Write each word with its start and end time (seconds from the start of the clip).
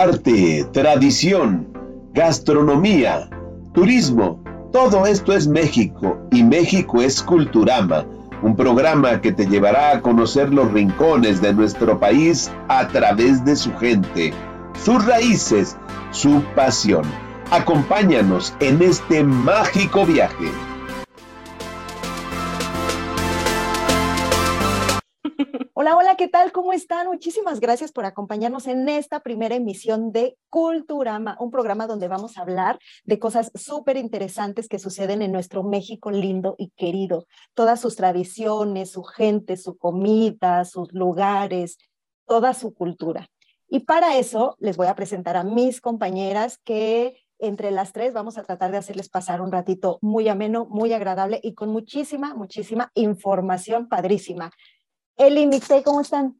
arte, 0.00 0.68
tradición, 0.72 1.66
gastronomía, 2.12 3.30
turismo. 3.72 4.42
Todo 4.70 5.06
esto 5.06 5.32
es 5.32 5.48
México 5.48 6.18
y 6.30 6.42
México 6.42 7.00
es 7.00 7.22
Culturama, 7.22 8.04
un 8.42 8.54
programa 8.54 9.22
que 9.22 9.32
te 9.32 9.46
llevará 9.46 9.92
a 9.92 10.02
conocer 10.02 10.52
los 10.52 10.70
rincones 10.70 11.40
de 11.40 11.54
nuestro 11.54 11.98
país 11.98 12.52
a 12.68 12.86
través 12.88 13.42
de 13.46 13.56
su 13.56 13.74
gente, 13.78 14.34
sus 14.84 15.02
raíces, 15.06 15.78
su 16.10 16.42
pasión. 16.54 17.04
Acompáñanos 17.50 18.54
en 18.60 18.82
este 18.82 19.24
mágico 19.24 20.04
viaje. 20.04 20.50
¿Qué 26.16 26.28
tal? 26.28 26.50
¿Cómo 26.50 26.72
están? 26.72 27.08
Muchísimas 27.08 27.60
gracias 27.60 27.92
por 27.92 28.06
acompañarnos 28.06 28.66
en 28.68 28.88
esta 28.88 29.20
primera 29.20 29.54
emisión 29.54 30.12
de 30.12 30.38
Culturama, 30.48 31.36
un 31.40 31.50
programa 31.50 31.86
donde 31.86 32.08
vamos 32.08 32.38
a 32.38 32.40
hablar 32.40 32.78
de 33.04 33.18
cosas 33.18 33.52
súper 33.54 33.98
interesantes 33.98 34.66
que 34.66 34.78
suceden 34.78 35.20
en 35.20 35.30
nuestro 35.30 35.62
México 35.62 36.10
lindo 36.10 36.54
y 36.56 36.70
querido. 36.70 37.26
Todas 37.52 37.82
sus 37.82 37.96
tradiciones, 37.96 38.92
su 38.92 39.02
gente, 39.02 39.58
su 39.58 39.76
comida, 39.76 40.64
sus 40.64 40.90
lugares, 40.94 41.76
toda 42.26 42.54
su 42.54 42.72
cultura. 42.72 43.28
Y 43.68 43.80
para 43.80 44.16
eso 44.16 44.56
les 44.58 44.78
voy 44.78 44.86
a 44.86 44.94
presentar 44.94 45.36
a 45.36 45.44
mis 45.44 45.82
compañeras 45.82 46.58
que 46.64 47.26
entre 47.38 47.70
las 47.70 47.92
tres 47.92 48.14
vamos 48.14 48.38
a 48.38 48.42
tratar 48.42 48.70
de 48.70 48.78
hacerles 48.78 49.10
pasar 49.10 49.42
un 49.42 49.52
ratito 49.52 49.98
muy 50.00 50.28
ameno, 50.28 50.66
muy 50.70 50.94
agradable 50.94 51.40
y 51.42 51.52
con 51.52 51.68
muchísima, 51.68 52.34
muchísima 52.34 52.90
información 52.94 53.88
padrísima. 53.88 54.50
Eli, 55.18 55.46
Nick, 55.46 55.82
¿cómo 55.82 56.02
están? 56.02 56.38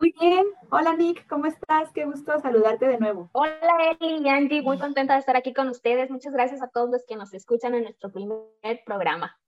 Muy 0.00 0.12
bien. 0.20 0.44
Hola 0.70 0.96
Nick, 0.96 1.28
¿cómo 1.28 1.46
estás? 1.46 1.92
Qué 1.92 2.04
gusto 2.04 2.38
saludarte 2.40 2.88
de 2.88 2.98
nuevo. 2.98 3.30
Hola 3.32 3.96
Eli 4.00 4.18
y 4.18 4.28
Angie, 4.28 4.62
muy 4.62 4.78
contenta 4.78 5.14
de 5.14 5.20
estar 5.20 5.36
aquí 5.36 5.54
con 5.54 5.68
ustedes. 5.68 6.10
Muchas 6.10 6.32
gracias 6.32 6.60
a 6.60 6.68
todos 6.68 6.90
los 6.90 7.06
que 7.06 7.14
nos 7.14 7.32
escuchan 7.34 7.74
en 7.76 7.84
nuestro 7.84 8.10
primer 8.10 8.82
programa. 8.84 9.38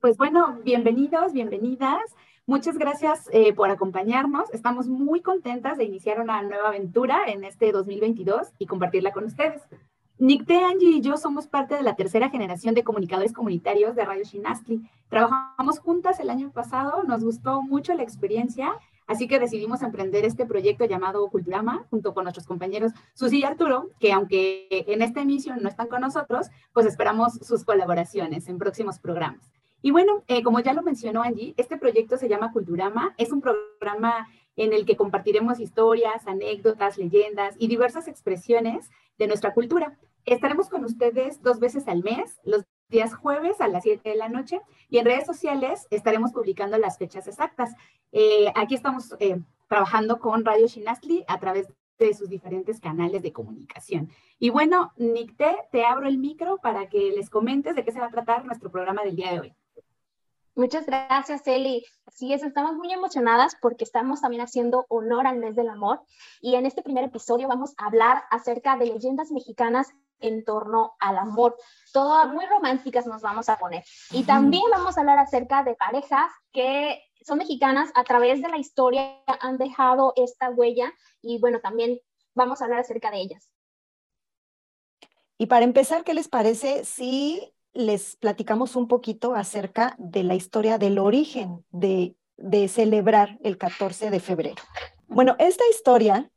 Pues 0.00 0.16
bueno, 0.16 0.60
bienvenidos, 0.64 1.34
bienvenidas. 1.34 2.02
Muchas 2.46 2.78
gracias 2.78 3.28
eh, 3.30 3.52
por 3.52 3.68
acompañarnos. 3.68 4.52
Estamos 4.54 4.88
muy 4.88 5.20
contentas 5.20 5.76
de 5.76 5.84
iniciar 5.84 6.20
una 6.20 6.40
nueva 6.40 6.68
aventura 6.68 7.24
en 7.26 7.44
este 7.44 7.70
2022 7.70 8.48
y 8.58 8.66
compartirla 8.66 9.12
con 9.12 9.24
ustedes. 9.24 9.60
Nick 10.24 10.46
de 10.46 10.56
Angie 10.56 10.88
y 10.88 11.00
yo 11.02 11.18
somos 11.18 11.46
parte 11.46 11.74
de 11.74 11.82
la 11.82 11.96
tercera 11.96 12.30
generación 12.30 12.74
de 12.74 12.82
comunicadores 12.82 13.34
comunitarios 13.34 13.94
de 13.94 14.06
Radio 14.06 14.24
Shinastli. 14.24 14.80
Trabajamos 15.10 15.80
juntas 15.80 16.18
el 16.18 16.30
año 16.30 16.50
pasado, 16.50 17.02
nos 17.02 17.22
gustó 17.22 17.60
mucho 17.60 17.92
la 17.92 18.04
experiencia, 18.04 18.72
así 19.06 19.28
que 19.28 19.38
decidimos 19.38 19.82
emprender 19.82 20.24
este 20.24 20.46
proyecto 20.46 20.86
llamado 20.86 21.28
Culturama 21.28 21.84
junto 21.90 22.14
con 22.14 22.24
nuestros 22.24 22.46
compañeros 22.46 22.92
Susi 23.12 23.40
y 23.40 23.44
Arturo, 23.44 23.90
que 24.00 24.14
aunque 24.14 24.66
en 24.70 25.02
esta 25.02 25.20
emisión 25.20 25.62
no 25.62 25.68
están 25.68 25.88
con 25.88 26.00
nosotros, 26.00 26.46
pues 26.72 26.86
esperamos 26.86 27.34
sus 27.42 27.62
colaboraciones 27.62 28.48
en 28.48 28.56
próximos 28.56 28.98
programas. 28.98 29.50
Y 29.82 29.90
bueno, 29.90 30.24
eh, 30.28 30.42
como 30.42 30.60
ya 30.60 30.72
lo 30.72 30.80
mencionó 30.80 31.22
Angie, 31.22 31.52
este 31.58 31.76
proyecto 31.76 32.16
se 32.16 32.30
llama 32.30 32.50
Culturama. 32.50 33.14
Es 33.18 33.30
un 33.30 33.42
programa 33.42 34.26
en 34.56 34.72
el 34.72 34.86
que 34.86 34.96
compartiremos 34.96 35.60
historias, 35.60 36.26
anécdotas, 36.26 36.96
leyendas 36.96 37.56
y 37.58 37.68
diversas 37.68 38.08
expresiones 38.08 38.88
de 39.18 39.26
nuestra 39.26 39.52
cultura. 39.52 39.98
Estaremos 40.24 40.68
con 40.68 40.84
ustedes 40.84 41.42
dos 41.42 41.60
veces 41.60 41.86
al 41.86 42.02
mes, 42.02 42.40
los 42.44 42.64
días 42.88 43.14
jueves 43.14 43.60
a 43.60 43.68
las 43.68 43.82
7 43.82 44.08
de 44.08 44.16
la 44.16 44.28
noche, 44.28 44.60
y 44.88 44.98
en 44.98 45.04
redes 45.04 45.26
sociales 45.26 45.86
estaremos 45.90 46.32
publicando 46.32 46.78
las 46.78 46.98
fechas 46.98 47.26
exactas. 47.26 47.74
Eh, 48.12 48.52
aquí 48.54 48.74
estamos 48.74 49.14
eh, 49.20 49.40
trabajando 49.68 50.18
con 50.18 50.44
Radio 50.44 50.66
Shinastli 50.66 51.24
a 51.28 51.38
través 51.40 51.68
de 51.98 52.14
sus 52.14 52.28
diferentes 52.28 52.80
canales 52.80 53.22
de 53.22 53.32
comunicación. 53.32 54.10
Y 54.38 54.50
bueno, 54.50 54.92
Nicté, 54.96 55.56
te 55.70 55.84
abro 55.84 56.08
el 56.08 56.18
micro 56.18 56.58
para 56.58 56.88
que 56.88 57.10
les 57.10 57.30
comentes 57.30 57.76
de 57.76 57.84
qué 57.84 57.92
se 57.92 58.00
va 58.00 58.06
a 58.06 58.10
tratar 58.10 58.44
nuestro 58.44 58.70
programa 58.70 59.02
del 59.02 59.16
día 59.16 59.32
de 59.32 59.40
hoy. 59.40 59.54
Muchas 60.56 60.86
gracias, 60.86 61.44
Eli. 61.48 61.84
Así 62.06 62.32
es, 62.32 62.44
estamos 62.44 62.76
muy 62.76 62.92
emocionadas 62.92 63.56
porque 63.60 63.82
estamos 63.82 64.20
también 64.20 64.42
haciendo 64.42 64.86
honor 64.88 65.26
al 65.26 65.38
mes 65.38 65.56
del 65.56 65.68
amor 65.68 66.00
y 66.40 66.54
en 66.54 66.64
este 66.64 66.82
primer 66.82 67.02
episodio 67.02 67.48
vamos 67.48 67.74
a 67.76 67.86
hablar 67.86 68.22
acerca 68.30 68.76
de 68.76 68.86
leyendas 68.86 69.32
mexicanas 69.32 69.92
en 70.26 70.44
torno 70.44 70.94
al 70.98 71.18
amor. 71.18 71.56
Todas 71.92 72.32
muy 72.32 72.44
románticas 72.46 73.06
nos 73.06 73.22
vamos 73.22 73.48
a 73.48 73.58
poner. 73.58 73.84
Y 74.10 74.24
también 74.24 74.64
vamos 74.70 74.96
a 74.96 75.00
hablar 75.00 75.18
acerca 75.18 75.62
de 75.64 75.74
parejas 75.74 76.30
que 76.52 77.02
son 77.24 77.38
mexicanas 77.38 77.90
a 77.94 78.04
través 78.04 78.42
de 78.42 78.48
la 78.48 78.58
historia, 78.58 79.22
han 79.40 79.56
dejado 79.58 80.12
esta 80.16 80.50
huella 80.50 80.92
y 81.22 81.38
bueno, 81.40 81.60
también 81.60 81.98
vamos 82.34 82.60
a 82.60 82.64
hablar 82.64 82.80
acerca 82.80 83.10
de 83.10 83.20
ellas. 83.20 83.50
Y 85.38 85.46
para 85.46 85.64
empezar, 85.64 86.04
¿qué 86.04 86.14
les 86.14 86.28
parece 86.28 86.84
si 86.84 87.54
les 87.74 88.16
platicamos 88.16 88.76
un 88.76 88.88
poquito 88.88 89.34
acerca 89.34 89.96
de 89.98 90.22
la 90.22 90.34
historia 90.34 90.78
del 90.78 90.98
origen 90.98 91.64
de, 91.70 92.16
de 92.36 92.68
celebrar 92.68 93.38
el 93.42 93.58
14 93.58 94.10
de 94.10 94.20
febrero. 94.20 94.62
Bueno, 95.06 95.36
esta 95.38 95.64
historia 95.70 96.30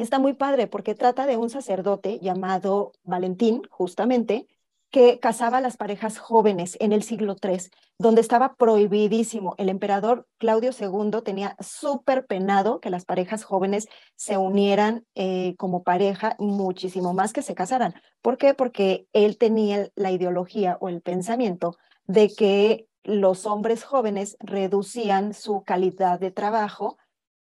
está 0.00 0.18
muy 0.18 0.32
padre 0.32 0.66
porque 0.66 0.94
trata 0.94 1.26
de 1.26 1.36
un 1.36 1.50
sacerdote 1.50 2.18
llamado 2.20 2.92
Valentín, 3.02 3.62
justamente, 3.70 4.46
que 4.92 5.18
casaba 5.18 5.58
a 5.58 5.60
las 5.62 5.78
parejas 5.78 6.18
jóvenes 6.18 6.76
en 6.78 6.92
el 6.92 7.02
siglo 7.02 7.34
III, 7.42 7.70
donde 7.98 8.20
estaba 8.20 8.54
prohibidísimo. 8.56 9.54
El 9.56 9.70
emperador 9.70 10.26
Claudio 10.36 10.70
II 10.78 11.22
tenía 11.24 11.56
súper 11.60 12.26
penado 12.26 12.78
que 12.78 12.90
las 12.90 13.06
parejas 13.06 13.42
jóvenes 13.42 13.88
se 14.16 14.36
unieran 14.36 15.06
eh, 15.14 15.54
como 15.56 15.82
pareja 15.82 16.36
muchísimo 16.38 17.14
más 17.14 17.32
que 17.32 17.40
se 17.40 17.54
casaran. 17.54 17.94
¿Por 18.20 18.36
qué? 18.36 18.52
Porque 18.52 19.06
él 19.14 19.38
tenía 19.38 19.88
la 19.94 20.10
ideología 20.10 20.76
o 20.80 20.90
el 20.90 21.00
pensamiento 21.00 21.78
de 22.04 22.28
que 22.28 22.86
los 23.02 23.46
hombres 23.46 23.84
jóvenes 23.84 24.36
reducían 24.40 25.32
su 25.32 25.62
calidad 25.62 26.20
de 26.20 26.30
trabajo 26.30 26.98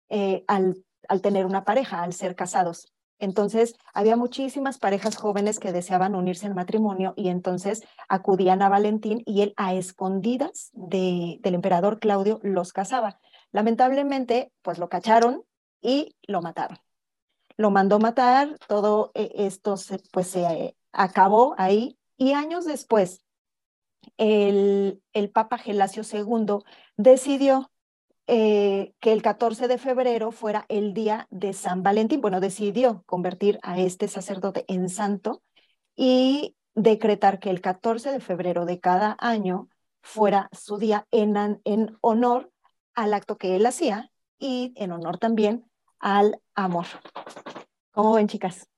eh, 0.08 0.44
al, 0.46 0.84
al 1.08 1.20
tener 1.20 1.46
una 1.46 1.64
pareja, 1.64 2.02
al 2.02 2.12
ser 2.12 2.34
casados. 2.34 2.92
Entonces, 3.20 3.74
había 3.92 4.16
muchísimas 4.16 4.78
parejas 4.78 5.16
jóvenes 5.16 5.58
que 5.58 5.72
deseaban 5.72 6.14
unirse 6.14 6.46
al 6.46 6.54
matrimonio 6.54 7.12
y 7.16 7.28
entonces 7.28 7.82
acudían 8.08 8.62
a 8.62 8.70
Valentín 8.70 9.22
y 9.26 9.42
él 9.42 9.52
a 9.58 9.74
escondidas 9.74 10.70
de, 10.72 11.38
del 11.42 11.54
emperador 11.54 12.00
Claudio 12.00 12.40
los 12.42 12.72
casaba. 12.72 13.20
Lamentablemente, 13.52 14.52
pues 14.62 14.78
lo 14.78 14.88
cacharon 14.88 15.44
y 15.82 16.16
lo 16.26 16.40
mataron. 16.40 16.78
Lo 17.58 17.70
mandó 17.70 17.98
matar, 17.98 18.56
todo 18.68 19.10
eh, 19.14 19.30
esto 19.34 19.76
se, 19.76 20.00
pues 20.12 20.28
se 20.28 20.42
eh, 20.44 20.76
acabó 20.92 21.54
ahí 21.58 21.98
y 22.16 22.32
años 22.32 22.64
después 22.64 23.22
el, 24.16 25.02
el 25.12 25.30
Papa 25.30 25.58
Gelasio 25.58 26.02
II 26.10 26.64
decidió 26.96 27.70
eh, 28.32 28.94
que 29.00 29.10
el 29.10 29.22
14 29.22 29.66
de 29.66 29.76
febrero 29.76 30.30
fuera 30.30 30.64
el 30.68 30.94
día 30.94 31.26
de 31.30 31.52
San 31.52 31.82
Valentín. 31.82 32.20
Bueno, 32.20 32.38
decidió 32.38 33.02
convertir 33.04 33.58
a 33.64 33.80
este 33.80 34.06
sacerdote 34.06 34.64
en 34.68 34.88
santo 34.88 35.42
y 35.96 36.54
decretar 36.76 37.40
que 37.40 37.50
el 37.50 37.60
14 37.60 38.12
de 38.12 38.20
febrero 38.20 38.66
de 38.66 38.78
cada 38.78 39.16
año 39.18 39.68
fuera 40.00 40.48
su 40.52 40.78
día 40.78 41.08
en, 41.10 41.60
en 41.64 41.98
honor 42.02 42.52
al 42.94 43.14
acto 43.14 43.36
que 43.36 43.56
él 43.56 43.66
hacía 43.66 44.12
y 44.38 44.74
en 44.76 44.92
honor 44.92 45.18
también 45.18 45.68
al 45.98 46.40
amor. 46.54 46.86
¿Cómo 47.90 48.12
ven, 48.12 48.28
chicas? 48.28 48.68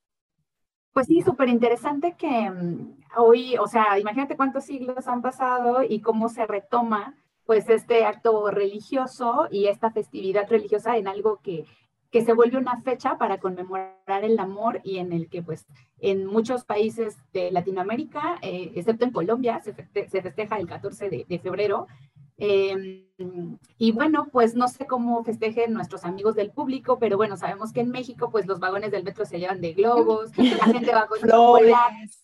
Pues 0.94 1.08
sí, 1.08 1.20
súper 1.20 1.50
interesante 1.50 2.16
que 2.16 2.50
mm, 2.50 3.00
hoy, 3.18 3.58
o 3.58 3.66
sea, 3.66 3.98
imagínate 3.98 4.34
cuántos 4.34 4.64
siglos 4.64 5.06
han 5.08 5.20
pasado 5.20 5.82
y 5.82 6.00
cómo 6.00 6.30
se 6.30 6.46
retoma 6.46 7.22
pues 7.52 7.68
este 7.68 8.06
acto 8.06 8.50
religioso 8.50 9.47
y 9.50 9.66
esta 9.66 9.91
festividad 9.91 10.48
religiosa 10.48 10.97
en 10.97 11.06
algo 11.06 11.41
que, 11.42 11.66
que 12.10 12.24
se 12.24 12.32
vuelve 12.32 12.56
una 12.56 12.80
fecha 12.80 13.18
para 13.18 13.41
conmemorar 13.41 14.24
el 14.24 14.38
amor 14.38 14.80
y 14.84 14.97
en 14.97 15.12
el 15.12 15.28
que 15.28 15.42
pues 15.42 15.66
en 15.98 16.24
muchos 16.24 16.65
países 16.65 17.18
de 17.34 17.50
Latinoamérica, 17.50 18.38
eh, 18.41 18.72
excepto 18.74 19.04
en 19.04 19.10
Colombia, 19.10 19.60
se, 19.60 19.74
se, 19.74 20.22
festeja 20.22 20.56
el 20.56 20.66
14 20.66 21.27
de, 21.28 21.38
febrero. 21.41 21.88
Em, 22.38 23.59
y 23.77 23.92
bueno, 23.92 24.28
pues 24.32 24.54
no 24.54 24.66
sé 24.66 24.86
cómo 24.86 25.22
festejen 25.22 25.74
nuestros 25.74 26.04
amigos 26.06 26.34
del 26.34 26.53
público, 26.53 26.98
pero 26.98 27.18
bueno, 27.18 27.36
sabemos 27.36 27.71
que 27.74 27.80
en 27.80 27.91
México 27.91 28.30
pues 28.30 28.47
los 28.47 28.60
vagones 28.60 28.92
del 28.92 29.04
metro 29.04 29.27
se 29.27 29.38
llevan 29.38 29.60
de 29.60 29.74
globos, 29.74 30.30
la 30.38 30.65
gente 30.72 30.94
va 30.94 31.06
con 31.06 31.18
chocolate, 31.21 32.09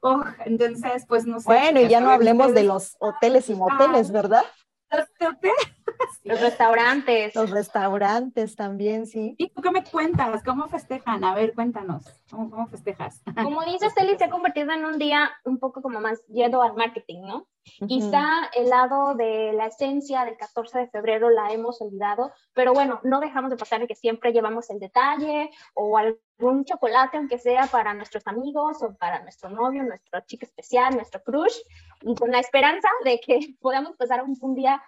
Oh, 0.00 0.22
entonces, 0.44 1.04
pues 1.06 1.26
no 1.26 1.40
sé. 1.40 1.46
Bueno, 1.46 1.80
y 1.80 1.88
ya 1.88 2.00
no 2.00 2.10
hablemos 2.10 2.54
de 2.54 2.64
los 2.64 2.96
hoteles 2.98 3.48
y 3.48 3.54
moteles, 3.54 4.10
¿verdad? 4.10 4.44
Los 4.90 5.06
hoteles. 5.20 5.56
Los 6.24 6.40
restaurantes. 6.40 7.34
Los 7.34 7.50
restaurantes 7.50 8.56
también, 8.56 9.06
sí. 9.06 9.34
¿Y 9.38 9.50
tú 9.50 9.62
qué 9.62 9.70
me 9.70 9.84
cuentas? 9.84 10.42
¿Cómo 10.44 10.68
festejan? 10.68 11.24
A 11.24 11.34
ver, 11.34 11.54
cuéntanos. 11.54 12.04
¿Cómo, 12.30 12.66
festejas? 12.66 13.22
Como 13.42 13.62
dices, 13.64 13.92
Eli, 13.96 14.16
se 14.18 14.24
ha 14.24 14.30
convertido 14.30 14.72
en 14.72 14.84
un 14.84 14.98
día 14.98 15.30
un 15.44 15.58
poco 15.58 15.82
como 15.82 16.00
más 16.00 16.20
lleno 16.28 16.62
al 16.62 16.74
marketing, 16.74 17.22
¿no? 17.22 17.46
Quizá 17.86 18.48
el 18.54 18.70
lado 18.70 19.14
de 19.14 19.52
la 19.52 19.66
esencia 19.66 20.24
del 20.24 20.36
14 20.36 20.78
de 20.78 20.88
febrero 20.88 21.28
la 21.28 21.52
hemos 21.52 21.80
olvidado, 21.82 22.32
pero 22.54 22.72
bueno, 22.72 23.00
no 23.02 23.20
dejamos 23.20 23.50
de 23.50 23.56
pasar 23.56 23.86
que 23.86 23.94
siempre 23.94 24.32
llevamos 24.32 24.70
el 24.70 24.78
detalle 24.78 25.50
o 25.74 25.98
algún 25.98 26.64
chocolate, 26.64 27.18
aunque 27.18 27.38
sea 27.38 27.66
para 27.66 27.94
nuestros 27.94 28.26
amigos 28.26 28.82
o 28.82 28.96
para 28.96 29.22
nuestro 29.22 29.50
novio, 29.50 29.82
nuestro 29.82 30.20
chico 30.20 30.46
especial, 30.46 30.94
nuestro 30.94 31.22
crush, 31.22 31.56
y 32.02 32.14
con 32.14 32.30
la 32.30 32.40
esperanza 32.40 32.88
de 33.04 33.20
que 33.20 33.38
podamos 33.60 33.96
pasar 33.96 34.22
un, 34.22 34.36
un 34.40 34.54
día 34.54 34.82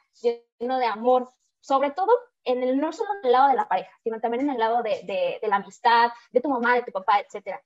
lleno 0.60 0.78
de 0.78 0.86
amor, 0.86 1.32
sobre 1.60 1.90
todo 1.90 2.12
en 2.44 2.62
el, 2.62 2.78
no 2.78 2.92
solo 2.92 3.10
en 3.20 3.26
el 3.26 3.32
lado 3.32 3.48
de 3.48 3.54
la 3.56 3.68
pareja, 3.68 3.90
sino 4.02 4.20
también 4.20 4.44
en 4.44 4.50
el 4.50 4.58
lado 4.58 4.82
de, 4.82 5.02
de, 5.04 5.38
de 5.40 5.48
la 5.48 5.56
amistad, 5.56 6.10
de 6.30 6.40
tu 6.40 6.48
mamá, 6.48 6.74
de 6.76 6.82
tu 6.82 6.92
papá, 6.92 7.20
etc. 7.20 7.58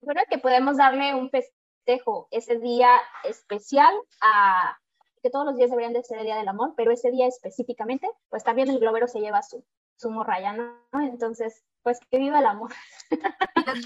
Bueno, 0.00 0.22
que 0.28 0.38
podemos 0.38 0.76
darle 0.76 1.14
un 1.14 1.30
ese 2.30 2.58
día 2.58 2.90
especial 3.24 3.94
a 4.20 4.76
que 5.22 5.30
todos 5.30 5.46
los 5.46 5.56
días 5.56 5.70
deberían 5.70 5.92
de 5.92 6.02
ser 6.02 6.18
el 6.18 6.24
Día 6.24 6.36
del 6.36 6.48
Amor, 6.48 6.74
pero 6.76 6.90
ese 6.90 7.10
día 7.10 7.26
específicamente, 7.26 8.08
pues 8.28 8.44
también 8.44 8.68
el 8.68 8.78
globero 8.78 9.08
se 9.08 9.20
lleva 9.20 9.42
su, 9.42 9.64
su 9.96 10.10
morraya, 10.10 10.52
¿no? 10.52 10.74
Entonces, 11.00 11.64
pues 11.82 11.98
que 12.10 12.18
viva 12.18 12.40
el 12.40 12.46
amor. 12.46 12.72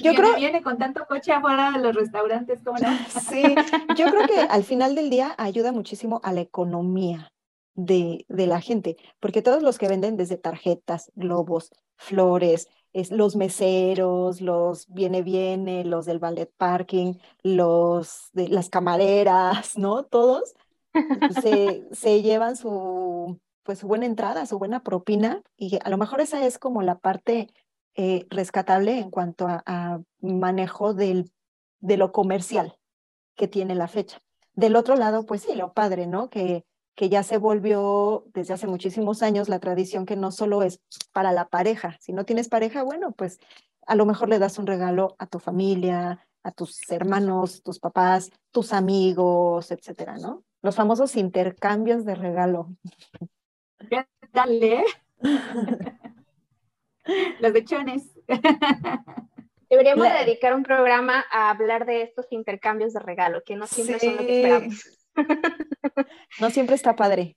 Yo 0.02 0.14
creo 0.14 0.34
viene 0.36 0.62
con 0.62 0.78
tanto 0.78 1.06
coche 1.06 1.32
afuera 1.32 1.72
de 1.72 1.78
los 1.78 1.94
restaurantes, 1.94 2.60
¿cómo 2.64 2.78
no? 2.78 2.88
Sí, 3.20 3.42
yo 3.96 4.06
creo 4.10 4.26
que 4.26 4.40
al 4.40 4.64
final 4.64 4.94
del 4.94 5.10
día 5.10 5.34
ayuda 5.38 5.72
muchísimo 5.72 6.20
a 6.24 6.32
la 6.32 6.40
economía 6.40 7.30
de, 7.74 8.24
de 8.28 8.46
la 8.46 8.60
gente, 8.60 8.96
porque 9.20 9.42
todos 9.42 9.62
los 9.62 9.78
que 9.78 9.88
venden 9.88 10.16
desde 10.16 10.36
tarjetas, 10.36 11.10
globos, 11.14 11.70
flores, 11.96 12.68
es, 12.92 13.10
los 13.10 13.36
meseros, 13.36 14.40
los 14.40 14.88
viene 14.88 15.22
viene, 15.22 15.84
los 15.84 16.06
del 16.06 16.18
ballet 16.18 16.50
parking, 16.56 17.14
los 17.42 18.30
de 18.32 18.48
las 18.48 18.68
camareras, 18.68 19.76
¿no? 19.78 20.04
Todos 20.04 20.54
se, 21.42 21.86
se 21.92 22.22
llevan 22.22 22.56
su, 22.56 23.38
pues, 23.62 23.78
su 23.78 23.86
buena 23.86 24.06
entrada, 24.06 24.46
su 24.46 24.58
buena 24.58 24.82
propina 24.82 25.42
y 25.56 25.78
a 25.82 25.88
lo 25.90 25.98
mejor 25.98 26.20
esa 26.20 26.44
es 26.44 26.58
como 26.58 26.82
la 26.82 26.98
parte 26.98 27.48
eh, 27.94 28.26
rescatable 28.30 28.98
en 28.98 29.10
cuanto 29.10 29.46
a, 29.46 29.62
a 29.66 30.00
manejo 30.20 30.94
del, 30.94 31.30
de 31.80 31.96
lo 31.96 32.12
comercial 32.12 32.76
que 33.36 33.48
tiene 33.48 33.74
la 33.74 33.88
fecha. 33.88 34.20
Del 34.54 34.76
otro 34.76 34.96
lado, 34.96 35.24
pues 35.26 35.42
sí, 35.42 35.54
lo 35.54 35.72
padre, 35.72 36.06
¿no? 36.06 36.28
Que 36.28 36.64
que 37.00 37.08
ya 37.08 37.22
se 37.22 37.38
volvió 37.38 38.26
desde 38.34 38.52
hace 38.52 38.66
muchísimos 38.66 39.22
años 39.22 39.48
la 39.48 39.58
tradición 39.58 40.04
que 40.04 40.16
no 40.16 40.30
solo 40.30 40.62
es 40.62 40.82
para 41.14 41.32
la 41.32 41.48
pareja, 41.48 41.96
si 41.98 42.12
no 42.12 42.26
tienes 42.26 42.50
pareja, 42.50 42.82
bueno, 42.82 43.12
pues 43.12 43.40
a 43.86 43.94
lo 43.94 44.04
mejor 44.04 44.28
le 44.28 44.38
das 44.38 44.58
un 44.58 44.66
regalo 44.66 45.16
a 45.18 45.26
tu 45.26 45.38
familia, 45.38 46.28
a 46.42 46.50
tus 46.50 46.78
hermanos, 46.90 47.62
tus 47.62 47.78
papás, 47.78 48.30
tus 48.50 48.74
amigos, 48.74 49.70
etcétera, 49.70 50.18
¿no? 50.18 50.44
Los 50.60 50.76
famosos 50.76 51.16
intercambios 51.16 52.04
de 52.04 52.16
regalo. 52.16 52.68
¿Qué 53.88 54.04
tal, 54.30 54.62
eh? 54.62 54.84
Los 57.40 57.52
bechones. 57.54 58.10
Deberíamos 59.70 60.06
dedicar 60.06 60.54
un 60.54 60.64
programa 60.64 61.24
a 61.32 61.48
hablar 61.48 61.86
de 61.86 62.02
estos 62.02 62.26
intercambios 62.30 62.92
de 62.92 63.00
regalo, 63.00 63.42
que 63.42 63.56
no 63.56 63.66
siempre 63.66 63.98
son 63.98 64.16
lo 64.16 64.18
que 64.18 64.42
esperamos. 64.42 64.99
No 66.40 66.50
siempre 66.50 66.74
está 66.74 66.96
padre. 66.96 67.36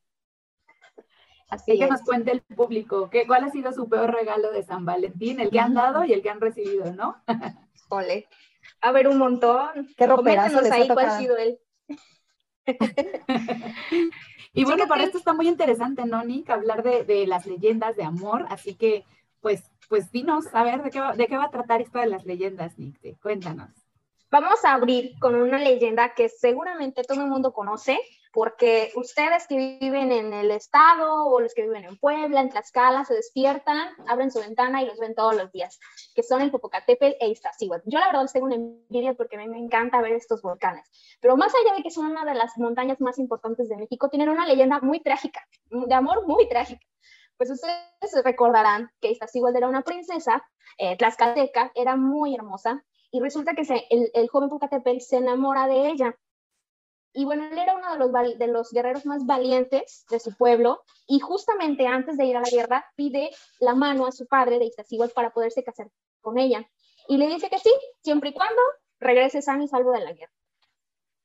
Así 1.50 1.78
que 1.78 1.88
nos 1.88 2.02
cuente 2.02 2.32
el 2.32 2.42
público, 2.42 3.10
¿qué, 3.12 3.28
¿cuál 3.28 3.44
ha 3.44 3.52
sido 3.52 3.72
su 3.74 3.88
peor 3.88 4.12
regalo 4.12 4.52
de 4.52 4.64
San 4.64 4.86
Valentín? 4.86 5.40
El 5.40 5.52
que 5.52 5.60
han 5.60 5.76
dado 5.76 6.04
y 6.04 6.12
el 6.12 6.24
que 6.24 6.32
han 6.32 6.42
recibido, 6.42 6.92
¿no? 6.94 7.22
Ole. 7.90 8.28
A 8.82 8.92
ver, 8.92 9.08
un 9.08 9.18
montón. 9.18 9.88
Qué 9.96 10.08
roperazo 10.08 10.62
les 10.62 10.72
ahí 10.72 10.88
cuál 10.88 11.06
ha 11.06 11.20
sido 11.20 11.38
él. 11.38 11.60
y 14.54 14.64
bueno, 14.64 14.88
para 14.88 15.04
esto 15.04 15.18
está 15.20 15.34
muy 15.34 15.48
interesante, 15.48 16.06
¿no, 16.06 16.24
Nick? 16.24 16.50
Hablar 16.50 16.82
de, 16.82 17.04
de, 17.04 17.28
las 17.28 17.46
leyendas 17.46 17.96
de 17.96 18.04
amor. 18.04 18.48
Así 18.50 18.74
que, 18.74 19.06
pues, 19.42 19.70
pues 19.90 20.12
dinos, 20.12 20.48
a 20.54 20.64
ver, 20.64 20.82
¿de 20.82 20.90
qué, 20.90 21.00
va, 21.02 21.14
de 21.14 21.28
qué 21.28 21.38
va 21.38 21.46
a 21.46 21.52
tratar 21.52 21.82
esto 21.82 22.00
de 22.00 22.08
las 22.08 22.26
leyendas, 22.26 22.80
Nick? 22.80 23.20
Cuéntanos. 23.22 23.83
Vamos 24.34 24.66
a 24.66 24.74
abrir 24.74 25.14
con 25.20 25.36
una 25.36 25.60
leyenda 25.60 26.16
que 26.16 26.28
seguramente 26.28 27.04
todo 27.04 27.22
el 27.22 27.30
mundo 27.30 27.54
conoce, 27.54 28.00
porque 28.32 28.92
ustedes 28.96 29.46
que 29.46 29.78
viven 29.80 30.12
en 30.12 30.34
el 30.34 30.50
estado 30.50 31.28
o 31.28 31.40
los 31.40 31.54
que 31.54 31.62
viven 31.62 31.84
en 31.84 32.00
Puebla, 32.00 32.42
en 32.42 32.50
Tlaxcala, 32.50 33.06
se 33.06 33.14
despiertan, 33.14 33.90
abren 34.08 34.32
su 34.32 34.40
ventana 34.40 34.82
y 34.82 34.88
los 34.88 34.98
ven 34.98 35.14
todos 35.14 35.36
los 35.36 35.52
días, 35.52 35.80
que 36.16 36.24
son 36.24 36.42
el 36.42 36.50
Popocatépetl 36.50 37.16
e 37.20 37.30
Iztaccíhuatl. 37.30 37.88
Yo 37.88 38.00
la 38.00 38.08
verdad 38.08 38.28
tengo 38.34 38.48
una 38.48 38.56
envidia 38.56 39.14
porque 39.14 39.36
a 39.36 39.40
mí 39.40 39.48
me 39.48 39.60
encanta 39.60 40.02
ver 40.02 40.14
estos 40.14 40.42
volcanes, 40.42 40.90
pero 41.22 41.38
más 41.38 41.54
allá 41.54 41.76
de 41.76 41.84
que 41.84 41.92
son 41.92 42.08
una 42.08 42.26
de 42.26 42.34
las 42.34 42.58
montañas 42.58 43.00
más 43.02 43.20
importantes 43.20 43.70
de 43.70 43.78
México, 43.78 44.10
tienen 44.10 44.30
una 44.30 44.48
leyenda 44.48 44.80
muy 44.80 45.00
trágica, 45.00 45.48
de 45.70 45.94
amor 45.94 46.26
muy 46.26 46.50
trágica. 46.50 46.84
Pues 47.38 47.52
ustedes 47.52 48.24
recordarán 48.24 48.90
que 49.00 49.12
Iztaccíhuatl 49.12 49.58
era 49.58 49.68
una 49.68 49.84
princesa 49.84 50.44
eh, 50.80 50.98
tlaxcalteca, 50.98 51.72
era 51.76 51.96
muy 51.96 52.34
hermosa, 52.34 52.84
y 53.14 53.20
resulta 53.20 53.54
que 53.54 53.64
se, 53.64 53.86
el, 53.92 54.10
el, 54.16 54.28
joven 54.28 54.50
Popocatépetl 54.50 55.00
se 55.00 55.18
enamora 55.18 55.68
de 55.68 55.88
ella. 55.88 56.18
Y 57.14 57.26
bueno, 57.26 57.46
él 57.46 57.60
era 57.60 57.76
uno 57.76 57.94
de 57.94 58.00
los, 58.00 58.40
de 58.40 58.48
los 58.48 58.72
guerreros 58.72 59.06
más 59.06 59.28
valientes 59.28 60.04
de 60.10 60.20
su 60.20 60.36
pueblo 60.36 60.82
y 61.06 61.20
justamente 61.20 61.86
antes 61.86 62.18
de 62.18 62.26
ir 62.26 62.36
a 62.36 62.42
la 62.42 62.50
guerra 62.50 62.86
pide 62.96 63.30
la 63.60 63.76
mano 63.76 64.08
a 64.08 64.12
su 64.12 64.26
padre 64.26 64.58
de 64.58 64.66
Iztaccíhuatl 64.66 65.14
para 65.14 65.30
poderse 65.30 65.64
casar 65.64 65.92
con 66.22 66.40
ella. 66.40 66.68
Y 67.08 67.18
le 67.18 67.28
dice 67.28 67.52
que 67.52 67.60
sí, 67.60 67.70
siempre 68.02 68.32
y 68.32 68.34
cuando 68.34 68.60
regrese 69.00 69.44
sano 69.44 69.64
y 69.64 69.68
salvo 69.68 69.92
de 69.92 70.00
la 70.00 70.14
guerra. 70.14 70.34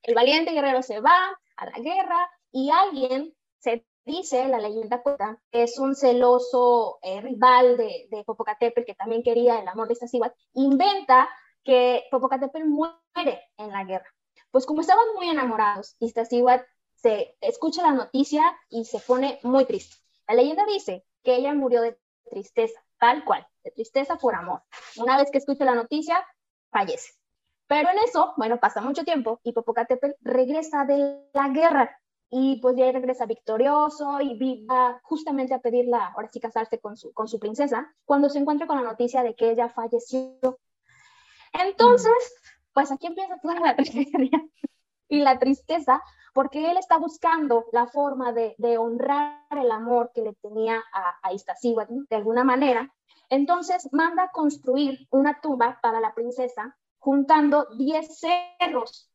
El 0.02 0.14
valiente 0.14 0.52
guerrero 0.52 0.82
se 0.82 1.00
va 1.00 1.40
a 1.56 1.64
la 1.64 1.78
guerra 1.78 2.30
y 2.52 2.68
alguien 2.68 3.34
se 3.60 3.86
dice, 4.04 4.46
la 4.48 4.58
leyenda 4.58 5.00
cuenta, 5.00 5.40
es 5.52 5.78
un 5.78 5.94
celoso 5.94 6.98
eh, 7.00 7.22
rival 7.22 7.78
de, 7.78 8.08
de 8.10 8.24
Popocatépetl 8.24 8.84
que 8.84 8.94
también 8.94 9.22
quería 9.22 9.58
el 9.58 9.68
amor 9.68 9.86
de 9.86 9.94
Iztaccíhuatl, 9.94 10.38
inventa 10.52 11.30
que 11.68 12.04
Popocatépetl 12.10 12.64
muere 12.64 13.42
en 13.58 13.70
la 13.70 13.84
guerra. 13.84 14.06
Pues 14.50 14.64
como 14.64 14.80
estaban 14.80 15.04
muy 15.14 15.28
enamorados, 15.28 15.96
Iztaccíhuatl 16.00 16.64
se 16.94 17.36
escucha 17.42 17.82
la 17.82 17.92
noticia 17.92 18.42
y 18.70 18.86
se 18.86 19.00
pone 19.00 19.38
muy 19.42 19.66
triste. 19.66 19.96
La 20.26 20.34
leyenda 20.34 20.64
dice 20.64 21.04
que 21.22 21.36
ella 21.36 21.52
murió 21.52 21.82
de 21.82 21.98
tristeza, 22.30 22.80
tal 22.98 23.22
cual, 23.26 23.46
de 23.64 23.70
tristeza 23.70 24.16
por 24.16 24.34
amor. 24.34 24.62
Una 24.96 25.18
vez 25.18 25.30
que 25.30 25.36
escucha 25.36 25.66
la 25.66 25.74
noticia, 25.74 26.26
fallece. 26.70 27.12
Pero 27.66 27.90
en 27.90 27.98
eso, 27.98 28.32
bueno, 28.38 28.58
pasa 28.58 28.80
mucho 28.80 29.04
tiempo 29.04 29.38
y 29.42 29.52
Popocatépetl 29.52 30.16
regresa 30.22 30.86
de 30.86 31.22
la 31.34 31.50
guerra 31.50 32.00
y 32.30 32.62
pues 32.62 32.76
ya 32.78 32.90
regresa 32.92 33.26
victorioso 33.26 34.22
y 34.22 34.64
va 34.64 35.00
justamente 35.02 35.52
a 35.52 35.60
pedirla, 35.60 36.14
ahora 36.16 36.28
sí 36.28 36.40
casarse 36.40 36.80
con 36.80 36.96
su, 36.96 37.12
con 37.12 37.28
su 37.28 37.38
princesa, 37.38 37.94
cuando 38.06 38.30
se 38.30 38.38
encuentra 38.38 38.66
con 38.66 38.78
la 38.78 38.88
noticia 38.88 39.22
de 39.22 39.34
que 39.34 39.50
ella 39.50 39.68
falleció 39.68 40.58
entonces, 41.62 42.12
pues 42.72 42.90
aquí 42.92 43.06
empieza 43.06 43.38
toda 43.40 43.60
la 43.60 43.76
tragedia 43.76 44.42
y 45.08 45.20
la 45.20 45.38
tristeza, 45.38 46.02
porque 46.34 46.70
él 46.70 46.76
está 46.76 46.98
buscando 46.98 47.66
la 47.72 47.86
forma 47.86 48.32
de, 48.32 48.54
de 48.58 48.78
honrar 48.78 49.42
el 49.50 49.70
amor 49.70 50.10
que 50.14 50.22
le 50.22 50.34
tenía 50.34 50.82
a, 50.92 51.18
a 51.22 51.32
Iztaccíhuatl 51.32 52.06
de 52.08 52.16
alguna 52.16 52.44
manera. 52.44 52.94
Entonces 53.30 53.88
manda 53.92 54.30
construir 54.32 55.06
una 55.10 55.40
tumba 55.40 55.78
para 55.82 56.00
la 56.00 56.14
princesa, 56.14 56.76
juntando 56.98 57.66
10 57.76 58.18
cerros, 58.18 59.10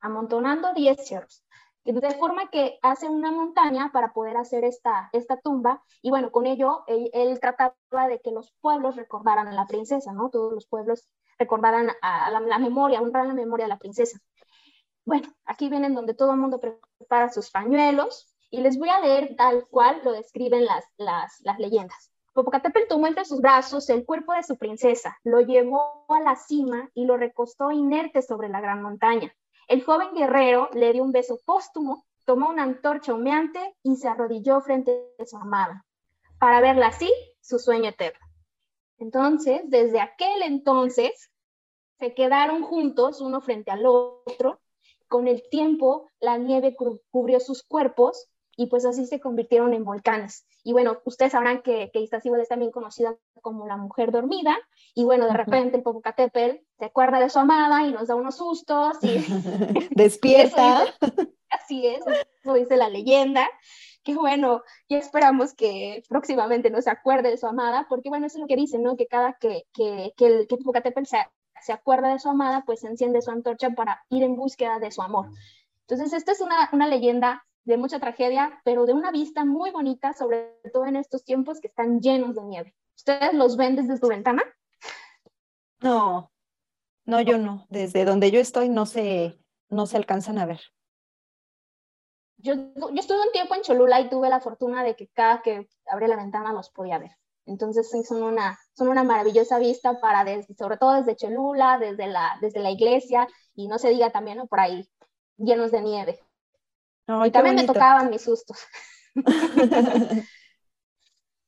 amontonando 0.00 0.72
10 0.74 1.06
cerros 1.06 1.44
de 1.84 2.14
forma 2.14 2.50
que 2.50 2.78
hace 2.82 3.08
una 3.08 3.32
montaña 3.32 3.90
para 3.92 4.12
poder 4.12 4.36
hacer 4.36 4.64
esta, 4.64 5.08
esta 5.12 5.38
tumba 5.38 5.82
y 6.02 6.10
bueno, 6.10 6.30
con 6.30 6.46
ello 6.46 6.84
él, 6.86 7.10
él, 7.12 7.40
trataba 7.40 7.74
de 8.08 8.20
que 8.20 8.30
los 8.30 8.52
pueblos 8.60 8.96
recordaran 8.96 9.48
a 9.48 9.52
la 9.52 9.66
princesa, 9.66 10.12
¿no? 10.12 10.28
Todos 10.30 10.52
los 10.52 10.66
pueblos 10.66 11.08
recordaran 11.40 11.90
a 12.02 12.30
la, 12.30 12.40
la 12.40 12.58
memoria, 12.58 13.00
honrar 13.00 13.26
la 13.26 13.34
memoria 13.34 13.64
de 13.64 13.70
la 13.70 13.78
princesa. 13.78 14.20
Bueno, 15.04 15.28
aquí 15.46 15.68
vienen 15.68 15.94
donde 15.94 16.14
todo 16.14 16.32
el 16.32 16.38
mundo 16.38 16.60
prepara 16.60 17.32
sus 17.32 17.50
pañuelos 17.50 18.32
y 18.50 18.60
les 18.60 18.78
voy 18.78 18.90
a 18.90 19.00
leer 19.00 19.34
tal 19.36 19.66
cual 19.68 20.00
lo 20.04 20.12
describen 20.12 20.66
las, 20.66 20.84
las, 20.98 21.58
leyendas. 21.58 22.12
Popocatépetl 22.34 22.88
tomó 22.88 23.06
entre 23.06 23.24
sus 23.24 23.40
brazos 23.40 23.88
el 23.90 24.04
cuerpo 24.04 24.34
de 24.34 24.42
su 24.42 24.56
princesa, 24.56 25.18
lo 25.24 25.40
llevó 25.40 26.04
a 26.08 26.20
la 26.20 26.36
cima 26.36 26.90
y 26.94 27.06
lo 27.06 27.16
recostó 27.16 27.72
inerte 27.72 28.22
sobre 28.22 28.48
la 28.48 28.60
gran 28.60 28.82
montaña. 28.82 29.34
El 29.66 29.82
joven 29.82 30.14
guerrero 30.14 30.68
le 30.74 30.92
dio 30.92 31.02
un 31.02 31.12
beso 31.12 31.40
póstumo, 31.44 32.04
tomó 32.24 32.50
una 32.50 32.62
antorcha 32.62 33.14
humeante 33.14 33.74
y 33.82 33.96
se 33.96 34.08
arrodilló 34.08 34.60
frente 34.60 35.14
a 35.18 35.26
su 35.26 35.36
amada, 35.38 35.86
para 36.38 36.60
verla 36.60 36.88
así, 36.88 37.12
su 37.40 37.58
sueño 37.58 37.88
eterno. 37.88 38.29
Entonces, 39.00 39.62
desde 39.64 40.00
aquel 40.00 40.42
entonces, 40.42 41.30
se 41.98 42.14
quedaron 42.14 42.62
juntos, 42.62 43.20
uno 43.20 43.40
frente 43.40 43.70
al 43.70 43.84
otro. 43.86 44.60
Con 45.08 45.26
el 45.26 45.42
tiempo, 45.50 46.08
la 46.20 46.38
nieve 46.38 46.76
cubrió 47.10 47.40
sus 47.40 47.64
cuerpos 47.64 48.28
y 48.56 48.66
pues 48.66 48.84
así 48.84 49.06
se 49.06 49.20
convirtieron 49.20 49.74
en 49.74 49.84
volcanes. 49.84 50.46
Y 50.62 50.72
bueno, 50.72 50.98
ustedes 51.04 51.32
sabrán 51.32 51.62
que, 51.62 51.90
que 51.92 52.00
Iztaccíhuatl 52.00 52.42
es 52.42 52.48
también 52.48 52.70
conocida 52.70 53.16
como 53.40 53.66
la 53.66 53.78
mujer 53.78 54.12
dormida, 54.12 54.58
y 54.94 55.04
bueno, 55.04 55.26
de 55.26 55.32
repente 55.32 55.78
el 55.78 55.82
Popocatépetl 55.82 56.58
se 56.78 56.84
acuerda 56.84 57.20
de 57.20 57.30
su 57.30 57.38
amada 57.38 57.86
y 57.86 57.92
nos 57.92 58.08
da 58.08 58.14
unos 58.14 58.36
sustos 58.36 58.98
y 59.02 59.16
despierta. 59.92 60.84
así 61.50 61.86
es, 61.86 62.04
eso 62.42 62.54
dice 62.54 62.76
la 62.76 62.90
leyenda. 62.90 63.48
Que 64.02 64.14
bueno, 64.14 64.62
ya 64.88 64.98
esperamos 64.98 65.54
que 65.54 66.02
próximamente 66.08 66.70
no 66.70 66.80
se 66.80 66.90
acuerde 66.90 67.30
de 67.30 67.36
su 67.36 67.46
amada, 67.46 67.86
porque 67.88 68.08
bueno, 68.08 68.26
eso 68.26 68.38
es 68.38 68.40
lo 68.40 68.46
que 68.46 68.56
dicen, 68.56 68.82
¿no? 68.82 68.96
Que 68.96 69.06
cada 69.06 69.34
que, 69.34 69.64
que, 69.72 70.12
que 70.16 70.26
el 70.26 70.46
que 70.46 70.56
Popocatépetl 70.56 71.06
se, 71.06 71.18
se 71.60 71.72
acuerda 71.72 72.12
de 72.12 72.18
su 72.18 72.28
amada, 72.28 72.64
pues 72.64 72.84
enciende 72.84 73.22
su 73.22 73.30
antorcha 73.30 73.70
para 73.70 74.02
ir 74.08 74.22
en 74.22 74.36
búsqueda 74.36 74.78
de 74.78 74.90
su 74.90 75.02
amor. 75.02 75.30
Entonces, 75.82 76.12
esta 76.12 76.32
es 76.32 76.40
una, 76.40 76.70
una 76.72 76.88
leyenda 76.88 77.44
de 77.64 77.76
mucha 77.76 78.00
tragedia, 78.00 78.60
pero 78.64 78.86
de 78.86 78.94
una 78.94 79.10
vista 79.10 79.44
muy 79.44 79.70
bonita, 79.70 80.12
sobre 80.12 80.58
todo 80.72 80.86
en 80.86 80.96
estos 80.96 81.24
tiempos 81.24 81.60
que 81.60 81.68
están 81.68 82.00
llenos 82.00 82.34
de 82.34 82.42
nieve. 82.42 82.74
¿Ustedes 82.96 83.34
los 83.34 83.56
ven 83.56 83.76
desde 83.76 83.96
su 83.96 84.08
ventana? 84.08 84.42
No, 85.80 86.30
no, 87.04 87.20
yo 87.20 87.38
no. 87.38 87.66
Desde 87.70 88.04
donde 88.04 88.30
yo 88.30 88.40
estoy 88.40 88.68
no 88.68 88.86
se, 88.86 89.38
no 89.68 89.86
se 89.86 89.96
alcanzan 89.96 90.38
a 90.38 90.46
ver. 90.46 90.60
Yo, 92.42 92.54
yo 92.54 93.00
estuve 93.00 93.20
un 93.20 93.32
tiempo 93.32 93.54
en 93.54 93.62
Cholula 93.62 94.00
y 94.00 94.08
tuve 94.08 94.28
la 94.28 94.40
fortuna 94.40 94.82
de 94.82 94.96
que 94.96 95.08
cada 95.08 95.42
que 95.42 95.68
abría 95.86 96.08
la 96.08 96.16
ventana 96.16 96.52
los 96.52 96.70
podía 96.70 96.98
ver. 96.98 97.10
Entonces 97.46 97.90
sí, 97.90 98.04
son 98.04 98.22
una, 98.22 98.58
son 98.74 98.88
una 98.88 99.02
maravillosa 99.02 99.58
vista 99.58 100.00
para, 100.00 100.24
desde, 100.24 100.54
sobre 100.54 100.76
todo 100.76 100.94
desde 100.94 101.16
Cholula, 101.16 101.78
desde 101.78 102.06
la, 102.06 102.38
desde 102.40 102.60
la 102.60 102.70
iglesia 102.70 103.26
y 103.54 103.66
no 103.68 103.78
se 103.78 103.90
diga 103.90 104.10
también 104.10 104.38
¿no? 104.38 104.46
por 104.46 104.60
ahí 104.60 104.88
llenos 105.36 105.70
de 105.70 105.80
nieve. 105.82 106.20
y 107.26 107.30
también 107.30 107.56
me 107.56 107.64
tocaban 107.64 108.10
mis 108.10 108.22
sustos. 108.22 108.58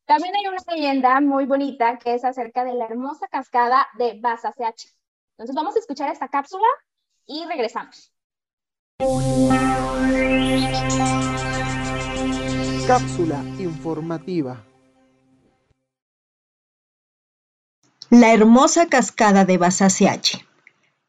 también 0.06 0.34
hay 0.34 0.46
una 0.48 0.58
leyenda 0.74 1.20
muy 1.20 1.46
bonita 1.46 1.98
que 1.98 2.14
es 2.14 2.24
acerca 2.24 2.64
de 2.64 2.74
la 2.74 2.86
hermosa 2.86 3.28
cascada 3.28 3.86
de 3.98 4.18
Basaseachi. 4.20 4.88
Entonces 5.32 5.54
vamos 5.54 5.76
a 5.76 5.78
escuchar 5.78 6.10
esta 6.10 6.28
cápsula 6.28 6.66
y 7.26 7.44
regresamos. 7.46 8.11
Cápsula 12.86 13.42
informativa. 13.58 14.64
La 18.10 18.32
hermosa 18.32 18.86
cascada 18.86 19.44
de 19.44 19.58
Basaseachi. 19.58 20.44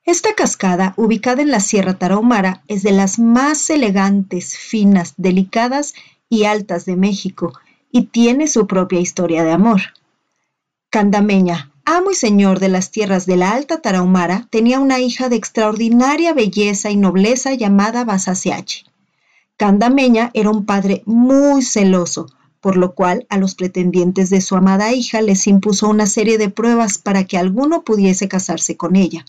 Esta 0.06 0.34
cascada, 0.34 0.96
ubicada 0.98 1.44
en 1.44 1.52
la 1.52 1.60
Sierra 1.60 1.94
Tarahumara, 1.94 2.64
es 2.68 2.82
de 2.82 2.94
las 2.94 3.20
más 3.20 3.70
elegantes, 3.70 4.58
finas, 4.58 5.14
delicadas 5.18 5.94
y 6.30 6.46
altas 6.46 6.86
de 6.86 6.96
México 6.96 7.54
y 7.92 8.06
tiene 8.06 8.48
su 8.48 8.66
propia 8.66 9.02
historia 9.02 9.44
de 9.44 9.52
amor. 9.52 9.82
Candameña, 10.90 11.73
amo 11.86 12.12
y 12.12 12.16
señor 12.16 12.60
de 12.60 12.70
las 12.70 12.92
tierras 12.92 13.26
de 13.26 13.38
la 13.38 13.52
Alta 13.52 13.82
Tarahumara, 13.82 14.48
tenía 14.50 14.80
una 14.80 15.00
hija 15.00 15.30
de 15.30 15.36
extraordinaria 15.36 16.34
belleza 16.34 16.90
y 16.90 16.98
nobleza 16.98 17.54
llamada 17.54 18.06
Basaseachi. 18.06 18.86
Candameña 19.58 20.32
era 20.34 20.50
un 20.50 20.66
padre 20.66 21.04
muy 21.06 21.62
celoso, 21.62 22.28
por 22.62 22.78
lo 22.78 22.96
cual 22.96 23.26
a 23.30 23.38
los 23.38 23.56
pretendientes 23.56 24.30
de 24.30 24.42
su 24.42 24.56
amada 24.56 24.94
hija 24.94 25.22
les 25.22 25.48
impuso 25.48 25.90
una 25.90 26.08
serie 26.08 26.38
de 26.38 26.50
pruebas 26.50 26.98
para 26.98 27.26
que 27.26 27.38
alguno 27.38 27.84
pudiese 27.84 28.28
casarse 28.28 28.78
con 28.78 28.96
ella. 28.96 29.26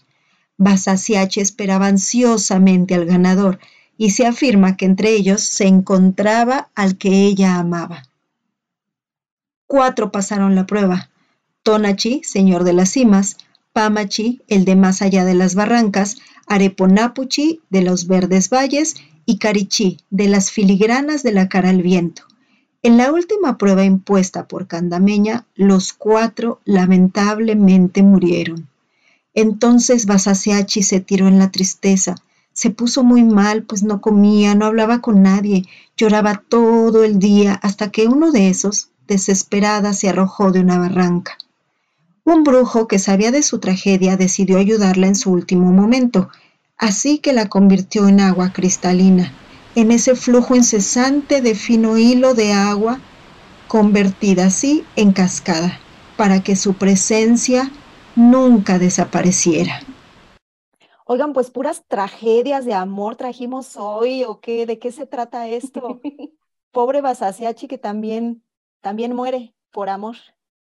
Basasiache 0.56 1.40
esperaba 1.40 1.86
ansiosamente 1.88 2.94
al 2.94 3.06
ganador 3.06 3.58
y 3.98 4.10
se 4.10 4.26
afirma 4.26 4.76
que 4.76 4.86
entre 4.86 5.10
ellos 5.10 5.42
se 5.42 5.66
encontraba 5.66 6.68
al 6.74 6.96
que 6.96 7.26
ella 7.26 7.58
amaba. 7.58 8.04
Cuatro 9.66 10.12
pasaron 10.12 10.54
la 10.54 10.66
prueba. 10.66 11.10
Tonachi, 11.64 12.20
señor 12.24 12.62
de 12.64 12.74
las 12.74 12.90
cimas, 12.90 13.38
Pamachi, 13.72 14.42
el 14.48 14.66
de 14.66 14.76
más 14.76 15.00
allá 15.00 15.24
de 15.24 15.32
las 15.32 15.54
barrancas, 15.54 16.18
Areponapuchi, 16.46 17.62
de 17.70 17.80
los 17.80 18.06
verdes 18.06 18.50
valles, 18.50 18.96
y 19.24 19.38
Carichi, 19.38 19.96
de 20.10 20.28
las 20.28 20.50
filigranas 20.50 21.22
de 21.22 21.32
la 21.32 21.48
cara 21.48 21.70
al 21.70 21.80
viento. 21.80 22.24
En 22.82 22.98
la 22.98 23.10
última 23.10 23.56
prueba 23.56 23.82
impuesta 23.82 24.46
por 24.46 24.66
Candameña, 24.66 25.46
los 25.54 25.94
cuatro 25.94 26.60
lamentablemente 26.66 28.02
murieron. 28.02 28.68
Entonces 29.32 30.04
Basaseachi 30.04 30.82
se 30.82 31.00
tiró 31.00 31.28
en 31.28 31.38
la 31.38 31.50
tristeza. 31.50 32.16
Se 32.52 32.68
puso 32.68 33.04
muy 33.04 33.24
mal, 33.24 33.62
pues 33.62 33.82
no 33.82 34.02
comía, 34.02 34.54
no 34.54 34.66
hablaba 34.66 35.00
con 35.00 35.22
nadie, 35.22 35.64
lloraba 35.96 36.42
todo 36.46 37.04
el 37.04 37.18
día, 37.18 37.54
hasta 37.54 37.90
que 37.90 38.06
uno 38.06 38.32
de 38.32 38.50
esos, 38.50 38.90
desesperada, 39.08 39.94
se 39.94 40.10
arrojó 40.10 40.52
de 40.52 40.60
una 40.60 40.78
barranca. 40.78 41.38
Un 42.26 42.42
brujo 42.42 42.88
que 42.88 42.98
sabía 42.98 43.30
de 43.30 43.42
su 43.42 43.58
tragedia 43.58 44.16
decidió 44.16 44.58
ayudarla 44.58 45.06
en 45.08 45.14
su 45.14 45.30
último 45.30 45.70
momento, 45.72 46.30
así 46.78 47.18
que 47.18 47.34
la 47.34 47.50
convirtió 47.50 48.08
en 48.08 48.20
agua 48.20 48.52
cristalina, 48.54 49.30
en 49.74 49.90
ese 49.90 50.16
flujo 50.16 50.56
incesante 50.56 51.42
de 51.42 51.54
fino 51.54 51.98
hilo 51.98 52.32
de 52.32 52.54
agua, 52.54 52.98
convertida 53.68 54.46
así 54.46 54.84
en 54.96 55.12
cascada, 55.12 55.78
para 56.16 56.42
que 56.42 56.56
su 56.56 56.74
presencia 56.74 57.70
nunca 58.16 58.78
desapareciera. 58.78 59.80
Oigan, 61.04 61.34
pues 61.34 61.50
puras 61.50 61.84
tragedias 61.86 62.64
de 62.64 62.72
amor 62.72 63.16
trajimos 63.16 63.76
hoy, 63.76 64.24
¿o 64.24 64.40
qué? 64.40 64.64
¿De 64.64 64.78
qué 64.78 64.92
se 64.92 65.04
trata 65.04 65.46
esto? 65.48 66.00
Pobre 66.72 67.02
Basasiachi 67.02 67.68
que 67.68 67.76
también, 67.76 68.42
también 68.80 69.14
muere 69.14 69.54
por 69.70 69.90
amor. 69.90 70.16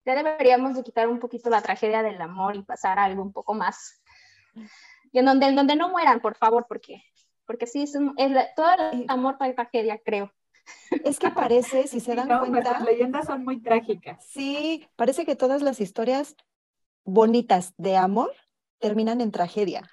Ya 0.06 0.16
deberíamos 0.16 0.76
de 0.76 0.84
quitar 0.84 1.08
un 1.08 1.20
poquito 1.20 1.50
la 1.50 1.62
tragedia 1.62 2.02
del 2.04 2.22
amor 2.22 2.56
y 2.56 2.64
pasar 2.64 3.00
a 3.00 3.04
algo 3.04 3.22
un 3.22 3.34
poco 3.34 3.54
más, 3.54 4.02
y 5.12 5.20
en 5.20 5.26
donde, 5.26 5.48
en 5.48 5.56
donde 5.56 5.76
no 5.76 5.90
mueran, 5.90 6.20
por 6.20 6.36
favor, 6.36 6.66
porque, 6.68 7.04
porque 7.46 7.68
sí, 7.68 7.84
es, 7.84 7.94
todo 7.94 8.68
el 8.92 9.06
amor 9.08 9.38
para 9.38 9.54
tragedia, 9.54 10.00
creo. 10.04 10.32
Es 11.04 11.18
que 11.18 11.30
parece, 11.32 11.88
si 11.88 12.00
se 12.00 12.16
dan 12.16 12.28
cuenta. 12.28 12.74
Las 12.74 12.84
leyendas 12.84 13.26
son 13.26 13.44
muy 13.44 13.62
trágicas. 13.62 14.24
Sí, 14.30 14.88
parece 14.96 15.26
que 15.26 15.36
todas 15.36 15.62
las 15.62 15.80
historias 15.82 16.36
bonitas 17.04 17.74
de 17.78 17.98
amor 17.98 18.32
terminan 18.78 19.22
en 19.22 19.32
tragedia. 19.32 19.90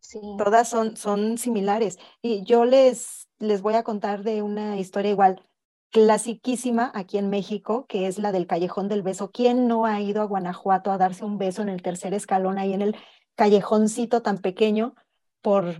Sí. 0.00 0.20
Todas 0.38 0.68
son, 0.68 0.96
son 0.96 1.38
similares. 1.38 1.98
Y 2.22 2.44
yo 2.44 2.64
les, 2.64 3.28
les 3.38 3.62
voy 3.62 3.74
a 3.74 3.82
contar 3.82 4.22
de 4.22 4.42
una 4.42 4.78
historia 4.78 5.10
igual, 5.10 5.42
clasiquísima 5.90 6.90
aquí 6.94 7.18
en 7.18 7.30
México, 7.30 7.86
que 7.88 8.06
es 8.06 8.18
la 8.18 8.32
del 8.32 8.46
Callejón 8.46 8.88
del 8.88 9.02
Beso. 9.02 9.30
¿Quién 9.30 9.66
no 9.66 9.86
ha 9.86 10.00
ido 10.00 10.22
a 10.22 10.26
Guanajuato 10.26 10.90
a 10.90 10.98
darse 10.98 11.24
un 11.24 11.38
beso 11.38 11.62
en 11.62 11.68
el 11.68 11.82
tercer 11.82 12.14
escalón, 12.14 12.58
ahí 12.58 12.72
en 12.72 12.82
el 12.82 12.96
callejoncito 13.34 14.22
tan 14.22 14.38
pequeño? 14.38 14.94
Por, 15.40 15.78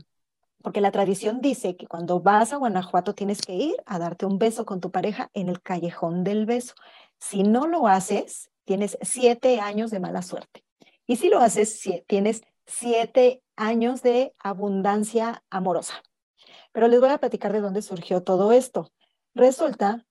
porque 0.63 0.81
la 0.81 0.93
tradición 0.93 1.41
dice 1.41 1.77
que 1.77 1.87
cuando 1.87 2.21
vas 2.21 2.53
a 2.53 2.57
Guanajuato 2.57 3.15
tienes 3.15 3.41
que 3.43 3.55
ir 3.55 3.77
a 3.85 3.99
darte 3.99 4.27
un 4.27 4.39
beso 4.39 4.65
con 4.65 4.81
tu 4.81 4.91
pareja 4.91 5.31
en 5.35 5.49
el 5.49 5.61
Callejón 5.61 6.25
del 6.25 6.47
Beso. 6.47 6.75
Si 7.19 7.43
no 7.43 7.67
lo 7.67 7.89
haces, 7.89 8.51
tienes 8.65 8.99
siete 9.03 9.61
años 9.61 9.91
de 9.91 10.01
mala 10.01 10.23
suerte. 10.23 10.65
Y 11.07 11.17
si 11.17 11.29
lo 11.29 11.41
haces, 11.41 11.81
tienes 12.07 12.43
siete 12.67 13.43
años 13.55 14.03
de 14.03 14.35
abundancia 14.39 15.45
amorosa. 15.51 16.03
Pero 16.73 16.89
les 16.89 17.01
voy 17.01 17.11
a 17.11 17.19
platicar 17.19 17.53
de 17.53 17.61
dónde 17.61 17.81
surgió 17.81 18.23
todo 18.23 18.53
esto. 18.53 18.91
Resulta 19.37 20.07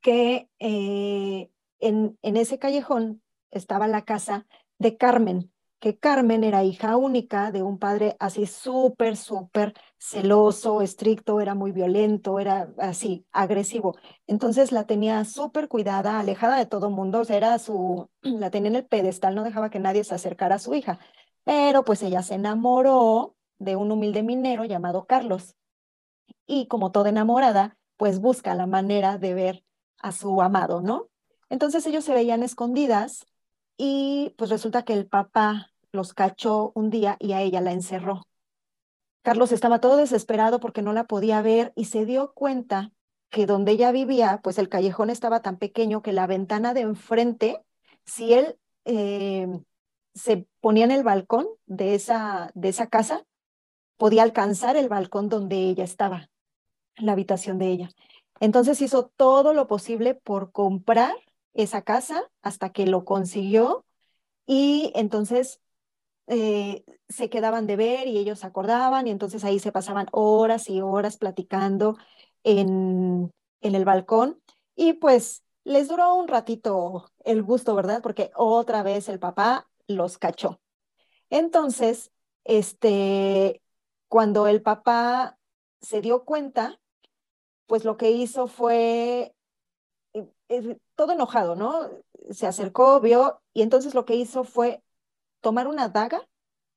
que 0.00 0.48
eh, 0.60 1.50
en, 1.80 2.16
en 2.22 2.36
ese 2.36 2.60
callejón 2.60 3.20
estaba 3.50 3.88
la 3.88 4.02
casa 4.02 4.46
de 4.78 4.96
Carmen, 4.96 5.52
que 5.80 5.98
Carmen 5.98 6.44
era 6.44 6.62
hija 6.62 6.96
única 6.96 7.50
de 7.50 7.64
un 7.64 7.80
padre 7.80 8.16
así 8.20 8.46
súper, 8.46 9.16
súper 9.16 9.74
celoso, 9.98 10.82
estricto, 10.82 11.40
era 11.40 11.56
muy 11.56 11.72
violento, 11.72 12.38
era 12.38 12.72
así, 12.78 13.26
agresivo. 13.32 13.96
Entonces 14.28 14.70
la 14.70 14.86
tenía 14.86 15.24
súper 15.24 15.66
cuidada, 15.66 16.20
alejada 16.20 16.56
de 16.56 16.66
todo 16.66 16.90
mundo, 16.90 17.22
era 17.28 17.58
su, 17.58 18.08
la 18.22 18.50
tenía 18.50 18.70
en 18.70 18.76
el 18.76 18.86
pedestal, 18.86 19.34
no 19.34 19.42
dejaba 19.42 19.68
que 19.68 19.80
nadie 19.80 20.04
se 20.04 20.14
acercara 20.14 20.54
a 20.54 20.60
su 20.60 20.74
hija. 20.74 21.00
Pero 21.42 21.84
pues 21.84 22.04
ella 22.04 22.22
se 22.22 22.34
enamoró 22.36 23.34
de 23.58 23.74
un 23.74 23.90
humilde 23.90 24.22
minero 24.22 24.64
llamado 24.64 25.06
Carlos. 25.06 25.56
Y 26.46 26.68
como 26.68 26.92
toda 26.92 27.10
enamorada, 27.10 27.76
pues 27.96 28.18
busca 28.18 28.54
la 28.54 28.66
manera 28.66 29.18
de 29.18 29.34
ver 29.34 29.64
a 29.98 30.12
su 30.12 30.42
amado, 30.42 30.80
¿no? 30.80 31.08
Entonces 31.48 31.86
ellos 31.86 32.04
se 32.04 32.14
veían 32.14 32.42
escondidas 32.42 33.26
y 33.76 34.34
pues 34.36 34.50
resulta 34.50 34.84
que 34.84 34.92
el 34.92 35.06
papá 35.06 35.70
los 35.92 36.14
cachó 36.14 36.72
un 36.74 36.90
día 36.90 37.16
y 37.20 37.32
a 37.32 37.40
ella 37.40 37.60
la 37.60 37.72
encerró. 37.72 38.22
Carlos 39.22 39.52
estaba 39.52 39.80
todo 39.80 39.96
desesperado 39.96 40.60
porque 40.60 40.82
no 40.82 40.92
la 40.92 41.04
podía 41.04 41.40
ver 41.40 41.72
y 41.76 41.86
se 41.86 42.04
dio 42.04 42.32
cuenta 42.34 42.92
que 43.30 43.46
donde 43.46 43.72
ella 43.72 43.90
vivía, 43.90 44.40
pues 44.42 44.58
el 44.58 44.68
callejón 44.68 45.10
estaba 45.10 45.40
tan 45.40 45.56
pequeño 45.56 46.02
que 46.02 46.12
la 46.12 46.26
ventana 46.26 46.74
de 46.74 46.82
enfrente, 46.82 47.60
si 48.04 48.34
él 48.34 48.58
eh, 48.84 49.48
se 50.14 50.46
ponía 50.60 50.84
en 50.84 50.90
el 50.90 51.02
balcón 51.02 51.46
de 51.66 51.94
esa, 51.94 52.50
de 52.54 52.68
esa 52.68 52.88
casa, 52.88 53.24
podía 53.96 54.22
alcanzar 54.22 54.76
el 54.76 54.88
balcón 54.88 55.28
donde 55.28 55.56
ella 55.56 55.84
estaba, 55.84 56.28
la 56.96 57.12
habitación 57.12 57.58
de 57.58 57.68
ella. 57.68 57.90
Entonces 58.40 58.80
hizo 58.82 59.06
todo 59.16 59.52
lo 59.52 59.66
posible 59.66 60.14
por 60.14 60.52
comprar 60.52 61.14
esa 61.54 61.82
casa 61.82 62.30
hasta 62.42 62.70
que 62.70 62.86
lo 62.86 63.04
consiguió 63.04 63.84
y 64.46 64.92
entonces 64.94 65.60
eh, 66.26 66.84
se 67.08 67.30
quedaban 67.30 67.66
de 67.66 67.76
ver 67.76 68.08
y 68.08 68.18
ellos 68.18 68.44
acordaban 68.44 69.06
y 69.06 69.10
entonces 69.10 69.44
ahí 69.44 69.58
se 69.58 69.72
pasaban 69.72 70.08
horas 70.12 70.68
y 70.68 70.80
horas 70.80 71.16
platicando 71.16 71.96
en, 72.42 73.30
en 73.60 73.74
el 73.74 73.84
balcón 73.84 74.40
y 74.74 74.94
pues 74.94 75.44
les 75.64 75.88
duró 75.88 76.14
un 76.14 76.28
ratito 76.28 77.10
el 77.24 77.42
gusto, 77.42 77.74
¿verdad? 77.74 78.02
Porque 78.02 78.30
otra 78.36 78.82
vez 78.82 79.08
el 79.08 79.18
papá 79.18 79.68
los 79.86 80.18
cachó. 80.18 80.60
Entonces, 81.30 82.12
este, 82.44 83.62
cuando 84.08 84.46
el 84.46 84.62
papá 84.62 85.38
se 85.80 86.00
dio 86.00 86.24
cuenta, 86.24 86.80
pues 87.66 87.84
lo 87.84 87.96
que 87.96 88.10
hizo 88.10 88.46
fue 88.46 89.34
eh, 90.14 90.28
eh, 90.48 90.78
todo 90.96 91.12
enojado, 91.12 91.56
¿no? 91.56 91.90
Se 92.30 92.46
acercó, 92.46 93.00
vio, 93.00 93.42
y 93.52 93.62
entonces 93.62 93.94
lo 93.94 94.04
que 94.04 94.16
hizo 94.16 94.44
fue 94.44 94.82
tomar 95.40 95.68
una 95.68 95.88
daga 95.88 96.28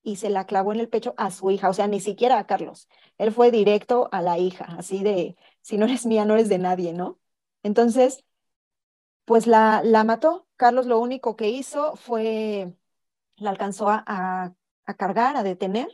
y 0.03 0.17
se 0.17 0.29
la 0.29 0.46
clavó 0.48 0.74
en 0.74 0.79
el 0.82 0.89
pecho 0.89 1.13
a 1.17 1.32
su 1.32 1.51
hija, 1.51 1.70
o 1.70 1.74
sea, 1.74 1.88
ni 1.88 2.00
siquiera 2.01 2.39
a 2.39 2.48
Carlos. 2.48 2.88
Él 3.17 3.32
fue 3.34 3.51
directo 3.51 4.10
a 4.12 4.22
la 4.22 4.38
hija, 4.39 4.65
así 4.77 5.03
de, 5.03 5.38
si 5.62 5.77
no 5.77 5.86
eres 5.86 6.06
mía, 6.06 6.25
no 6.25 6.36
eres 6.36 6.50
de 6.50 6.60
nadie, 6.60 6.94
¿no? 6.94 7.20
Entonces, 7.63 8.24
pues 9.25 9.48
la, 9.48 9.82
la 9.84 10.03
mató. 10.03 10.48
Carlos 10.56 10.86
lo 10.88 11.00
único 11.00 11.36
que 11.36 11.50
hizo 11.50 11.96
fue, 11.96 12.74
la 13.38 13.51
alcanzó 13.51 13.89
a, 13.89 14.03
a 14.86 14.94
cargar, 14.96 15.38
a 15.38 15.44
detener, 15.44 15.89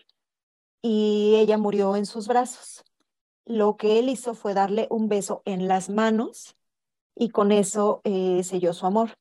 y 0.82 1.36
ella 1.38 1.58
murió 1.58 1.96
en 1.98 2.06
sus 2.06 2.28
brazos. 2.28 2.84
Lo 3.46 3.78
que 3.78 4.00
él 4.00 4.10
hizo 4.10 4.36
fue 4.36 4.54
darle 4.54 4.88
un 4.90 5.10
beso 5.10 5.42
en 5.46 5.68
las 5.68 5.90
manos 5.90 6.58
y 7.16 7.30
con 7.30 7.52
eso 7.52 8.02
eh, 8.04 8.44
selló 8.44 8.74
su 8.74 8.86
amor. 8.86 9.18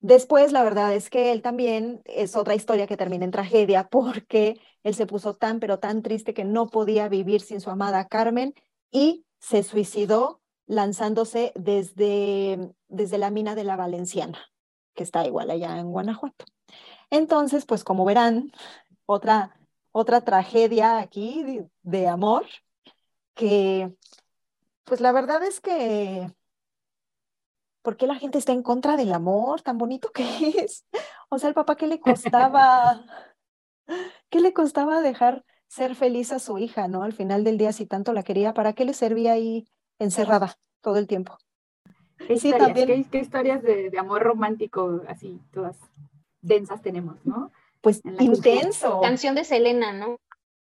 Después, 0.00 0.52
la 0.52 0.62
verdad 0.62 0.94
es 0.94 1.10
que 1.10 1.32
él 1.32 1.42
también 1.42 2.02
es 2.04 2.36
otra 2.36 2.54
historia 2.54 2.86
que 2.86 2.96
termina 2.96 3.24
en 3.24 3.30
tragedia 3.30 3.88
porque 3.90 4.60
él 4.82 4.94
se 4.94 5.06
puso 5.06 5.34
tan, 5.34 5.60
pero 5.60 5.78
tan 5.78 6.02
triste 6.02 6.34
que 6.34 6.44
no 6.44 6.68
podía 6.68 7.08
vivir 7.08 7.40
sin 7.40 7.60
su 7.60 7.70
amada 7.70 8.06
Carmen 8.06 8.54
y 8.90 9.24
se 9.40 9.62
suicidó 9.62 10.40
lanzándose 10.66 11.52
desde, 11.54 12.72
desde 12.88 13.18
la 13.18 13.30
mina 13.30 13.54
de 13.54 13.64
la 13.64 13.76
Valenciana, 13.76 14.38
que 14.94 15.02
está 15.02 15.26
igual 15.26 15.50
allá 15.50 15.78
en 15.78 15.90
Guanajuato. 15.90 16.44
Entonces, 17.10 17.66
pues 17.66 17.84
como 17.84 18.04
verán, 18.04 18.52
otra, 19.06 19.56
otra 19.92 20.22
tragedia 20.22 20.98
aquí 20.98 21.42
de, 21.44 21.68
de 21.82 22.08
amor 22.08 22.46
que, 23.36 23.94
pues 24.84 25.00
la 25.00 25.12
verdad 25.12 25.44
es 25.44 25.60
que 25.60 26.28
¿por 27.86 27.96
qué 27.96 28.08
la 28.08 28.16
gente 28.16 28.38
está 28.38 28.50
en 28.50 28.64
contra 28.64 28.96
del 28.96 29.12
amor 29.12 29.62
tan 29.62 29.78
bonito 29.78 30.10
que 30.10 30.24
es? 30.64 30.84
O 31.28 31.38
sea, 31.38 31.48
el 31.48 31.54
papá, 31.54 31.76
¿qué 31.76 31.86
le 31.86 32.00
costaba? 32.00 33.04
¿Qué 34.28 34.40
le 34.40 34.52
costaba 34.52 35.00
dejar 35.00 35.44
ser 35.68 35.94
feliz 35.94 36.32
a 36.32 36.40
su 36.40 36.58
hija, 36.58 36.88
no? 36.88 37.04
Al 37.04 37.12
final 37.12 37.44
del 37.44 37.58
día, 37.58 37.72
si 37.72 37.86
tanto 37.86 38.12
la 38.12 38.24
quería, 38.24 38.54
¿para 38.54 38.72
qué 38.72 38.84
le 38.84 38.92
servía 38.92 39.34
ahí 39.34 39.68
encerrada 40.00 40.56
todo 40.80 40.96
el 40.96 41.06
tiempo? 41.06 41.38
¿Qué 42.18 42.38
sí, 42.38 42.48
historias, 42.48 42.74
también. 42.74 43.04
¿qué, 43.04 43.18
historias 43.18 43.62
de, 43.62 43.90
de, 43.90 43.98
amor 44.00 44.24
romántico 44.24 45.02
así, 45.06 45.40
todas 45.52 45.78
densas 46.40 46.82
tenemos, 46.82 47.24
no? 47.24 47.52
Pues 47.82 48.02
intenso. 48.18 49.00
Canción 49.00 49.36
de 49.36 49.44
Selena, 49.44 49.92
¿no? 49.92 50.18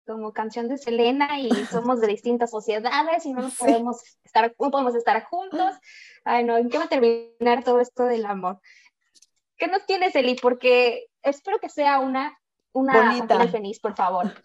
Como 0.07 0.31
canción 0.31 0.67
de 0.67 0.77
Selena 0.77 1.39
y 1.39 1.49
somos 1.69 2.01
de 2.01 2.07
distintas 2.07 2.49
sociedades 2.49 3.25
y 3.25 3.33
no 3.33 3.41
nos 3.43 3.57
podemos 3.57 4.01
estar, 4.23 4.55
no 4.57 4.71
podemos 4.71 4.95
estar 4.95 5.23
juntos. 5.25 5.75
Ay, 6.23 6.43
no, 6.43 6.57
¿en 6.57 6.69
qué 6.69 6.77
va 6.77 6.85
a 6.85 6.89
terminar 6.89 7.63
todo 7.63 7.79
esto 7.79 8.05
del 8.05 8.25
amor? 8.25 8.59
¿Qué 9.57 9.67
nos 9.67 9.85
tienes, 9.85 10.15
Eli? 10.15 10.35
Porque 10.35 11.07
espero 11.21 11.59
que 11.59 11.69
sea 11.69 11.99
una, 11.99 12.37
una 12.71 13.13
Bonita. 13.13 13.47
feliz, 13.47 13.79
por 13.79 13.95
favor. 13.95 14.33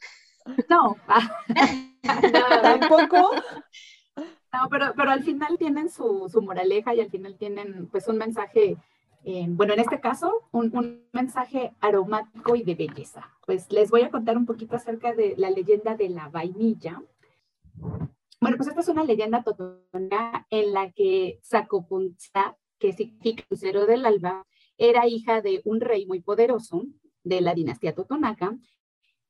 No, 0.68 0.96
no 1.06 2.62
tampoco. 2.62 3.30
No, 4.16 4.68
pero, 4.68 4.92
pero 4.96 5.12
al 5.12 5.22
final 5.22 5.56
tienen 5.56 5.88
su, 5.88 6.28
su 6.28 6.42
moraleja 6.42 6.96
y 6.96 7.00
al 7.00 7.10
final 7.10 7.38
tienen 7.38 7.86
pues 7.92 8.08
un 8.08 8.18
mensaje 8.18 8.76
bueno, 9.24 9.74
en 9.74 9.80
este 9.80 10.00
caso, 10.00 10.48
un, 10.52 11.06
mensaje 11.12 11.72
aromático 11.80 12.56
y 12.56 12.62
de 12.62 12.74
belleza. 12.74 13.30
Pues 13.46 13.70
les 13.72 13.90
voy 13.90 14.02
a 14.02 14.10
contar 14.10 14.36
un 14.36 14.46
poquito 14.46 14.76
acerca 14.76 15.14
de 15.14 15.34
la 15.36 15.50
leyenda 15.50 15.96
de 15.96 16.08
la 16.08 16.28
vainilla. 16.28 17.02
Bueno, 18.40 18.56
pues 18.56 18.68
esta 18.68 18.80
es 18.80 18.88
una 18.88 19.04
leyenda 19.04 19.42
totona 19.42 20.46
en 20.50 20.72
la 20.72 20.90
que 20.90 21.38
Sacopunza, 21.42 22.56
que 22.78 22.92
significa 22.92 23.44
lucero 23.48 23.86
del 23.86 24.04
alba, 24.04 24.44
era 24.76 25.06
hija 25.06 25.40
de 25.40 25.62
un 25.64 25.80
rey 25.80 26.06
muy 26.06 26.20
poderoso 26.20 26.84
de 27.22 27.40
la 27.40 27.54
dinastía 27.54 27.94
totonaca. 27.94 28.56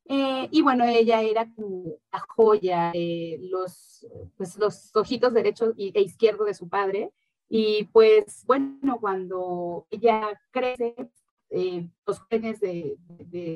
Eh, 0.07 0.49
y 0.51 0.62
bueno, 0.62 0.85
ella 0.85 1.23
era 1.23 1.53
como 1.55 1.99
la 2.12 2.21
joya, 2.21 2.93
los, 3.40 4.07
pues 4.37 4.59
los 4.59 4.95
ojitos 4.97 5.33
derecho 5.33 5.75
e 5.77 6.01
izquierdo 6.01 6.45
de 6.45 6.55
su 6.55 6.69
padre, 6.69 7.12
y 7.55 7.85
pues 7.93 8.45
bueno, 8.47 8.99
cuando 8.99 9.87
ella 9.91 10.41
crece, 10.53 10.95
eh, 11.51 11.87
los 12.07 12.19
jóvenes 12.21 12.61
de, 12.61 12.97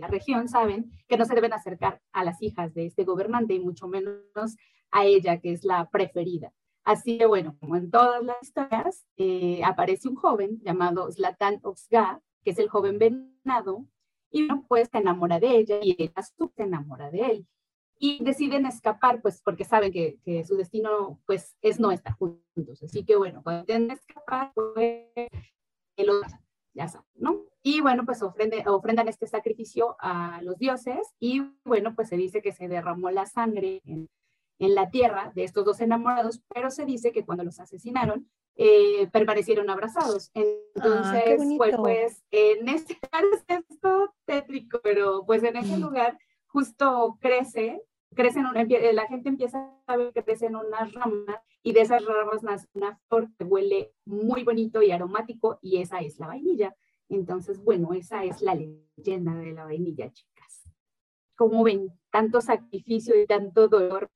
la 0.02 0.06
región 0.08 0.50
saben 0.50 0.90
que 1.08 1.16
no 1.16 1.24
se 1.24 1.34
deben 1.34 1.54
acercar 1.54 2.02
a 2.12 2.22
las 2.22 2.42
hijas 2.42 2.74
de 2.74 2.84
este 2.84 3.04
gobernante 3.04 3.54
y 3.54 3.58
mucho 3.58 3.88
menos 3.88 4.58
a 4.90 5.06
ella, 5.06 5.40
que 5.40 5.52
es 5.52 5.64
la 5.64 5.88
preferida. 5.88 6.52
Así 6.84 7.16
que 7.16 7.24
bueno, 7.24 7.56
como 7.58 7.76
en 7.76 7.90
todas 7.90 8.22
las 8.22 8.36
historias, 8.42 9.06
eh, 9.16 9.62
aparece 9.64 10.10
un 10.10 10.16
joven 10.16 10.60
llamado 10.62 11.10
Zlatan 11.10 11.60
Oxga, 11.62 12.20
que 12.44 12.50
es 12.50 12.58
el 12.58 12.68
joven 12.68 12.98
venado, 12.98 13.86
y 14.30 14.46
pues 14.68 14.90
se 14.92 14.98
enamora 14.98 15.40
de 15.40 15.56
ella 15.56 15.78
y 15.80 15.96
ella 15.98 16.22
se 16.22 16.62
enamora 16.62 17.10
de 17.10 17.20
él 17.20 17.46
y 17.98 18.22
deciden 18.22 18.66
escapar, 18.66 19.22
pues 19.22 19.40
porque 19.42 19.64
saben 19.64 19.92
que, 19.92 20.18
que, 20.24 20.44
su 20.44 20.56
destino 20.56 21.20
pues 21.26 21.56
es 21.62 21.80
no 21.80 21.90
estar 21.92 22.14
juntos. 22.14 22.82
Así 22.82 23.04
que 23.04 23.16
bueno, 23.16 23.42
cuando 23.42 23.64
deciden 23.64 23.90
escapar, 23.90 24.52
pues 24.54 25.06
ya 26.74 26.88
saben, 26.88 27.06
¿no? 27.14 27.42
Y 27.62 27.80
bueno, 27.80 28.04
pues 28.04 28.22
ofrende, 28.22 28.62
ofrendan 28.66 29.08
este 29.08 29.26
sacrificio 29.26 29.96
a 29.98 30.40
los 30.42 30.58
dioses 30.58 31.14
y 31.18 31.42
bueno, 31.64 31.94
pues 31.94 32.08
se 32.08 32.16
dice 32.16 32.42
que 32.42 32.52
se 32.52 32.68
derramó 32.68 33.10
la 33.10 33.26
sangre 33.26 33.80
en, 33.86 34.08
en 34.58 34.74
la 34.74 34.90
tierra 34.90 35.32
de 35.34 35.44
estos 35.44 35.64
dos 35.64 35.80
enamorados, 35.80 36.42
pero 36.54 36.70
se 36.70 36.84
dice 36.84 37.12
que 37.12 37.24
cuando 37.24 37.44
los 37.44 37.60
asesinaron, 37.60 38.28
eh, 38.58 39.08
permanecieron 39.12 39.68
abrazados. 39.68 40.30
Ah, 40.34 40.40
Entonces, 40.74 41.42
pues, 41.56 41.76
pues 41.76 42.24
en 42.30 42.68
este 42.68 42.98
caso 43.10 43.26
es 43.48 43.66
esto 43.68 44.14
tétrico, 44.24 44.80
pero 44.82 45.24
pues 45.26 45.42
en 45.42 45.56
ese 45.56 45.76
lugar 45.78 46.18
justo 46.56 47.18
crece, 47.20 47.82
crece 48.14 48.38
una, 48.38 48.64
la 48.64 49.06
gente 49.08 49.28
empieza 49.28 49.70
a 49.86 49.96
ver 49.98 50.14
que 50.14 50.24
crecen 50.24 50.56
unas 50.56 50.90
ramas 50.94 51.38
y 51.62 51.74
de 51.74 51.82
esas 51.82 52.02
ramas 52.02 52.42
nace 52.42 52.66
una 52.72 52.98
flor 53.08 53.28
que 53.36 53.44
huele 53.44 53.92
muy 54.06 54.42
bonito 54.42 54.80
y 54.80 54.90
aromático 54.90 55.58
y 55.60 55.82
esa 55.82 55.98
es 55.98 56.18
la 56.18 56.28
vainilla. 56.28 56.74
Entonces, 57.10 57.62
bueno, 57.62 57.92
esa 57.92 58.24
es 58.24 58.40
la 58.40 58.54
leyenda 58.54 59.34
de 59.34 59.52
la 59.52 59.64
vainilla, 59.64 60.10
chicas. 60.10 60.62
Como 61.34 61.62
ven, 61.62 61.92
tanto 62.10 62.40
sacrificio 62.40 63.20
y 63.20 63.26
tanto 63.26 63.68
dolor. 63.68 64.10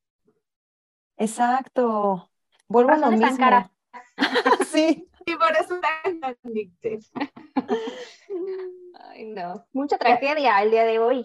Exacto. 1.19 2.31
Vuelvo 2.69 2.93
a 2.93 2.97
lo 2.97 3.11
mismo. 3.11 3.37
Cara. 3.37 3.71
sí. 4.67 5.11
Y 5.27 5.37
por 5.37 5.53
eso 5.61 5.79
tan 5.79 6.23
Ay, 9.11 9.27
no. 9.27 9.67
Mucha 9.75 9.99
tragedia 9.99 10.63
el 10.63 10.71
día 10.71 10.85
de 10.85 11.01
hoy. 11.01 11.23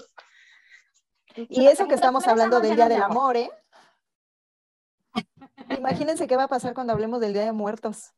Y 1.36 1.68
eso 1.68 1.88
que 1.88 1.96
estamos 1.96 2.28
hablando 2.28 2.60
del 2.60 2.76
Día 2.76 2.88
del 2.88 3.04
Amor, 3.04 3.38
¿eh? 3.38 3.50
Imagínense 5.78 6.28
qué 6.28 6.36
va 6.36 6.44
a 6.44 6.48
pasar 6.48 6.74
cuando 6.74 6.94
hablemos 6.94 7.20
del 7.20 7.34
Día 7.34 7.46
de 7.46 7.52
Muertos. 7.52 8.14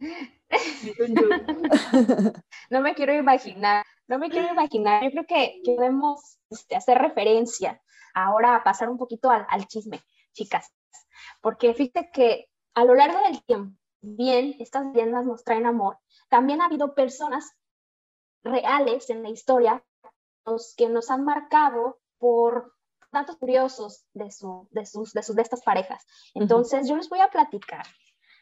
No 2.70 2.80
me 2.80 2.94
quiero 2.94 3.14
imaginar, 3.14 3.84
no 4.06 4.18
me 4.18 4.30
quiero 4.30 4.50
imaginar. 4.50 5.02
Yo 5.02 5.10
creo 5.10 5.26
que 5.26 5.60
debemos 5.64 6.38
este, 6.50 6.76
hacer 6.76 6.98
referencia 6.98 7.82
ahora 8.14 8.54
a 8.54 8.64
pasar 8.64 8.88
un 8.88 8.96
poquito 8.96 9.30
al, 9.30 9.46
al 9.48 9.66
chisme, 9.66 10.00
chicas, 10.32 10.72
porque 11.40 11.74
fíjate 11.74 12.10
que 12.12 12.48
a 12.74 12.84
lo 12.84 12.94
largo 12.94 13.18
del 13.20 13.42
tiempo, 13.44 13.76
bien, 14.00 14.56
estas 14.58 14.86
leyendas 14.86 15.26
nos 15.26 15.44
traen 15.44 15.66
amor, 15.66 15.98
también 16.28 16.60
ha 16.60 16.66
habido 16.66 16.94
personas 16.94 17.52
reales 18.42 19.10
en 19.10 19.22
la 19.22 19.30
historia 19.30 19.84
que 20.76 20.88
nos 20.88 21.10
han 21.10 21.24
marcado 21.24 21.98
por 22.18 22.74
datos 23.12 23.36
curiosos 23.36 24.04
de, 24.12 24.30
su, 24.30 24.68
de, 24.70 24.84
sus, 24.86 25.12
de, 25.12 25.22
sus, 25.22 25.36
de 25.36 25.42
estas 25.42 25.62
parejas. 25.62 26.04
Entonces, 26.34 26.88
yo 26.88 26.96
les 26.96 27.08
voy 27.08 27.20
a 27.20 27.30
platicar 27.30 27.86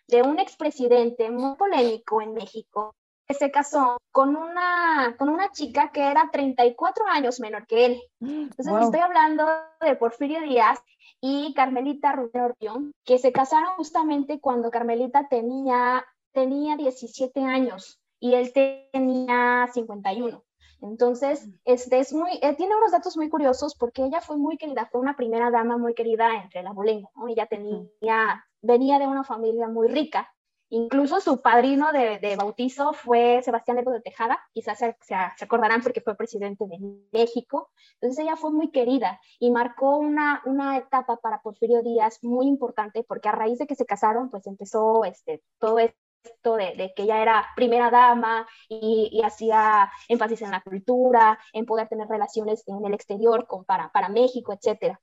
de 0.08 0.22
un 0.22 0.38
expresidente 0.38 1.30
muy 1.30 1.56
polémico 1.56 2.20
en 2.20 2.34
México 2.34 2.94
se 3.34 3.50
casó 3.50 3.98
con 4.12 4.36
una, 4.36 5.16
con 5.18 5.28
una 5.28 5.50
chica 5.50 5.90
que 5.92 6.10
era 6.10 6.30
34 6.30 7.06
años 7.06 7.40
menor 7.40 7.66
que 7.66 7.86
él. 7.86 8.02
Entonces 8.20 8.74
estoy 8.80 9.00
hablando 9.00 9.46
de 9.80 9.96
Porfirio 9.96 10.40
Díaz 10.42 10.78
y 11.20 11.52
Carmelita 11.54 12.12
Rubio, 12.12 12.92
que 13.04 13.18
se 13.18 13.32
casaron 13.32 13.74
justamente 13.76 14.40
cuando 14.40 14.70
Carmelita 14.70 15.28
tenía, 15.28 16.04
tenía 16.32 16.76
17 16.76 17.40
años 17.42 18.00
y 18.20 18.34
él 18.34 18.52
tenía 18.52 19.68
51. 19.72 20.42
Entonces, 20.82 21.48
este 21.64 21.98
es 21.98 22.12
muy, 22.12 22.30
eh, 22.42 22.54
tiene 22.56 22.76
unos 22.76 22.92
datos 22.92 23.16
muy 23.16 23.28
curiosos 23.28 23.74
porque 23.74 24.04
ella 24.04 24.20
fue 24.20 24.36
muy 24.36 24.56
querida, 24.56 24.88
fue 24.90 25.00
una 25.00 25.16
primera 25.16 25.50
dama 25.50 25.78
muy 25.78 25.94
querida 25.94 26.42
entre 26.42 26.62
la 26.62 26.70
abolengo, 26.70 27.10
Ella 27.28 27.46
tenía, 27.46 28.46
venía 28.60 28.98
de 28.98 29.06
una 29.06 29.24
familia 29.24 29.68
muy 29.68 29.88
rica, 29.88 30.28
Incluso 30.68 31.20
su 31.20 31.40
padrino 31.42 31.92
de, 31.92 32.34
bautizo 32.36 32.92
fue 32.92 33.40
Sebastián 33.44 33.76
Lepo 33.76 33.92
de 33.92 34.00
Tejada, 34.00 34.40
quizás 34.52 34.78
se, 34.78 34.96
se, 35.00 35.14
acordarán 35.14 35.80
porque 35.80 36.00
fue 36.00 36.16
presidente 36.16 36.66
de 36.66 36.78
México. 37.12 37.70
Entonces 37.94 38.24
ella 38.24 38.34
fue 38.34 38.50
muy 38.50 38.72
querida 38.72 39.20
y 39.38 39.52
marcó 39.52 39.96
una, 39.96 40.42
una 40.44 40.76
etapa 40.76 41.18
para 41.18 41.40
Porfirio 41.40 41.82
Díaz 41.82 42.18
muy 42.22 42.48
importante 42.48 43.04
porque 43.04 43.28
a 43.28 43.32
raíz 43.32 43.58
de 43.58 43.66
que 43.68 43.76
se 43.76 43.86
casaron, 43.86 44.28
pues 44.28 44.46
empezó 44.48 45.04
este, 45.04 45.40
todo 45.60 45.78
esto 46.26 46.56
de, 46.56 46.92
que 46.96 47.02
ella 47.04 47.22
era 47.22 47.46
primera 47.56 47.90
dama 47.90 48.46
y, 48.68 49.20
hacía 49.24 49.90
énfasis 50.08 50.42
en 50.42 50.50
la 50.50 50.62
cultura, 50.62 51.38
en 51.52 51.66
poder 51.66 51.88
tener 51.88 52.08
relaciones 52.08 52.62
en 52.66 52.84
el 52.84 52.94
exterior 52.94 53.46
con, 53.46 53.64
para, 53.64 53.90
para 53.90 54.08
México, 54.08 54.52
etc. 54.52 54.96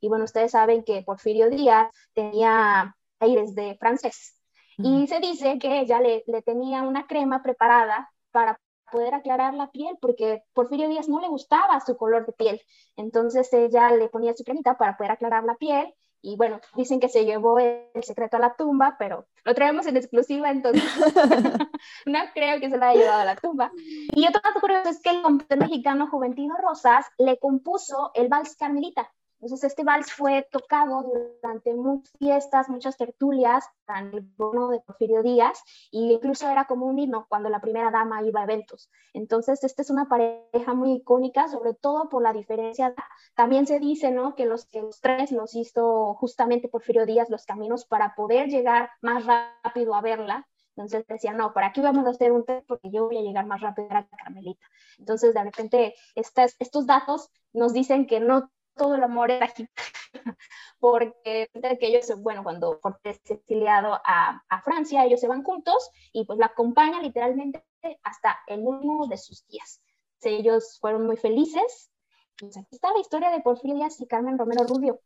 Y 0.00 0.08
bueno, 0.08 0.24
ustedes 0.24 0.52
saben 0.52 0.84
que 0.84 1.02
Porfirio 1.02 1.48
Díaz 1.50 1.88
tenía 2.14 2.94
aires 3.20 3.54
de 3.54 3.76
francés. 3.78 4.36
Y 4.78 5.06
se 5.06 5.20
dice 5.20 5.58
que 5.58 5.80
ella 5.80 6.00
le, 6.00 6.24
le 6.26 6.42
tenía 6.42 6.82
una 6.82 7.06
crema 7.06 7.42
preparada 7.42 8.10
para 8.32 8.58
poder 8.90 9.14
aclarar 9.14 9.54
la 9.54 9.70
piel, 9.70 9.96
porque 10.00 10.44
Porfirio 10.52 10.88
Díaz 10.88 11.08
no 11.08 11.20
le 11.20 11.28
gustaba 11.28 11.80
su 11.80 11.96
color 11.96 12.26
de 12.26 12.32
piel. 12.32 12.60
Entonces 12.96 13.52
ella 13.52 13.90
le 13.90 14.08
ponía 14.08 14.34
su 14.34 14.44
cremita 14.44 14.76
para 14.76 14.96
poder 14.96 15.12
aclarar 15.12 15.44
la 15.44 15.54
piel. 15.56 15.92
Y 16.22 16.36
bueno, 16.36 16.60
dicen 16.76 17.00
que 17.00 17.08
se 17.08 17.24
llevó 17.24 17.58
el 17.58 18.02
secreto 18.02 18.36
a 18.36 18.40
la 18.40 18.54
tumba, 18.54 18.94
pero 18.96 19.26
lo 19.44 19.54
traemos 19.54 19.86
en 19.86 19.96
exclusiva, 19.96 20.50
entonces 20.50 20.84
no 22.06 22.18
creo 22.32 22.60
que 22.60 22.70
se 22.70 22.78
lo 22.78 22.84
haya 22.84 23.00
llevado 23.00 23.20
a 23.20 23.24
la 23.24 23.36
tumba. 23.36 23.72
Y 24.14 24.26
otro 24.26 24.40
dato 24.42 24.60
curioso 24.60 24.88
es 24.88 25.00
que 25.00 25.10
el 25.10 25.22
compositor 25.22 25.58
mexicano 25.58 26.08
Juventino 26.08 26.54
Rosas 26.56 27.06
le 27.18 27.38
compuso 27.38 28.12
el 28.14 28.28
vals 28.28 28.54
Carmelita, 28.54 29.12
entonces, 29.42 29.64
este 29.64 29.82
vals 29.82 30.12
fue 30.12 30.46
tocado 30.52 31.02
durante 31.02 31.74
muchas 31.74 32.12
fiestas, 32.16 32.68
muchas 32.68 32.96
tertulias, 32.96 33.68
en 33.88 34.14
el 34.14 34.20
bono 34.20 34.68
de 34.68 34.78
Porfirio 34.78 35.20
Díaz, 35.20 35.60
y 35.90 36.12
incluso 36.12 36.48
era 36.48 36.66
como 36.66 36.86
un 36.86 36.96
himno 36.96 37.26
cuando 37.28 37.48
la 37.48 37.60
primera 37.60 37.90
dama 37.90 38.22
iba 38.22 38.40
a 38.40 38.44
eventos. 38.44 38.88
Entonces, 39.12 39.64
esta 39.64 39.82
es 39.82 39.90
una 39.90 40.08
pareja 40.08 40.74
muy 40.74 40.92
icónica, 40.92 41.48
sobre 41.48 41.74
todo 41.74 42.08
por 42.08 42.22
la 42.22 42.32
diferencia. 42.32 42.94
También 43.34 43.66
se 43.66 43.80
dice, 43.80 44.12
¿no?, 44.12 44.36
que 44.36 44.46
los, 44.46 44.68
los 44.74 45.00
tres 45.00 45.32
los 45.32 45.56
hizo 45.56 46.14
justamente 46.14 46.68
Porfirio 46.68 47.04
Díaz 47.04 47.28
los 47.28 47.44
caminos 47.44 47.84
para 47.84 48.14
poder 48.14 48.48
llegar 48.48 48.90
más 49.00 49.26
rápido 49.26 49.96
a 49.96 50.02
verla, 50.02 50.46
entonces 50.76 51.04
decía, 51.06 51.32
no, 51.32 51.52
¿para 51.52 51.72
qué 51.72 51.80
vamos 51.80 52.06
a 52.06 52.10
hacer 52.10 52.30
un 52.30 52.44
test? 52.44 52.66
Porque 52.66 52.90
yo 52.90 53.06
voy 53.06 53.18
a 53.18 53.22
llegar 53.22 53.44
más 53.46 53.60
rápido 53.60 53.88
a 53.90 54.06
Carmelita. 54.06 54.64
Entonces, 54.98 55.34
de 55.34 55.44
repente, 55.44 55.94
estas, 56.14 56.56
estos 56.60 56.86
datos 56.86 57.28
nos 57.52 57.72
dicen 57.72 58.06
que 58.06 58.20
no 58.20 58.50
todo 58.74 58.94
el 58.94 59.02
amor 59.02 59.30
era 59.30 59.46
aquí, 59.46 59.68
porque 60.78 61.48
que 61.52 61.86
ellos, 61.86 62.12
bueno, 62.18 62.42
cuando 62.42 62.80
Cortés 62.80 63.20
es 63.24 63.30
exiliado 63.32 64.00
a, 64.04 64.42
a, 64.48 64.62
Francia, 64.62 65.04
ellos 65.04 65.20
se 65.20 65.28
van 65.28 65.42
juntos 65.42 65.90
y 66.12 66.24
pues 66.24 66.38
la 66.38 66.46
acompaña 66.46 67.00
literalmente 67.00 67.64
hasta 68.02 68.38
el 68.46 68.60
último 68.60 69.06
de 69.06 69.18
sus 69.18 69.46
días. 69.46 69.80
Ellos 70.22 70.78
fueron 70.80 71.06
muy 71.06 71.16
felices. 71.16 71.90
Pues 72.38 72.56
aquí 72.56 72.68
está 72.70 72.92
la 72.92 73.00
historia 73.00 73.30
de 73.30 73.40
Porfirio 73.40 73.76
Díaz 73.76 74.00
y 74.00 74.06
Carmen 74.06 74.38
Romero 74.38 74.64
Rubio. 74.64 75.00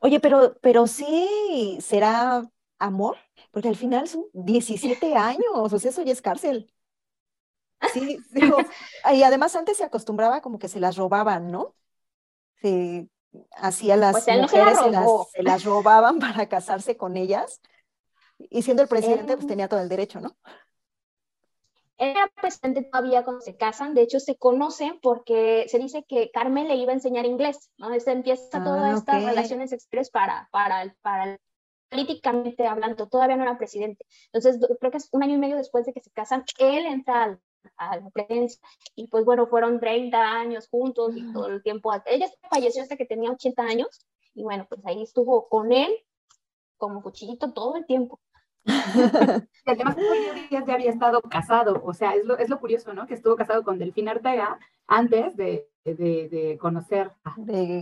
Oye, 0.00 0.20
pero, 0.20 0.56
pero 0.60 0.86
sí 0.86 1.78
será 1.80 2.48
amor, 2.78 3.16
porque 3.50 3.68
al 3.68 3.76
final 3.76 4.08
son 4.08 4.24
17 4.32 5.14
años, 5.16 5.72
o 5.72 5.78
sea, 5.78 5.90
eso 5.90 6.02
ya 6.02 6.12
es 6.12 6.22
cárcel. 6.22 6.72
Sí, 7.92 8.18
digo, 8.30 8.56
y 9.12 9.22
además 9.22 9.54
antes 9.54 9.76
se 9.76 9.84
acostumbraba 9.84 10.40
como 10.40 10.58
que 10.58 10.66
se 10.66 10.80
las 10.80 10.96
robaban, 10.96 11.52
¿no? 11.52 11.74
Se 12.60 13.08
hacía 13.56 13.96
las 13.96 14.12
pues 14.12 14.38
mujeres, 14.38 14.78
se, 15.32 15.42
las, 15.42 15.64
robaban 15.64 16.18
para 16.18 16.48
casarse 16.48 16.96
con 16.96 17.16
ellas. 17.16 17.60
Y 18.38 18.62
siendo 18.62 18.82
el 18.82 18.88
presidente, 18.88 19.36
pues 19.36 19.46
tenía 19.46 19.68
todo 19.68 19.80
el 19.80 19.88
derecho, 19.88 20.20
¿no? 20.20 20.36
Era 21.98 22.30
presidente 22.40 22.82
todavía 22.82 23.24
cuando 23.24 23.40
se 23.40 23.56
casan, 23.56 23.94
de 23.94 24.02
hecho 24.02 24.20
se 24.20 24.36
conocen 24.36 24.98
porque 25.00 25.64
se 25.68 25.78
dice 25.78 26.04
que 26.06 26.30
Carmen 26.30 26.68
le 26.68 26.76
iba 26.76 26.92
a 26.92 26.94
enseñar 26.94 27.24
inglés, 27.24 27.70
¿no? 27.78 27.86
Entonces 27.86 28.14
empieza 28.14 28.62
todas 28.62 28.82
ah, 28.82 28.98
estas 28.98 29.24
relaciones 29.24 29.72
exteriores 29.72 30.10
para, 30.10 30.46
para, 30.52 30.94
para 31.00 31.38
políticamente 31.88 32.66
hablando, 32.66 33.08
todavía 33.08 33.36
no 33.36 33.44
era 33.44 33.56
presidente. 33.56 34.04
Entonces 34.26 34.58
creo 34.78 34.90
que 34.90 34.98
es 34.98 35.08
un 35.12 35.22
año 35.22 35.36
y 35.36 35.38
medio 35.38 35.56
después 35.56 35.86
de 35.86 35.94
que 35.94 36.02
se 36.02 36.10
casan, 36.10 36.44
él 36.58 36.84
entra 36.84 37.22
al, 37.22 37.40
a 37.76 37.96
la 37.96 38.10
prensa. 38.10 38.60
Y 38.94 39.08
pues 39.08 39.24
bueno, 39.24 39.46
fueron 39.46 39.80
30 39.80 40.18
años 40.18 40.68
juntos 40.68 41.16
y 41.16 41.32
todo 41.32 41.48
el 41.48 41.62
tiempo. 41.62 41.92
Ella 42.06 42.26
falleció 42.50 42.82
hasta 42.82 42.96
que 42.96 43.06
tenía 43.06 43.30
80 43.30 43.62
años 43.62 44.06
y 44.34 44.42
bueno, 44.42 44.66
pues 44.68 44.80
ahí 44.84 45.02
estuvo 45.02 45.48
con 45.48 45.72
él 45.72 45.92
como 46.76 47.02
cuchillito 47.02 47.52
todo 47.52 47.76
el 47.76 47.86
tiempo. 47.86 48.20
y 48.66 49.70
además 49.70 49.96
ya 50.50 50.74
había 50.74 50.90
estado 50.90 51.20
casado, 51.22 51.80
o 51.84 51.94
sea, 51.94 52.14
es 52.14 52.24
lo, 52.24 52.36
es 52.36 52.48
lo 52.48 52.58
curioso, 52.58 52.92
¿no? 52.92 53.06
Que 53.06 53.14
estuvo 53.14 53.36
casado 53.36 53.62
con 53.62 53.78
Delfín 53.78 54.08
Artega 54.08 54.58
antes 54.88 55.36
de, 55.36 55.68
de, 55.84 56.28
de 56.28 56.58
conocer 56.60 57.12
a 57.24 57.36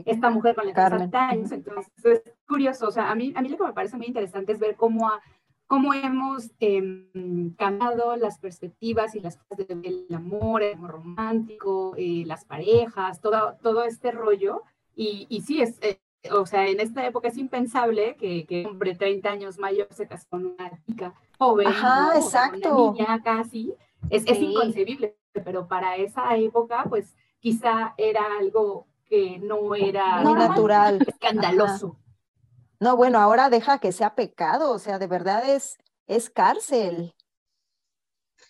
esta 0.04 0.28
mujer 0.28 0.54
con 0.54 0.66
la 0.66 0.74
que 0.74 0.80
60 0.80 1.28
años, 1.28 1.52
entonces 1.52 1.90
es 2.04 2.22
curioso, 2.46 2.88
o 2.88 2.90
sea, 2.90 3.10
a 3.10 3.14
mí, 3.14 3.32
a 3.34 3.40
mí 3.40 3.48
lo 3.48 3.56
que 3.56 3.64
me 3.64 3.72
parece 3.72 3.96
muy 3.96 4.06
interesante 4.06 4.52
es 4.52 4.58
ver 4.58 4.76
cómo 4.76 5.08
ha 5.08 5.22
cómo 5.66 5.94
hemos 5.94 6.50
em, 6.60 7.54
cambiado 7.56 8.16
las 8.16 8.38
perspectivas 8.38 9.14
y 9.14 9.20
las 9.20 9.36
cosas 9.36 9.66
del 9.66 10.06
amor, 10.14 10.62
el 10.62 10.74
amor 10.74 10.90
romántico, 10.92 11.94
eh, 11.96 12.24
las 12.26 12.44
parejas, 12.44 13.20
todo, 13.20 13.56
todo 13.62 13.84
este 13.84 14.10
rollo. 14.10 14.62
Y, 14.94 15.26
y 15.28 15.42
sí, 15.42 15.60
es, 15.60 15.78
eh, 15.80 15.98
o 16.32 16.46
sea, 16.46 16.66
en 16.68 16.80
esta 16.80 17.06
época 17.06 17.28
es 17.28 17.38
impensable 17.38 18.16
que, 18.16 18.46
que, 18.46 18.62
un 18.62 18.72
hombre 18.72 18.94
30 18.94 19.28
años 19.28 19.58
mayor 19.58 19.88
se 19.90 20.06
case 20.06 20.26
con 20.28 20.46
una 20.46 20.70
chica 20.86 21.14
joven, 21.38 21.66
Ajá, 21.66 22.12
exacto. 22.16 22.90
una 22.90 22.92
niña 22.92 23.22
casi. 23.22 23.74
Es, 24.10 24.24
es 24.26 24.38
inconcebible, 24.38 25.16
pero 25.32 25.66
para 25.66 25.96
esa 25.96 26.36
época, 26.36 26.84
pues 26.88 27.16
quizá 27.40 27.94
era 27.96 28.22
algo 28.38 28.86
que 29.06 29.38
no 29.38 29.74
era 29.74 30.22
no 30.22 30.34
natural, 30.34 31.04
escandaloso. 31.06 31.96
No, 32.84 32.98
bueno, 32.98 33.18
ahora 33.18 33.48
deja 33.48 33.78
que 33.78 33.92
sea 33.92 34.14
pecado, 34.14 34.70
o 34.70 34.78
sea, 34.78 34.98
de 34.98 35.06
verdad 35.06 35.48
es, 35.48 35.78
es 36.06 36.28
cárcel. 36.28 37.14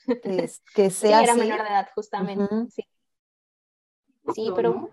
Que, 0.74 0.90
sea 0.90 1.18
sí, 1.20 1.24
era 1.24 1.34
menor 1.36 1.62
de 1.62 1.68
edad, 1.68 1.88
justamente. 1.94 2.48
Sí, 2.72 2.84
sí 4.34 4.52
pero 4.56 4.90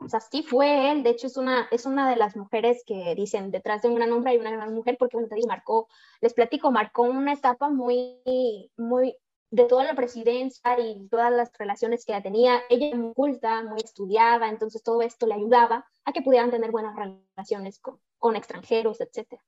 o 0.00 0.08
sea, 0.08 0.18
sí 0.18 0.42
fue 0.42 0.90
él. 0.90 1.04
De 1.04 1.10
hecho, 1.10 1.28
es 1.28 1.36
una, 1.36 1.68
es 1.70 1.86
una 1.86 2.10
de 2.10 2.16
las 2.16 2.36
mujeres 2.36 2.82
que 2.84 3.14
dicen 3.14 3.52
detrás 3.52 3.82
de 3.82 3.90
una 3.90 4.12
hombre 4.12 4.32
hay 4.32 4.38
una 4.38 4.50
gran 4.50 4.74
mujer, 4.74 4.96
porque 4.98 5.16
bueno, 5.16 5.28
te 5.28 5.36
digo, 5.36 5.46
marcó, 5.46 5.88
les 6.20 6.34
platico, 6.34 6.72
marcó 6.72 7.02
una 7.02 7.34
etapa 7.34 7.70
muy, 7.70 8.72
muy, 8.76 9.16
de 9.50 9.64
toda 9.66 9.84
la 9.84 9.94
presidencia 9.94 10.80
y 10.80 11.06
todas 11.08 11.30
las 11.30 11.52
relaciones 11.56 12.04
que 12.04 12.12
ella 12.12 12.24
tenía. 12.24 12.60
Ella 12.68 12.96
muy 12.96 13.14
culta, 13.14 13.62
muy 13.62 13.80
estudiada, 13.82 14.48
entonces 14.48 14.82
todo 14.82 15.00
esto 15.00 15.28
le 15.28 15.34
ayudaba 15.34 15.86
a 16.04 16.12
que 16.12 16.22
pudieran 16.22 16.50
tener 16.50 16.72
buenas 16.72 16.96
relaciones 16.96 17.78
con, 17.78 18.00
con 18.22 18.36
extranjeros, 18.36 19.00
etc. 19.00 19.40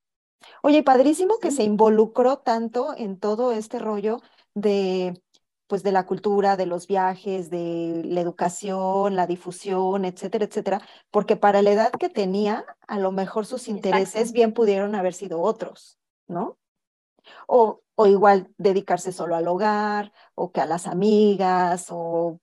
Oye, 0.63 0.83
padrísimo 0.83 1.39
que 1.39 1.53
se 1.53 1.63
involucró 1.63 2.39
tanto 2.39 2.93
en 2.97 3.21
todo 3.21 3.53
este 3.53 3.79
rollo 3.79 4.21
de 4.55 5.23
pues 5.67 5.83
de 5.83 5.93
la 5.93 6.05
cultura, 6.05 6.57
de 6.57 6.67
los 6.67 6.87
viajes, 6.87 7.51
de 7.51 8.03
la 8.05 8.21
educación, 8.21 9.17
la 9.17 9.27
difusión, 9.27 10.05
etcétera, 10.05 10.45
etcétera, 10.45 10.83
porque 11.11 11.37
para 11.37 11.63
la 11.63 11.71
edad 11.71 11.93
que 11.93 12.11
tenía, 12.11 12.67
a 12.87 12.99
lo 12.99 13.13
mejor 13.13 13.47
sus 13.47 13.69
intereses 13.69 14.33
bien 14.33 14.53
pudieron 14.53 14.95
haber 14.95 15.15
sido 15.15 15.41
otros, 15.41 15.99
¿no? 16.27 16.59
O, 17.47 17.81
o 17.95 18.07
igual 18.07 18.53
dedicarse 18.59 19.11
solo 19.11 19.37
al 19.37 19.49
hogar, 19.49 20.13
o 20.35 20.53
que 20.53 20.61
a 20.61 20.67
las 20.67 20.87
amigas, 20.87 21.87
o 21.91 22.41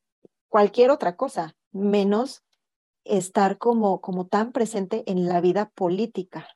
cualquier 0.50 0.90
otra 0.90 1.16
cosa, 1.16 1.56
menos 1.72 2.44
estar 3.04 3.58
como, 3.58 4.02
como 4.02 4.28
tan 4.28 4.52
presente 4.52 5.04
en 5.08 5.28
la 5.28 5.42
vida 5.42 5.70
política. 5.70 6.48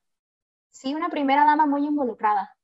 Sí, 0.72 0.94
una 0.94 1.10
primera 1.10 1.46
dama 1.46 1.66
muy 1.66 1.86
involucrada. 1.86 2.56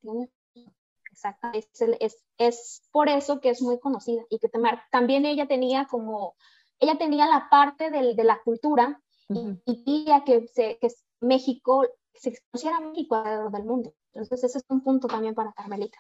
Exacto. 1.09 1.47
Es, 1.53 1.69
es, 1.99 2.23
es, 2.37 2.83
por 2.91 3.09
eso 3.09 3.39
que 3.39 3.49
es 3.49 3.61
muy 3.61 3.79
conocida 3.79 4.23
y 4.29 4.39
que 4.39 4.49
también 4.91 5.25
ella 5.25 5.47
tenía 5.47 5.85
como, 5.85 6.35
ella 6.79 6.97
tenía 6.97 7.27
la 7.27 7.49
parte 7.49 7.89
del, 7.89 8.15
de 8.15 8.23
la 8.23 8.41
cultura 8.43 9.01
y 9.29 9.83
quería 9.83 10.23
que, 10.25 10.47
se, 10.47 10.77
que 10.79 10.89
México 11.21 11.85
se 12.13 12.37
conociera 12.51 12.79
México 12.81 13.15
alrededor 13.15 13.51
del 13.51 13.63
mundo. 13.63 13.93
Entonces 14.13 14.43
ese 14.43 14.57
es 14.57 14.65
un 14.67 14.83
punto 14.83 15.07
también 15.07 15.33
para 15.33 15.53
Carmelita. 15.53 15.97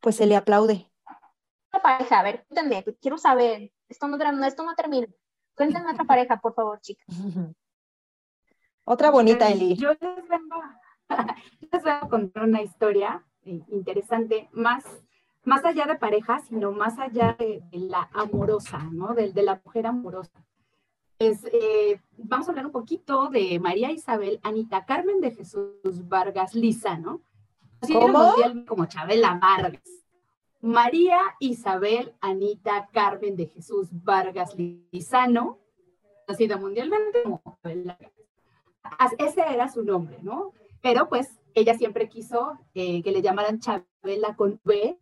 Pues 0.00 0.16
se 0.16 0.26
le 0.26 0.36
aplaude. 0.36 0.88
Otra 1.68 1.82
pareja, 1.82 2.20
a 2.20 2.22
ver, 2.22 2.46
cuéntenme, 2.46 2.84
quiero 3.00 3.18
saber, 3.18 3.72
esto 3.88 4.06
no, 4.06 4.46
esto 4.46 4.62
no 4.62 4.74
termina. 4.74 5.08
Cuéntenme 5.54 5.92
otra 5.92 6.04
pareja, 6.04 6.40
por 6.40 6.54
favor, 6.54 6.80
chicas. 6.80 7.06
Otra 8.86 9.10
bonita, 9.10 9.48
Eli. 9.48 9.76
Yo 9.76 9.92
les 9.92 10.28
vengo, 10.28 10.62
les 11.72 11.82
voy 11.82 11.90
a 11.90 12.00
contar 12.00 12.44
una 12.44 12.60
historia 12.60 13.24
eh, 13.46 13.62
interesante, 13.68 14.50
más, 14.52 14.84
más 15.42 15.64
allá 15.64 15.86
de 15.86 15.96
pareja, 15.96 16.40
sino 16.40 16.70
más 16.70 16.98
allá 16.98 17.34
de, 17.38 17.62
la 17.72 18.10
amorosa, 18.12 18.78
¿no? 18.92 19.14
De, 19.14 19.32
de, 19.32 19.42
la 19.42 19.58
mujer 19.64 19.86
amorosa. 19.86 20.44
Es, 21.18 21.46
eh, 21.46 21.98
vamos 22.18 22.46
a 22.46 22.50
hablar 22.50 22.66
un 22.66 22.72
poquito 22.72 23.30
de 23.30 23.58
María 23.58 23.90
Isabel 23.90 24.38
Anita 24.42 24.84
Carmen 24.84 25.22
de 25.22 25.30
Jesús 25.30 26.06
Vargas 26.06 26.54
Liza, 26.54 26.98
¿no? 26.98 27.22
¿Cómo? 27.80 28.34
Como 28.66 28.84
Chabela 28.84 29.38
Vargas. 29.40 30.03
María 30.64 31.18
Isabel 31.40 32.14
Anita 32.22 32.88
Carmen 32.90 33.36
de 33.36 33.48
Jesús 33.48 33.88
Vargas 33.92 34.56
Lizano, 34.56 35.58
nacida 36.26 36.56
mundialmente 36.56 37.22
como 37.22 37.42
Chabela 37.62 37.98
ese 39.18 39.42
era 39.42 39.68
su 39.68 39.84
nombre, 39.84 40.16
¿no? 40.22 40.52
Pero 40.80 41.10
pues 41.10 41.38
ella 41.52 41.74
siempre 41.74 42.08
quiso 42.08 42.58
eh, 42.72 43.02
que 43.02 43.12
le 43.12 43.20
llamaran 43.20 43.60
Chabela 43.60 44.36
con 44.36 44.58
B. 44.64 44.98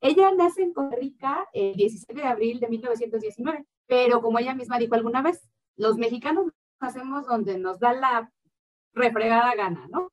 Ella 0.00 0.30
nace 0.32 0.62
en 0.62 0.74
Costa 0.74 0.94
Rica 0.94 1.48
el 1.52 1.74
17 1.74 2.14
de 2.14 2.28
abril 2.28 2.60
de 2.60 2.68
1919, 2.68 3.66
pero 3.88 4.22
como 4.22 4.38
ella 4.38 4.54
misma 4.54 4.78
dijo 4.78 4.94
alguna 4.94 5.22
vez, 5.22 5.42
los 5.74 5.96
mexicanos 5.96 6.52
nacemos 6.80 7.26
donde 7.26 7.58
nos 7.58 7.80
da 7.80 7.94
la 7.94 8.32
refregada 8.94 9.56
gana, 9.56 9.88
¿no? 9.90 10.12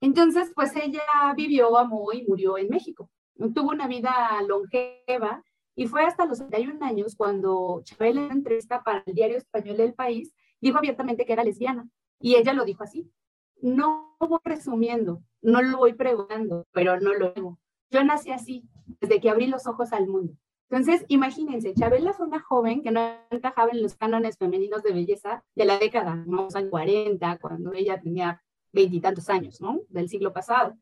Entonces, 0.00 0.52
pues 0.54 0.74
ella 0.76 1.02
vivió, 1.36 1.76
amó 1.76 2.12
y 2.12 2.24
murió 2.28 2.56
en 2.56 2.68
México. 2.68 3.10
Tuvo 3.54 3.70
una 3.70 3.86
vida 3.86 4.12
longeva 4.46 5.42
y 5.74 5.86
fue 5.86 6.04
hasta 6.04 6.26
los 6.26 6.38
71 6.38 6.84
años 6.84 7.16
cuando 7.16 7.80
Chabela 7.84 8.26
en 8.26 8.32
entrevista 8.32 8.82
para 8.82 9.02
el 9.06 9.14
diario 9.14 9.38
español 9.38 9.80
El 9.80 9.94
País 9.94 10.34
dijo 10.60 10.78
abiertamente 10.78 11.24
que 11.24 11.32
era 11.32 11.44
lesbiana. 11.44 11.88
Y 12.20 12.34
ella 12.34 12.52
lo 12.52 12.64
dijo 12.64 12.84
así. 12.84 13.10
No 13.62 14.16
voy 14.20 14.38
presumiendo, 14.42 15.22
no 15.40 15.62
lo 15.62 15.78
voy 15.78 15.94
preguntando, 15.94 16.66
pero 16.72 17.00
no 17.00 17.14
lo 17.14 17.32
hago. 17.34 17.58
Yo 17.90 18.04
nací 18.04 18.30
así, 18.30 18.68
desde 19.00 19.20
que 19.20 19.30
abrí 19.30 19.46
los 19.46 19.66
ojos 19.66 19.92
al 19.92 20.06
mundo. 20.06 20.34
Entonces, 20.70 21.04
imagínense, 21.08 21.74
Chabela 21.74 22.12
fue 22.12 22.26
una 22.26 22.40
joven 22.40 22.82
que 22.82 22.92
no 22.92 23.00
encajaba 23.30 23.72
en 23.72 23.82
los 23.82 23.96
cánones 23.96 24.38
femeninos 24.38 24.82
de 24.82 24.92
belleza 24.92 25.42
de 25.56 25.64
la 25.64 25.78
década, 25.78 26.14
¿no? 26.14 26.46
años 26.54 26.70
40, 26.70 27.38
cuando 27.38 27.72
ella 27.72 28.00
tenía 28.00 28.40
veintitantos 28.72 29.28
años, 29.28 29.60
¿no? 29.60 29.80
Del 29.88 30.08
siglo 30.08 30.32
pasado. 30.32 30.76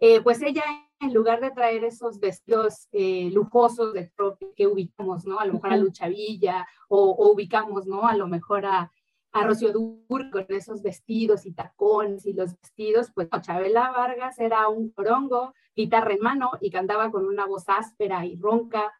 Eh, 0.00 0.22
pues 0.22 0.40
ella, 0.42 0.64
en 0.98 1.12
lugar 1.12 1.40
de 1.40 1.50
traer 1.50 1.84
esos 1.84 2.18
vestidos 2.18 2.88
eh, 2.90 3.30
lujosos 3.32 3.92
de 3.92 4.10
que 4.56 4.66
ubicamos, 4.66 5.26
¿no? 5.26 5.38
A 5.38 5.44
lo 5.44 5.52
mejor 5.52 5.72
a 5.74 5.76
Lucha 5.76 6.08
Villa 6.08 6.66
o, 6.88 7.10
o 7.10 7.32
ubicamos, 7.32 7.86
¿no? 7.86 8.06
A 8.08 8.16
lo 8.16 8.26
mejor 8.26 8.64
a, 8.64 8.90
a 9.32 9.44
Rocío 9.44 9.72
Dur 9.72 10.30
con 10.30 10.46
esos 10.48 10.82
vestidos 10.82 11.46
y 11.46 11.52
tacones 11.52 12.26
y 12.26 12.32
los 12.32 12.58
vestidos, 12.60 13.12
pues 13.14 13.28
Chabela 13.42 13.90
Vargas 13.90 14.38
era 14.38 14.68
un 14.68 14.90
corongo, 14.90 15.54
guitarra 15.76 16.14
en 16.14 16.20
mano 16.20 16.50
y 16.60 16.70
cantaba 16.70 17.10
con 17.10 17.26
una 17.26 17.46
voz 17.46 17.68
áspera 17.68 18.24
y 18.26 18.36
ronca, 18.36 18.92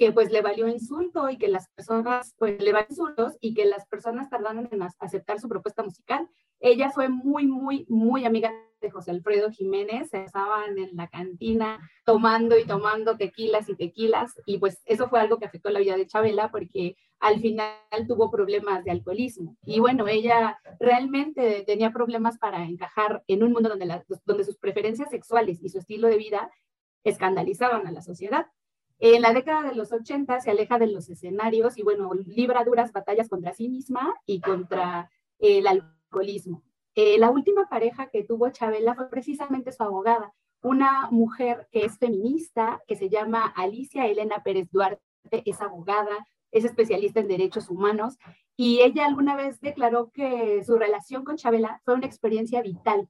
que 0.00 0.12
pues 0.12 0.32
le 0.32 0.40
valió 0.40 0.66
insulto 0.66 1.28
y 1.28 1.36
que 1.36 1.48
las 1.48 1.68
personas, 1.68 2.34
pues 2.38 2.58
le 2.58 2.72
valió 2.72 2.86
insultos 2.88 3.36
y 3.38 3.52
que 3.52 3.66
las 3.66 3.86
personas 3.86 4.30
tardaron 4.30 4.66
en 4.72 4.80
aceptar 4.98 5.38
su 5.38 5.46
propuesta 5.46 5.82
musical. 5.82 6.26
Ella 6.58 6.88
fue 6.88 7.10
muy, 7.10 7.46
muy, 7.46 7.84
muy 7.90 8.24
amiga 8.24 8.50
de 8.80 8.90
José 8.90 9.10
Alfredo 9.10 9.50
Jiménez, 9.50 10.08
estaban 10.14 10.78
en 10.78 10.96
la 10.96 11.08
cantina 11.08 11.78
tomando 12.06 12.58
y 12.58 12.64
tomando 12.64 13.18
tequilas 13.18 13.68
y 13.68 13.76
tequilas, 13.76 14.32
y 14.46 14.56
pues 14.56 14.80
eso 14.86 15.06
fue 15.10 15.20
algo 15.20 15.36
que 15.36 15.44
afectó 15.44 15.68
la 15.68 15.80
vida 15.80 15.98
de 15.98 16.06
Chabela 16.06 16.50
porque 16.50 16.96
al 17.18 17.38
final 17.38 17.74
tuvo 18.08 18.30
problemas 18.30 18.82
de 18.84 18.92
alcoholismo. 18.92 19.58
Y 19.66 19.80
bueno, 19.80 20.08
ella 20.08 20.58
realmente 20.78 21.62
tenía 21.66 21.92
problemas 21.92 22.38
para 22.38 22.64
encajar 22.64 23.22
en 23.26 23.42
un 23.42 23.52
mundo 23.52 23.68
donde, 23.68 24.02
donde 24.24 24.44
sus 24.44 24.56
preferencias 24.56 25.10
sexuales 25.10 25.62
y 25.62 25.68
su 25.68 25.76
estilo 25.76 26.08
de 26.08 26.16
vida 26.16 26.50
escandalizaban 27.04 27.86
a 27.86 27.92
la 27.92 28.00
sociedad. 28.00 28.46
En 29.02 29.22
la 29.22 29.32
década 29.32 29.62
de 29.62 29.74
los 29.74 29.92
80 29.92 30.40
se 30.40 30.50
aleja 30.50 30.78
de 30.78 30.86
los 30.86 31.08
escenarios 31.08 31.78
y 31.78 31.82
bueno, 31.82 32.12
libra 32.12 32.64
duras 32.64 32.92
batallas 32.92 33.30
contra 33.30 33.54
sí 33.54 33.70
misma 33.70 34.14
y 34.26 34.42
contra 34.42 35.10
el 35.38 35.66
alcoholismo. 35.66 36.62
Eh, 36.94 37.18
la 37.18 37.30
última 37.30 37.66
pareja 37.70 38.10
que 38.10 38.24
tuvo 38.24 38.50
Chabela 38.50 38.94
fue 38.94 39.08
precisamente 39.08 39.72
su 39.72 39.82
abogada, 39.82 40.34
una 40.60 41.08
mujer 41.10 41.66
que 41.72 41.86
es 41.86 41.96
feminista, 41.96 42.82
que 42.86 42.94
se 42.94 43.08
llama 43.08 43.46
Alicia 43.46 44.06
Elena 44.06 44.42
Pérez 44.42 44.68
Duarte, 44.70 45.00
es 45.30 45.62
abogada, 45.62 46.26
es 46.50 46.66
especialista 46.66 47.20
en 47.20 47.28
derechos 47.28 47.70
humanos, 47.70 48.18
y 48.54 48.80
ella 48.80 49.06
alguna 49.06 49.34
vez 49.34 49.60
declaró 49.60 50.10
que 50.10 50.62
su 50.62 50.76
relación 50.76 51.24
con 51.24 51.36
Chabela 51.36 51.80
fue 51.86 51.94
una 51.94 52.06
experiencia 52.06 52.60
vital 52.60 53.08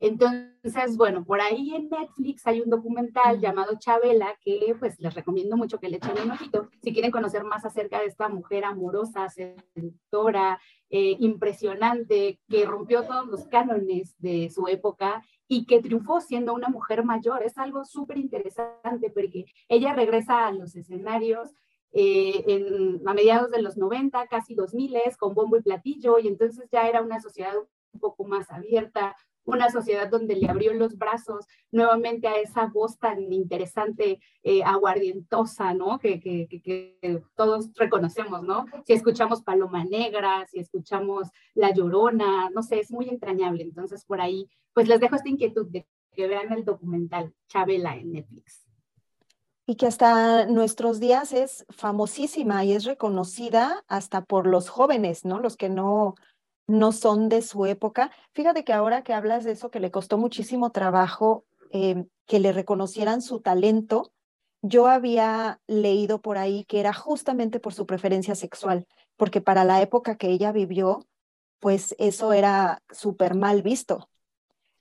entonces, 0.00 0.96
bueno, 0.96 1.24
por 1.24 1.40
ahí 1.40 1.74
en 1.74 1.88
Netflix 1.88 2.46
hay 2.46 2.60
un 2.60 2.70
documental 2.70 3.40
llamado 3.40 3.78
Chabela 3.78 4.36
que 4.40 4.76
pues 4.78 4.98
les 5.00 5.12
recomiendo 5.12 5.56
mucho 5.56 5.80
que 5.80 5.88
le 5.88 5.96
echen 5.96 6.20
un 6.24 6.30
ojito 6.30 6.68
si 6.82 6.92
quieren 6.92 7.10
conocer 7.10 7.42
más 7.42 7.64
acerca 7.64 7.98
de 7.98 8.06
esta 8.06 8.28
mujer 8.28 8.64
amorosa, 8.64 9.28
seductora, 9.28 10.60
eh, 10.90 11.16
impresionante, 11.18 12.40
que 12.48 12.64
rompió 12.64 13.02
todos 13.02 13.26
los 13.26 13.46
cánones 13.48 14.14
de 14.18 14.50
su 14.50 14.68
época 14.68 15.22
y 15.48 15.66
que 15.66 15.82
triunfó 15.82 16.20
siendo 16.20 16.54
una 16.54 16.68
mujer 16.68 17.04
mayor. 17.04 17.42
Es 17.42 17.58
algo 17.58 17.84
súper 17.84 18.18
interesante 18.18 19.10
porque 19.10 19.46
ella 19.68 19.94
regresa 19.94 20.46
a 20.46 20.52
los 20.52 20.76
escenarios 20.76 21.50
eh, 21.92 22.44
en, 22.46 23.08
a 23.08 23.14
mediados 23.14 23.50
de 23.50 23.62
los 23.62 23.76
90, 23.76 24.26
casi 24.28 24.54
2000, 24.54 24.96
con 25.18 25.34
bombo 25.34 25.56
y 25.56 25.62
platillo, 25.62 26.18
y 26.18 26.28
entonces 26.28 26.68
ya 26.70 26.86
era 26.86 27.02
una 27.02 27.20
sociedad 27.20 27.54
un 27.92 28.00
poco 28.00 28.24
más 28.24 28.50
abierta, 28.50 29.16
una 29.48 29.70
sociedad 29.70 30.10
donde 30.10 30.36
le 30.36 30.48
abrió 30.48 30.74
los 30.74 30.98
brazos 30.98 31.46
nuevamente 31.72 32.28
a 32.28 32.36
esa 32.36 32.66
voz 32.66 32.98
tan 32.98 33.32
interesante, 33.32 34.20
eh, 34.42 34.62
aguardientosa, 34.62 35.72
¿no? 35.72 35.98
Que, 35.98 36.18
todos 37.34 37.70
reconocemos, 37.74 38.42
¿no? 38.42 38.66
Si 38.86 38.92
escuchamos 38.92 39.42
Paloma 39.42 39.84
Negra, 39.84 40.46
si 40.50 40.58
escuchamos 40.60 41.28
La 41.54 41.72
Llorona, 41.72 42.50
no 42.50 42.62
sé, 42.62 42.80
es 42.80 42.90
muy 42.90 43.08
entrañable. 43.08 43.62
Entonces, 43.62 44.04
por 44.04 44.20
ahí, 44.20 44.48
pues 44.74 44.86
les 44.86 45.00
dejo 45.00 45.16
esta 45.16 45.30
inquietud 45.30 45.66
de 45.68 45.86
que 46.12 46.26
vean 46.26 46.52
el 46.52 46.64
documental 46.64 47.32
Chabela 47.48 47.96
en 47.96 48.12
Netflix. 48.12 48.66
Y 49.66 49.76
que 49.76 49.86
hasta 49.86 50.46
nuestros 50.46 51.00
días 51.00 51.32
es 51.32 51.64
famosísima 51.70 52.64
y 52.64 52.72
es 52.72 52.84
reconocida 52.84 53.84
hasta 53.86 54.24
por 54.24 54.46
los 54.46 54.68
jóvenes, 54.68 55.24
¿no? 55.24 55.40
Los 55.40 55.56
que 55.56 55.68
no, 55.68 56.16
no 56.68 56.92
son 56.92 57.28
de 57.28 57.42
su 57.42 57.66
época. 57.66 58.12
Fíjate 58.34 58.62
que 58.62 58.72
ahora 58.72 59.02
que 59.02 59.14
hablas 59.14 59.42
de 59.42 59.52
eso, 59.52 59.70
que 59.70 59.80
le 59.80 59.90
costó 59.90 60.18
muchísimo 60.18 60.70
trabajo 60.70 61.44
em, 61.70 62.06
que 62.26 62.38
le 62.38 62.52
reconocieran 62.52 63.22
su 63.22 63.40
talento, 63.40 64.12
yo 64.62 64.86
había 64.86 65.60
leído 65.66 66.20
por 66.20 66.36
ahí 66.36 66.64
que 66.64 66.80
era 66.80 66.92
justamente 66.92 67.58
por 67.58 67.74
su 67.74 67.86
preferencia 67.86 68.34
sexual, 68.34 68.86
porque 69.16 69.40
para 69.40 69.64
la 69.64 69.80
época 69.80 70.16
que 70.16 70.28
ella 70.28 70.52
vivió, 70.52 71.06
pues 71.58 71.94
eso 71.98 72.32
era 72.32 72.82
súper 72.90 73.34
mal 73.34 73.62
visto. 73.62 74.08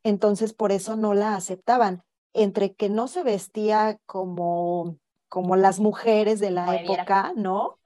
Entonces, 0.04 0.54
por 0.54 0.71
eso 0.71 0.95
no 0.95 1.13
la 1.13 1.36
aceptaban. 1.36 2.04
Entre 2.34 2.73
que 2.73 2.89
no 2.89 3.08
se 3.08 3.23
vestía 3.23 3.97
como, 4.06 4.97
como 5.28 5.56
las 5.56 5.80
mujeres 5.80 6.39
de 6.39 6.52
la 6.52 6.76
época, 6.76 7.34
¿no? 7.36 7.80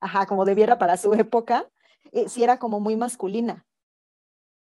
Ajá, 0.00 0.26
como 0.26 0.44
debiera 0.44 0.78
para 0.78 0.96
su 0.96 1.12
época, 1.14 1.68
eh, 2.12 2.28
si 2.28 2.44
era 2.44 2.58
como 2.58 2.80
muy 2.80 2.96
masculina. 2.96 3.66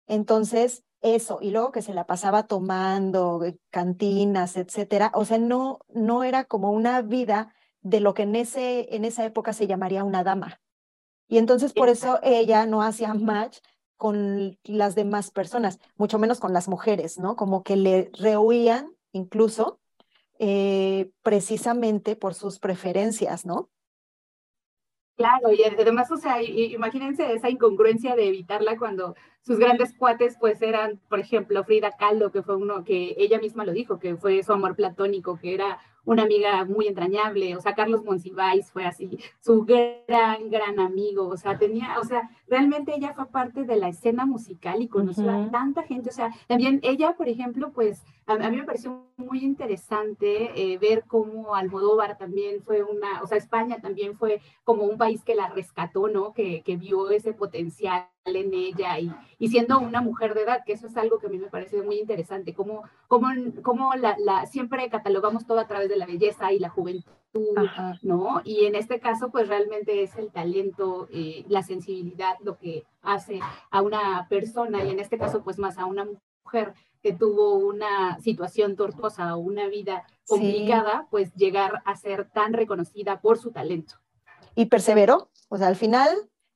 Entonces, 0.08 0.84
eso, 1.02 1.40
y 1.42 1.52
luego 1.52 1.72
que 1.72 1.82
se 1.82 1.94
la 1.94 2.06
pasaba 2.06 2.48
tomando, 2.48 3.44
eh, 3.44 3.58
cantinas, 3.70 4.58
etcétera, 4.58 5.12
o 5.14 5.26
sea, 5.26 5.38
no, 5.38 5.80
no 5.90 6.24
era 6.24 6.46
como 6.46 6.72
una 6.72 7.02
vida 7.02 7.54
de 7.82 8.00
lo 8.00 8.14
que 8.14 8.24
en, 8.24 8.36
ese, 8.36 8.96
en 8.96 9.06
esa 9.06 9.26
época 9.26 9.54
se 9.54 9.68
llamaría 9.68 10.04
una 10.04 10.24
dama. 10.24 10.62
Y 11.28 11.38
entonces 11.38 11.74
por 11.74 11.90
eso 11.90 12.20
ella 12.24 12.66
no 12.66 12.84
hacía 12.84 13.14
match 13.14 13.60
con 13.96 14.58
las 14.64 14.96
demás 14.96 15.32
personas, 15.32 15.80
mucho 15.96 16.20
menos 16.20 16.40
con 16.40 16.54
las 16.54 16.68
mujeres, 16.68 17.20
¿no? 17.20 17.36
Como 17.36 17.64
que 17.64 17.76
le 17.76 18.12
rehuían 18.14 18.92
incluso 19.12 19.80
eh, 20.40 21.12
precisamente 21.22 22.16
por 22.16 22.34
sus 22.34 22.60
preferencias, 22.60 23.46
¿no? 23.46 23.70
Claro, 25.18 25.52
y 25.52 25.64
además, 25.64 26.10
o 26.12 26.18
sea, 26.18 26.42
imagínense 26.42 27.32
esa 27.34 27.50
incongruencia 27.50 28.16
de 28.16 28.28
evitarla 28.28 28.78
cuando 28.78 29.16
sus 29.42 29.60
grandes 29.60 29.94
cuates 29.94 30.38
pues 30.40 30.62
eran, 30.62 31.00
por 31.10 31.20
ejemplo, 31.20 31.64
Frida 31.64 31.92
Kahlo, 31.92 32.32
que 32.32 32.42
fue 32.42 32.56
uno 32.56 32.84
que 32.84 33.14
ella 33.18 33.38
misma 33.40 33.66
lo 33.66 33.72
dijo, 33.74 34.00
que 34.00 34.16
fue 34.16 34.42
su 34.42 34.54
amor 34.54 34.76
platónico, 34.76 35.38
que 35.38 35.54
era 35.54 35.80
una 36.06 36.24
amiga 36.24 36.66
muy 36.66 36.88
entrañable, 36.88 37.56
o 37.56 37.62
sea, 37.62 37.76
Carlos 37.76 38.04
Monsiváis 38.04 38.72
fue 38.72 38.86
así, 38.86 39.20
su 39.40 39.64
gran, 39.64 40.50
gran 40.50 40.80
amigo, 40.80 41.28
o 41.28 41.38
sea, 41.38 41.58
tenía, 41.58 42.00
o 42.00 42.04
sea, 42.04 42.30
realmente 42.48 42.94
ella 42.96 43.14
fue 43.14 43.28
parte 43.28 43.64
de 43.64 43.76
la 43.76 43.90
escena 43.90 44.26
musical 44.26 44.82
y 44.82 44.88
conoció 44.88 45.30
a 45.30 45.50
tanta 45.52 45.84
gente, 45.84 46.10
o 46.10 46.14
sea, 46.14 46.32
también 46.48 46.80
ella, 46.84 47.16
por 47.16 47.30
ejemplo, 47.30 47.72
pues 47.72 48.04
a, 48.26 48.50
mí 48.50 48.58
me 48.58 48.64
pareció 48.64 49.06
muy 49.18 49.44
interesante 49.44 50.52
eh, 50.56 50.78
ver 50.78 51.04
cómo 51.08 51.56
Almodóvar 51.56 52.18
también 52.18 52.62
fue 52.64 52.84
una, 52.84 53.22
o 53.22 53.28
sea, 53.28 53.38
España 53.38 53.80
también 53.82 54.16
fue 54.16 54.42
como 54.64 54.84
un 54.84 54.98
país 54.98 55.24
que 55.24 55.36
la 55.36 55.50
rescató, 55.50 56.08
¿no? 56.08 56.34
Que, 56.34 56.62
que 56.64 56.78
vio 56.78 57.10
ese 57.10 57.34
potencial 57.34 58.08
en 58.26 58.54
ella 58.54 59.00
y, 59.00 59.12
y, 59.40 59.50
siendo 59.50 59.80
una 59.80 60.02
mujer 60.02 60.34
de 60.34 60.44
edad, 60.44 60.64
que 60.66 60.74
eso 60.74 60.88
es 60.88 60.98
algo 60.98 61.18
que 61.18 61.28
a 61.28 61.30
mí 61.30 61.40
me 61.40 61.50
parece 61.50 61.82
muy 61.82 62.00
interesante, 62.00 62.54
como, 62.54 62.84
como, 63.08 63.30
como 63.64 63.96
la, 63.96 64.16
la, 64.20 64.46
siempre 64.46 64.90
catalogamos 64.90 65.46
todo 65.46 65.60
a 65.60 65.68
través 65.68 65.90
de 65.90 65.98
la 65.98 66.06
belleza 66.06 66.52
y 66.52 66.60
la 66.60 66.70
juventud, 66.70 67.06
¿no? 68.04 68.42
Y 68.44 68.66
en 68.66 68.76
este 68.76 69.00
caso, 69.00 69.32
pues 69.32 69.48
realmente 69.48 70.04
es 70.04 70.16
el 70.18 70.32
talento, 70.32 71.08
eh, 71.12 71.46
la 71.48 71.64
sensibilidad 71.64 72.36
lo 72.42 72.58
que 72.58 72.84
hace 73.02 73.40
a 73.72 73.82
una 73.82 74.28
persona 74.30 74.84
y 74.84 74.92
en 74.92 75.00
este 75.00 75.18
caso, 75.18 75.44
pues 75.44 75.58
más 75.58 75.78
a 75.78 75.86
una 75.86 76.06
mujer 76.44 76.74
que 77.02 77.14
tuvo 77.14 77.56
una 77.56 78.20
situación 78.20 78.76
tortuosa 78.76 79.36
o 79.36 79.40
una 79.40 79.68
vida 79.68 80.06
complicada, 80.28 81.08
pues 81.10 81.34
llegar 81.34 81.82
a 81.86 81.96
ser 81.96 82.30
tan 82.30 82.54
reconocida 82.54 83.20
por 83.22 83.40
su 83.40 83.52
talento. 83.52 83.96
Y 84.54 84.66
perseveró, 84.66 85.32
o 85.50 85.58
sea, 85.58 85.68
al 85.68 85.76
final 85.76 86.10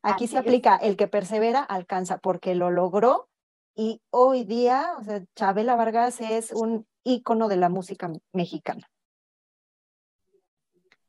aquí 0.06 0.28
se 0.28 0.38
aplica 0.38 0.76
el 0.76 0.96
que 0.96 1.08
persevera 1.08 1.62
alcanza 1.62 2.18
porque 2.20 2.56
lo 2.56 2.72
logró 2.72 3.30
y 3.76 4.02
hoy 4.10 4.46
día, 4.46 4.94
o 5.00 5.04
sea, 5.04 5.24
Chabela 5.36 5.76
Vargas 5.76 6.22
es 6.22 6.52
un 6.54 6.88
ícono 7.04 7.48
de 7.50 7.58
la 7.58 7.70
música 7.70 8.10
mexicana. 8.32 8.90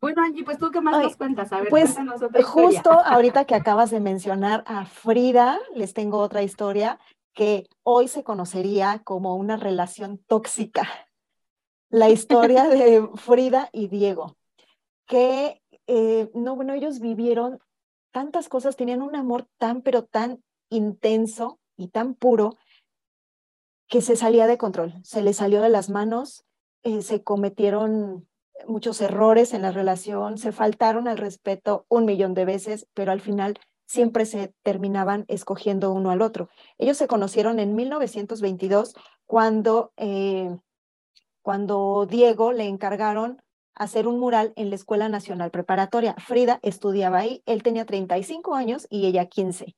Bueno, 0.00 0.22
Angie, 0.22 0.44
pues 0.44 0.58
tú 0.58 0.70
qué 0.70 0.80
más 0.80 1.02
nos 1.02 1.16
cuentas, 1.16 1.52
a 1.52 1.60
ver, 1.60 1.68
pues 1.68 1.96
justo 2.44 2.90
ahorita 2.90 3.44
que 3.44 3.54
acabas 3.54 3.90
de 3.90 4.00
mencionar 4.00 4.62
a 4.66 4.84
Frida, 4.84 5.58
les 5.74 5.94
tengo 5.94 6.18
otra 6.18 6.42
historia 6.42 6.98
que 7.32 7.68
hoy 7.82 8.08
se 8.08 8.22
conocería 8.22 9.00
como 9.04 9.36
una 9.36 9.56
relación 9.56 10.18
tóxica. 10.26 10.88
La 11.88 12.10
historia 12.10 12.64
de 12.64 13.08
Frida 13.14 13.68
y 13.72 13.88
Diego, 13.88 14.36
que 15.06 15.62
eh, 15.86 16.30
no, 16.34 16.56
bueno, 16.56 16.74
ellos 16.74 17.00
vivieron 17.00 17.60
tantas 18.16 18.48
cosas, 18.48 18.76
tenían 18.76 19.02
un 19.02 19.14
amor 19.14 19.46
tan, 19.58 19.82
pero 19.82 20.04
tan 20.04 20.42
intenso 20.70 21.60
y 21.76 21.88
tan 21.88 22.14
puro 22.14 22.56
que 23.88 24.00
se 24.00 24.16
salía 24.16 24.46
de 24.46 24.56
control, 24.56 24.94
se 25.02 25.20
les 25.20 25.36
salió 25.36 25.60
de 25.60 25.68
las 25.68 25.90
manos, 25.90 26.46
eh, 26.82 27.02
se 27.02 27.22
cometieron 27.22 28.26
muchos 28.66 29.02
errores 29.02 29.52
en 29.52 29.60
la 29.60 29.70
relación, 29.70 30.38
se 30.38 30.50
faltaron 30.50 31.08
al 31.08 31.18
respeto 31.18 31.84
un 31.90 32.06
millón 32.06 32.32
de 32.32 32.46
veces, 32.46 32.88
pero 32.94 33.12
al 33.12 33.20
final 33.20 33.58
siempre 33.84 34.24
se 34.24 34.54
terminaban 34.62 35.26
escogiendo 35.28 35.92
uno 35.92 36.10
al 36.10 36.22
otro. 36.22 36.48
Ellos 36.78 36.96
se 36.96 37.08
conocieron 37.08 37.58
en 37.58 37.74
1922 37.74 38.94
cuando, 39.26 39.92
eh, 39.98 40.56
cuando 41.42 42.06
Diego 42.08 42.52
le 42.52 42.64
encargaron 42.64 43.42
hacer 43.76 44.08
un 44.08 44.18
mural 44.18 44.52
en 44.56 44.70
la 44.70 44.76
Escuela 44.76 45.08
Nacional 45.08 45.50
Preparatoria. 45.50 46.14
Frida 46.18 46.58
estudiaba 46.62 47.18
ahí, 47.18 47.42
él 47.46 47.62
tenía 47.62 47.86
35 47.86 48.54
años 48.54 48.86
y 48.90 49.06
ella 49.06 49.26
15. 49.26 49.76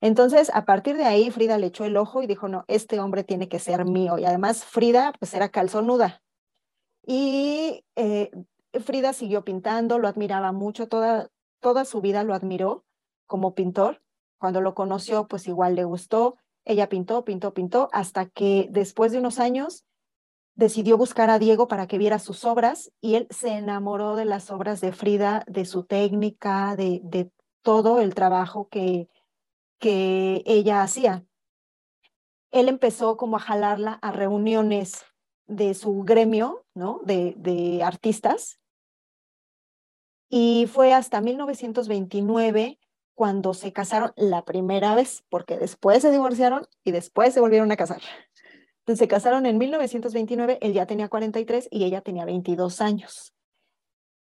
Entonces, 0.00 0.50
a 0.52 0.66
partir 0.66 0.96
de 0.96 1.04
ahí, 1.04 1.30
Frida 1.30 1.56
le 1.56 1.68
echó 1.68 1.84
el 1.84 1.96
ojo 1.96 2.22
y 2.22 2.26
dijo, 2.26 2.48
no, 2.48 2.64
este 2.68 3.00
hombre 3.00 3.24
tiene 3.24 3.48
que 3.48 3.58
ser 3.58 3.84
mío. 3.86 4.18
Y 4.18 4.24
además, 4.24 4.64
Frida, 4.64 5.12
pues 5.18 5.32
era 5.32 5.48
calzonuda. 5.48 6.22
Y 7.06 7.84
eh, 7.94 8.30
Frida 8.84 9.12
siguió 9.12 9.44
pintando, 9.44 9.98
lo 9.98 10.08
admiraba 10.08 10.52
mucho, 10.52 10.88
toda, 10.88 11.30
toda 11.60 11.84
su 11.84 12.00
vida 12.00 12.24
lo 12.24 12.34
admiró 12.34 12.84
como 13.26 13.54
pintor. 13.54 14.02
Cuando 14.38 14.60
lo 14.60 14.74
conoció, 14.74 15.28
pues 15.28 15.48
igual 15.48 15.76
le 15.76 15.84
gustó. 15.84 16.36
Ella 16.64 16.88
pintó, 16.88 17.24
pintó, 17.24 17.54
pintó, 17.54 17.88
hasta 17.92 18.26
que 18.26 18.68
después 18.70 19.12
de 19.12 19.18
unos 19.18 19.38
años 19.38 19.86
decidió 20.56 20.96
buscar 20.96 21.30
a 21.30 21.38
Diego 21.38 21.68
para 21.68 21.86
que 21.86 21.98
viera 21.98 22.18
sus 22.18 22.44
obras 22.44 22.90
y 23.00 23.14
él 23.14 23.28
se 23.30 23.50
enamoró 23.50 24.16
de 24.16 24.24
las 24.24 24.50
obras 24.50 24.80
de 24.80 24.92
Frida, 24.92 25.44
de 25.46 25.66
su 25.66 25.84
técnica, 25.84 26.74
de, 26.76 27.30
todo 27.62 28.00
el 28.00 28.14
trabajo 28.14 28.68
que, 28.68 29.08
que 29.78 30.42
ella 30.46 30.82
hacía. 30.82 31.24
Él 32.52 32.68
empezó 32.68 33.16
como 33.16 33.36
a 33.36 33.40
jalarla 33.40 33.98
a 34.02 34.12
reuniones 34.12 35.04
de 35.46 35.74
su 35.74 36.02
gremio, 36.04 36.64
¿no? 36.74 37.00
De, 37.04 37.34
de 37.36 37.82
artistas. 37.82 38.60
Y 40.28 40.68
fue 40.72 40.94
hasta 40.94 41.20
1929 41.20 42.78
cuando 43.14 43.52
se 43.52 43.72
casaron 43.72 44.12
la 44.14 44.44
primera 44.44 44.94
vez, 44.94 45.24
porque 45.28 45.58
después 45.58 46.02
se 46.02 46.12
divorciaron 46.12 46.68
y 46.84 46.92
después 46.92 47.34
se 47.34 47.40
volvieron 47.40 47.72
a 47.72 47.76
casar. 47.76 48.00
Se 48.86 49.08
casaron 49.08 49.46
en 49.46 49.58
1929, 49.58 50.58
él 50.60 50.72
ya 50.72 50.86
tenía 50.86 51.08
43 51.08 51.68
y 51.70 51.84
ella 51.84 52.02
tenía 52.02 52.24
22 52.24 52.80
años. 52.80 53.34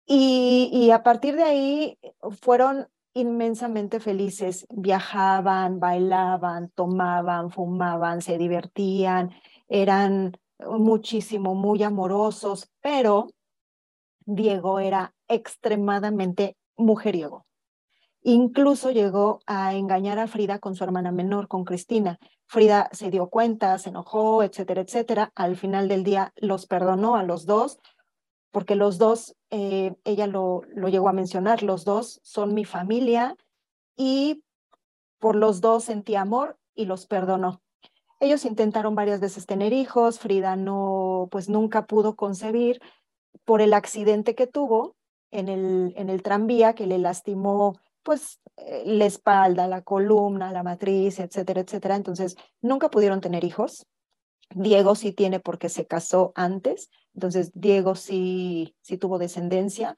Y, 0.06 0.68
y 0.72 0.90
a 0.90 1.02
partir 1.02 1.36
de 1.36 1.44
ahí 1.44 1.98
fueron 2.42 2.88
inmensamente 3.14 4.00
felices, 4.00 4.66
viajaban, 4.70 5.80
bailaban, 5.80 6.70
tomaban, 6.70 7.50
fumaban, 7.50 8.22
se 8.22 8.38
divertían, 8.38 9.30
eran 9.68 10.36
muchísimo, 10.58 11.54
muy 11.54 11.82
amorosos, 11.82 12.70
pero 12.80 13.30
Diego 14.26 14.78
era 14.78 15.14
extremadamente 15.28 16.56
mujeriego. 16.76 17.46
Incluso 18.22 18.90
llegó 18.90 19.40
a 19.46 19.74
engañar 19.74 20.18
a 20.18 20.26
Frida 20.26 20.58
con 20.58 20.74
su 20.74 20.84
hermana 20.84 21.10
menor, 21.10 21.48
con 21.48 21.64
Cristina. 21.64 22.18
Frida 22.46 22.90
se 22.92 23.10
dio 23.10 23.28
cuenta, 23.30 23.78
se 23.78 23.88
enojó, 23.88 24.42
etcétera, 24.42 24.82
etcétera. 24.82 25.32
Al 25.34 25.56
final 25.56 25.88
del 25.88 26.04
día 26.04 26.32
los 26.36 26.66
perdonó 26.66 27.16
a 27.16 27.22
los 27.22 27.46
dos, 27.46 27.78
porque 28.50 28.74
los 28.74 28.98
dos, 28.98 29.36
eh, 29.50 29.94
ella 30.04 30.26
lo, 30.26 30.62
lo 30.74 30.88
llegó 30.88 31.08
a 31.08 31.14
mencionar, 31.14 31.62
los 31.62 31.84
dos 31.84 32.20
son 32.22 32.52
mi 32.52 32.64
familia 32.64 33.36
y 33.96 34.42
por 35.18 35.36
los 35.36 35.60
dos 35.60 35.84
sentí 35.84 36.14
amor 36.14 36.58
y 36.74 36.84
los 36.84 37.06
perdonó. 37.06 37.62
Ellos 38.18 38.44
intentaron 38.44 38.94
varias 38.94 39.20
veces 39.20 39.46
tener 39.46 39.72
hijos, 39.72 40.18
Frida 40.18 40.56
no, 40.56 41.28
pues 41.30 41.48
nunca 41.48 41.86
pudo 41.86 42.16
concebir 42.16 42.82
por 43.44 43.62
el 43.62 43.72
accidente 43.72 44.34
que 44.34 44.46
tuvo 44.46 44.94
en 45.30 45.48
el, 45.48 45.94
en 45.96 46.10
el 46.10 46.22
tranvía 46.22 46.74
que 46.74 46.86
le 46.86 46.98
lastimó 46.98 47.76
pues 48.02 48.40
eh, 48.56 48.82
la 48.86 49.06
espalda, 49.06 49.68
la 49.68 49.82
columna, 49.82 50.52
la 50.52 50.62
matriz, 50.62 51.18
etcétera, 51.20 51.60
etcétera. 51.60 51.96
Entonces, 51.96 52.36
nunca 52.60 52.90
pudieron 52.90 53.20
tener 53.20 53.44
hijos. 53.44 53.86
Diego 54.54 54.94
sí 54.94 55.12
tiene 55.12 55.40
porque 55.40 55.68
se 55.68 55.86
casó 55.86 56.32
antes, 56.34 56.90
entonces 57.14 57.52
Diego 57.54 57.94
sí, 57.94 58.74
sí 58.80 58.98
tuvo 58.98 59.18
descendencia. 59.18 59.94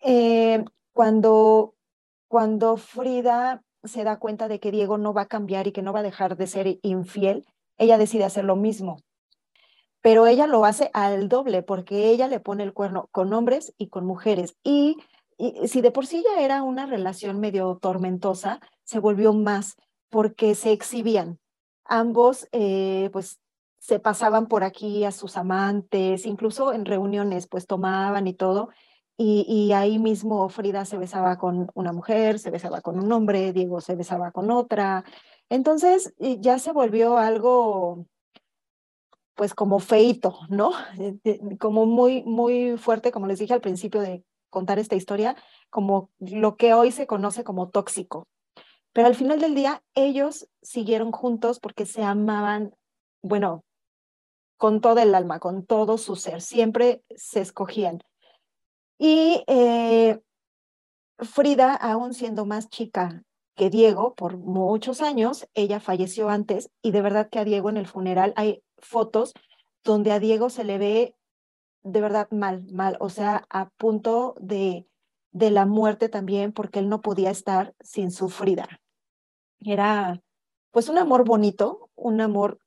Eh, 0.00 0.64
cuando, 0.92 1.74
cuando 2.28 2.76
Frida 2.76 3.62
se 3.84 4.04
da 4.04 4.18
cuenta 4.18 4.48
de 4.48 4.60
que 4.60 4.70
Diego 4.70 4.98
no 4.98 5.14
va 5.14 5.22
a 5.22 5.28
cambiar 5.28 5.66
y 5.66 5.72
que 5.72 5.82
no 5.82 5.92
va 5.92 6.00
a 6.00 6.04
dejar 6.04 6.36
de 6.36 6.46
ser 6.46 6.78
infiel, 6.82 7.46
ella 7.78 7.98
decide 7.98 8.24
hacer 8.24 8.44
lo 8.44 8.56
mismo. 8.56 8.98
Pero 10.02 10.26
ella 10.26 10.46
lo 10.46 10.64
hace 10.64 10.90
al 10.92 11.28
doble 11.28 11.62
porque 11.62 12.10
ella 12.10 12.28
le 12.28 12.40
pone 12.40 12.64
el 12.64 12.74
cuerno 12.74 13.08
con 13.12 13.32
hombres 13.32 13.72
y 13.78 13.88
con 13.88 14.04
mujeres. 14.04 14.56
Y 14.62 14.96
y 15.42 15.66
si 15.66 15.80
de 15.80 15.90
por 15.90 16.06
sí 16.06 16.22
ya 16.24 16.40
era 16.40 16.62
una 16.62 16.86
relación 16.86 17.40
medio 17.40 17.76
tormentosa, 17.82 18.60
se 18.84 19.00
volvió 19.00 19.32
más 19.32 19.76
porque 20.08 20.54
se 20.54 20.70
exhibían. 20.70 21.40
Ambos, 21.84 22.46
eh, 22.52 23.10
pues, 23.12 23.40
se 23.80 23.98
pasaban 23.98 24.46
por 24.46 24.62
aquí 24.62 25.04
a 25.04 25.10
sus 25.10 25.36
amantes, 25.36 26.26
incluso 26.26 26.72
en 26.72 26.84
reuniones, 26.84 27.48
pues, 27.48 27.66
tomaban 27.66 28.28
y 28.28 28.34
todo. 28.34 28.68
Y, 29.16 29.44
y, 29.48 29.72
ahí 29.72 29.98
mismo 29.98 30.48
Frida 30.48 30.84
se 30.84 30.96
besaba 30.96 31.36
con 31.38 31.68
una 31.74 31.92
mujer, 31.92 32.38
se 32.38 32.50
besaba 32.50 32.80
con 32.80 33.00
un 33.00 33.10
hombre, 33.10 33.52
Diego 33.52 33.80
se 33.80 33.96
besaba 33.96 34.30
con 34.30 34.50
otra. 34.50 35.04
Entonces 35.48 36.14
ya 36.18 36.58
se 36.60 36.72
volvió 36.72 37.18
algo, 37.18 38.06
pues 39.34 39.54
como 39.54 39.80
feito, 39.80 40.38
¿no? 40.50 40.70
Como 41.58 41.86
muy, 41.86 42.22
muy 42.24 42.76
fuerte, 42.78 43.10
como 43.10 43.26
les 43.26 43.38
dije 43.40 43.54
al 43.54 43.60
principio 43.60 44.00
de 44.00 44.24
contar 44.52 44.78
esta 44.78 44.94
historia 44.94 45.34
como 45.70 46.10
lo 46.20 46.56
que 46.56 46.74
hoy 46.74 46.92
se 46.92 47.08
conoce 47.08 47.42
como 47.42 47.70
tóxico. 47.70 48.28
Pero 48.92 49.08
al 49.08 49.16
final 49.16 49.40
del 49.40 49.54
día, 49.56 49.82
ellos 49.94 50.48
siguieron 50.60 51.10
juntos 51.10 51.58
porque 51.58 51.86
se 51.86 52.04
amaban, 52.04 52.76
bueno, 53.22 53.64
con 54.58 54.80
todo 54.80 55.00
el 55.00 55.14
alma, 55.14 55.40
con 55.40 55.66
todo 55.66 55.98
su 55.98 56.14
ser, 56.14 56.40
siempre 56.40 57.02
se 57.16 57.40
escogían. 57.40 58.00
Y 58.98 59.42
eh, 59.48 60.20
Frida, 61.18 61.74
aún 61.74 62.14
siendo 62.14 62.44
más 62.44 62.68
chica 62.68 63.24
que 63.56 63.70
Diego, 63.70 64.14
por 64.14 64.36
muchos 64.36 65.00
años, 65.00 65.48
ella 65.54 65.80
falleció 65.80 66.28
antes 66.28 66.70
y 66.82 66.92
de 66.92 67.02
verdad 67.02 67.28
que 67.30 67.38
a 67.38 67.44
Diego 67.44 67.70
en 67.70 67.78
el 67.78 67.86
funeral 67.86 68.32
hay 68.36 68.62
fotos 68.78 69.32
donde 69.82 70.12
a 70.12 70.20
Diego 70.20 70.50
se 70.50 70.64
le 70.64 70.78
ve 70.78 71.16
de 71.82 72.00
verdad 72.00 72.28
mal, 72.30 72.64
mal, 72.72 72.96
o 73.00 73.08
sea, 73.08 73.44
a 73.50 73.68
punto 73.70 74.34
de, 74.40 74.86
de 75.32 75.50
la 75.50 75.66
muerte 75.66 76.08
también, 76.08 76.52
porque 76.52 76.78
él 76.78 76.88
no 76.88 77.00
podía 77.00 77.30
estar 77.30 77.74
sin 77.80 78.10
su 78.10 78.28
Frida. 78.28 78.80
Era 79.60 80.20
pues 80.70 80.88
un 80.88 80.98
amor 80.98 81.24
bonito, 81.24 81.90
un 81.94 82.20
amor 82.20 82.58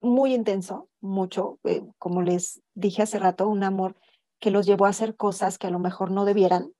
muy 0.00 0.34
intenso, 0.34 0.88
mucho, 1.00 1.58
eh, 1.64 1.82
como 1.98 2.22
les 2.22 2.60
dije 2.74 3.02
hace 3.02 3.18
rato, 3.18 3.48
un 3.48 3.64
amor 3.64 3.96
que 4.38 4.50
los 4.50 4.66
llevó 4.66 4.86
a 4.86 4.90
hacer 4.90 5.16
cosas 5.16 5.58
que 5.58 5.66
a 5.66 5.70
lo 5.70 5.78
mejor 5.78 6.10
no 6.10 6.24
debieran. 6.24 6.72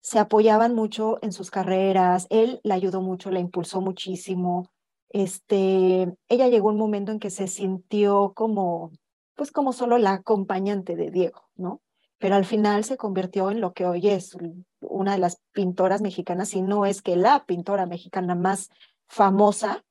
Se 0.00 0.18
apoyaban 0.18 0.74
mucho 0.74 1.18
en 1.22 1.32
sus 1.32 1.50
carreras, 1.50 2.26
él 2.30 2.60
la 2.62 2.74
ayudó 2.76 3.00
mucho, 3.00 3.30
la 3.30 3.40
impulsó 3.40 3.80
muchísimo. 3.80 4.70
Este, 5.08 6.14
ella 6.28 6.48
llegó 6.48 6.68
un 6.68 6.78
momento 6.78 7.10
en 7.10 7.18
que 7.18 7.30
se 7.30 7.48
sintió 7.48 8.32
como, 8.36 8.92
pues 9.36 9.52
como 9.52 9.72
solo 9.72 9.98
la 9.98 10.14
acompañante 10.14 10.96
de 10.96 11.10
Diego, 11.10 11.48
¿no? 11.54 11.80
Pero 12.18 12.34
al 12.34 12.46
final 12.46 12.82
se 12.84 12.96
convirtió 12.96 13.50
en 13.50 13.60
lo 13.60 13.74
que 13.74 13.86
hoy 13.86 14.08
es 14.08 14.36
una 14.80 15.12
de 15.12 15.18
las 15.18 15.42
pintoras 15.52 16.00
mexicanas, 16.00 16.54
y 16.54 16.62
no 16.62 16.86
es 16.86 17.02
que 17.02 17.14
la 17.14 17.44
pintora 17.44 17.86
mexicana 17.86 18.34
más 18.34 18.70
famosa. 19.06 19.84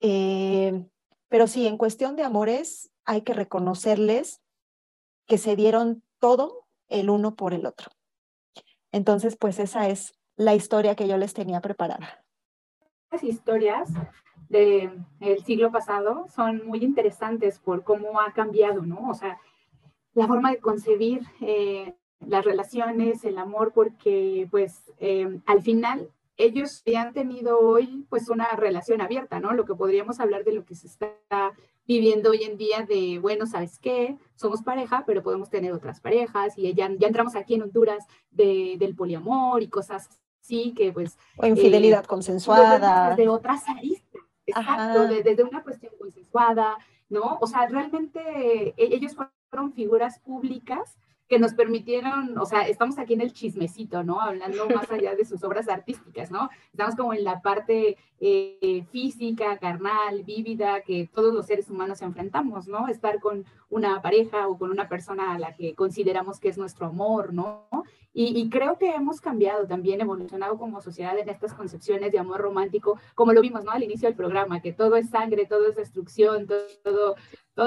Eh, 0.00 0.86
pero 1.28 1.48
sí, 1.48 1.66
en 1.66 1.76
cuestión 1.76 2.14
de 2.16 2.22
amores, 2.22 2.90
hay 3.04 3.22
que 3.22 3.34
reconocerles 3.34 4.40
que 5.26 5.38
se 5.38 5.56
dieron 5.56 6.02
todo 6.20 6.66
el 6.88 7.10
uno 7.10 7.34
por 7.34 7.52
el 7.52 7.66
otro. 7.66 7.90
Entonces, 8.92 9.36
pues 9.36 9.58
esa 9.58 9.88
es 9.88 10.12
la 10.36 10.54
historia 10.54 10.94
que 10.94 11.08
yo 11.08 11.16
les 11.16 11.34
tenía 11.34 11.60
preparada. 11.60 12.24
Las 13.10 13.24
historias 13.24 13.90
del 14.50 15.44
siglo 15.46 15.70
pasado 15.70 16.26
son 16.34 16.66
muy 16.66 16.84
interesantes 16.84 17.58
por 17.60 17.84
cómo 17.84 18.20
ha 18.20 18.32
cambiado, 18.32 18.82
¿no? 18.82 19.08
O 19.08 19.14
sea, 19.14 19.38
la 20.14 20.26
forma 20.26 20.50
de 20.50 20.58
concebir 20.58 21.22
eh, 21.40 21.94
las 22.18 22.44
relaciones, 22.44 23.24
el 23.24 23.38
amor, 23.38 23.72
porque 23.72 24.48
pues 24.50 24.92
eh, 24.98 25.40
al 25.46 25.62
final 25.62 26.10
ellos 26.36 26.82
han 26.96 27.12
tenido 27.12 27.60
hoy 27.60 28.06
pues 28.08 28.28
una 28.28 28.50
relación 28.56 29.00
abierta, 29.00 29.40
¿no? 29.40 29.52
Lo 29.52 29.64
que 29.64 29.74
podríamos 29.74 30.20
hablar 30.20 30.44
de 30.44 30.52
lo 30.52 30.64
que 30.64 30.74
se 30.74 30.88
está 30.88 31.12
viviendo 31.86 32.30
hoy 32.30 32.44
en 32.44 32.56
día 32.56 32.86
de, 32.88 33.18
bueno, 33.20 33.46
¿sabes 33.46 33.78
qué? 33.78 34.16
Somos 34.34 34.62
pareja, 34.62 35.04
pero 35.06 35.22
podemos 35.22 35.50
tener 35.50 35.72
otras 35.72 36.00
parejas 36.00 36.54
y 36.56 36.72
ya, 36.74 36.90
ya 36.98 37.06
entramos 37.06 37.36
aquí 37.36 37.54
en 37.54 37.62
Honduras 37.62 38.04
de, 38.30 38.76
del 38.78 38.94
poliamor 38.94 39.62
y 39.62 39.68
cosas 39.68 40.08
así 40.40 40.72
que 40.74 40.92
pues... 40.92 41.18
O 41.36 41.46
infidelidad 41.46 42.04
eh, 42.04 42.06
consensuada. 42.06 43.14
De 43.14 43.28
otras 43.28 43.68
aristas, 43.68 44.09
exacto, 44.50 45.06
desde 45.08 45.42
una 45.42 45.62
cuestión 45.62 45.92
consensuada, 45.98 46.76
¿no? 47.08 47.38
O 47.40 47.46
sea, 47.46 47.66
realmente 47.66 48.20
e, 48.20 48.74
ellos 48.76 49.14
fueron 49.14 49.72
figuras 49.72 50.18
públicas 50.20 50.96
que 51.30 51.38
nos 51.38 51.54
permitieron, 51.54 52.36
o 52.38 52.44
sea, 52.44 52.62
estamos 52.66 52.98
aquí 52.98 53.14
en 53.14 53.20
el 53.20 53.32
chismecito, 53.32 54.02
¿no? 54.02 54.20
Hablando 54.20 54.68
más 54.68 54.90
allá 54.90 55.14
de 55.14 55.24
sus 55.24 55.44
obras 55.44 55.68
artísticas, 55.68 56.32
¿no? 56.32 56.50
Estamos 56.72 56.96
como 56.96 57.14
en 57.14 57.22
la 57.22 57.40
parte 57.40 57.96
eh, 58.18 58.84
física, 58.90 59.56
carnal, 59.58 60.24
vívida, 60.24 60.80
que 60.80 61.08
todos 61.14 61.32
los 61.32 61.46
seres 61.46 61.70
humanos 61.70 62.02
enfrentamos, 62.02 62.66
¿no? 62.66 62.88
Estar 62.88 63.20
con 63.20 63.44
una 63.68 64.02
pareja 64.02 64.48
o 64.48 64.58
con 64.58 64.72
una 64.72 64.88
persona 64.88 65.32
a 65.32 65.38
la 65.38 65.54
que 65.54 65.76
consideramos 65.76 66.40
que 66.40 66.48
es 66.48 66.58
nuestro 66.58 66.86
amor, 66.86 67.32
¿no? 67.32 67.68
Y, 68.12 68.50
creo 68.50 68.76
que 68.76 68.90
hemos 68.90 69.20
cambiado 69.20 69.68
también, 69.68 70.00
evolucionado 70.00 70.58
como 70.58 70.80
sociedad 70.80 71.16
en 71.16 71.28
estas 71.28 71.54
concepciones 71.54 72.10
de 72.10 72.18
amor 72.18 72.40
romántico, 72.40 72.98
como 73.14 73.32
lo 73.32 73.40
vimos, 73.40 73.62
¿no? 73.62 73.70
Al 73.70 73.84
inicio 73.84 74.08
del 74.08 74.16
programa, 74.16 74.60
que 74.60 74.72
todo 74.72 74.96
es 74.96 75.10
sangre, 75.10 75.46
todo 75.46 75.68
es 75.68 75.76
destrucción, 75.76 76.48
todo, 76.48 76.58
todo, 76.82 77.14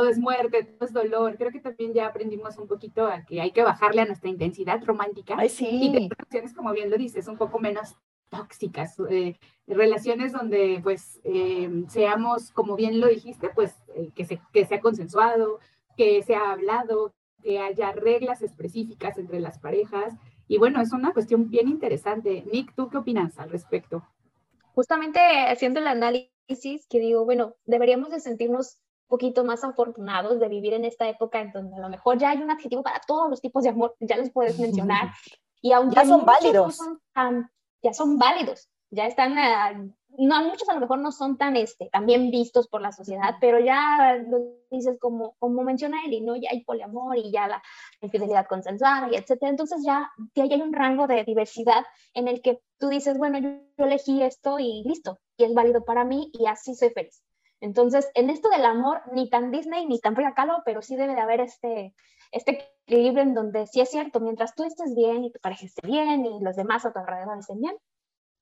es 0.10 0.18
muerte, 0.18 0.64
todo 0.64 0.88
es 0.88 0.94
dolor. 0.94 1.38
Creo 1.38 1.52
que 1.52 1.60
también 1.60 1.94
ya 1.94 2.08
aprendimos 2.08 2.58
un 2.58 2.68
poquito 2.68 3.06
a 3.06 3.24
que 3.24 3.42
hay 3.42 3.52
que 3.52 3.64
bajarle 3.64 4.02
a 4.02 4.06
nuestra 4.06 4.30
intensidad 4.30 4.84
romántica. 4.84 5.36
Ay, 5.38 5.50
sí. 5.50 5.68
Y 5.70 5.92
que 5.92 6.10
relaciones, 6.10 6.54
como 6.54 6.72
bien 6.72 6.90
lo 6.90 6.98
dices, 6.98 7.28
un 7.28 7.38
poco 7.38 7.60
menos 7.60 7.96
tóxicas, 8.30 8.98
eh, 9.10 9.38
relaciones 9.68 10.32
donde 10.32 10.80
pues 10.82 11.20
eh, 11.24 11.84
seamos, 11.88 12.52
como 12.52 12.76
bien 12.76 13.00
lo 13.00 13.08
dijiste, 13.08 13.50
pues 13.54 13.76
eh, 13.96 14.10
que, 14.16 14.26
se, 14.26 14.42
que 14.52 14.66
sea 14.66 14.80
consensuado, 14.80 15.60
que 15.96 16.24
sea 16.24 16.52
hablado, 16.52 17.14
que 17.44 17.60
haya 17.60 17.92
reglas 17.92 18.42
específicas 18.42 19.18
entre 19.18 19.40
las 19.40 19.60
parejas 19.60 20.16
y 20.48 20.58
bueno, 20.58 20.82
es 20.82 20.92
una 20.92 21.14
cuestión 21.14 21.50
bien 21.50 21.68
interesante. 21.68 22.44
Nick, 22.52 22.74
¿tú 22.76 22.90
qué 22.90 22.98
opinas 22.98 23.38
al 23.40 23.50
respecto? 23.50 24.04
Justamente 24.74 25.20
haciendo 25.48 25.80
el 25.80 25.88
análisis 25.88 26.88
que 26.90 27.00
digo, 27.00 27.26
bueno, 27.26 27.56
deberíamos 27.66 28.10
de 28.10 28.20
sentirnos 28.20 28.80
poquito 29.14 29.44
más 29.44 29.64
afortunados 29.64 30.40
de 30.40 30.48
vivir 30.48 30.74
en 30.74 30.86
esta 30.86 31.08
época 31.08 31.40
en 31.40 31.52
donde 31.52 31.78
a 31.78 31.80
lo 31.80 31.90
mejor 31.90 32.18
ya 32.18 32.32
hay 32.32 32.40
un 32.42 32.50
adjetivo 32.50 32.82
para 32.82 33.00
todos 33.06 33.30
los 33.30 33.42
tipos 33.42 33.64
de 33.64 33.70
amor, 33.70 33.96
ya 34.00 34.18
los 34.18 34.32
puedes 34.32 34.60
mencionar. 34.60 35.10
Y 35.66 35.72
aunque 35.72 35.96
ya 35.96 36.06
son 36.06 36.26
válidos. 36.26 36.78
ya 37.82 37.94
son 37.94 38.18
válidos, 38.18 38.70
ya 38.90 39.06
están 39.06 39.34
no, 40.18 40.44
muchos 40.44 40.68
a 40.68 40.74
lo 40.74 40.82
mejor 40.82 41.00
no 41.00 41.12
son 41.12 41.38
tan, 41.38 41.56
este, 41.56 41.90
también 41.90 42.32
vistos 42.32 42.68
por 42.68 42.82
la 42.82 42.92
sociedad, 42.92 43.36
pero 43.40 43.60
ya 43.60 44.18
lo 44.28 44.40
dices 44.70 44.98
como, 45.00 45.36
como 45.40 45.64
menciona 45.64 46.04
Eli, 46.06 46.22
¿no? 46.22 46.36
Ya 46.36 46.50
hay 46.52 46.66
poliamor 46.66 47.18
y 47.18 47.32
ya 47.32 47.48
la 47.48 47.64
infidelidad 48.02 48.46
consensuada 48.48 49.10
y 49.12 49.16
etcétera. 49.16 49.50
Entonces 49.50 49.82
ya, 49.86 50.12
ya 50.36 50.44
hay 50.44 50.62
un 50.62 50.74
rango 50.74 51.08
de 51.08 51.24
diversidad 51.24 51.86
en 52.14 52.28
el 52.28 52.42
que 52.42 52.60
tú 52.78 52.90
dices, 52.90 53.18
bueno, 53.18 53.40
yo, 53.40 53.86
elegí 53.86 54.22
esto 54.22 54.60
y 54.60 54.84
listo, 54.84 55.20
y 55.38 55.46
es 55.46 55.54
válido 55.54 55.86
para 55.86 56.04
mí 56.04 56.30
y 56.34 56.46
así 56.48 56.76
soy 56.76 56.90
feliz. 56.90 57.24
Entonces, 57.64 58.12
en 58.14 58.30
esto 58.30 58.50
del 58.50 58.66
amor, 58.66 59.02
ni 59.14 59.30
tan 59.30 59.50
Disney 59.50 59.86
ni 59.86 59.98
tan 59.98 60.16
Frida 60.16 60.34
Kahlo, 60.34 60.64
pero 60.66 60.82
sí 60.82 60.98
debe 60.98 61.16
de 61.16 61.22
haber 61.22 61.40
este, 61.40 61.96
este 62.30 62.68
equilibrio 62.86 63.24
en 63.24 63.34
donde 63.34 63.68
sí 63.68 63.80
es 63.80 63.90
cierto, 63.90 64.20
mientras 64.20 64.54
tú 64.54 64.66
estés 64.66 64.94
bien 64.94 65.24
y 65.24 65.32
tu 65.32 65.40
pareja 65.40 65.66
esté 65.66 65.88
bien 65.88 66.26
y 66.26 66.42
los 66.42 66.58
demás 66.58 66.86
a 66.86 66.92
tu 66.92 67.00
alrededor 67.00 67.40
estén 67.40 67.62
bien, 67.62 67.78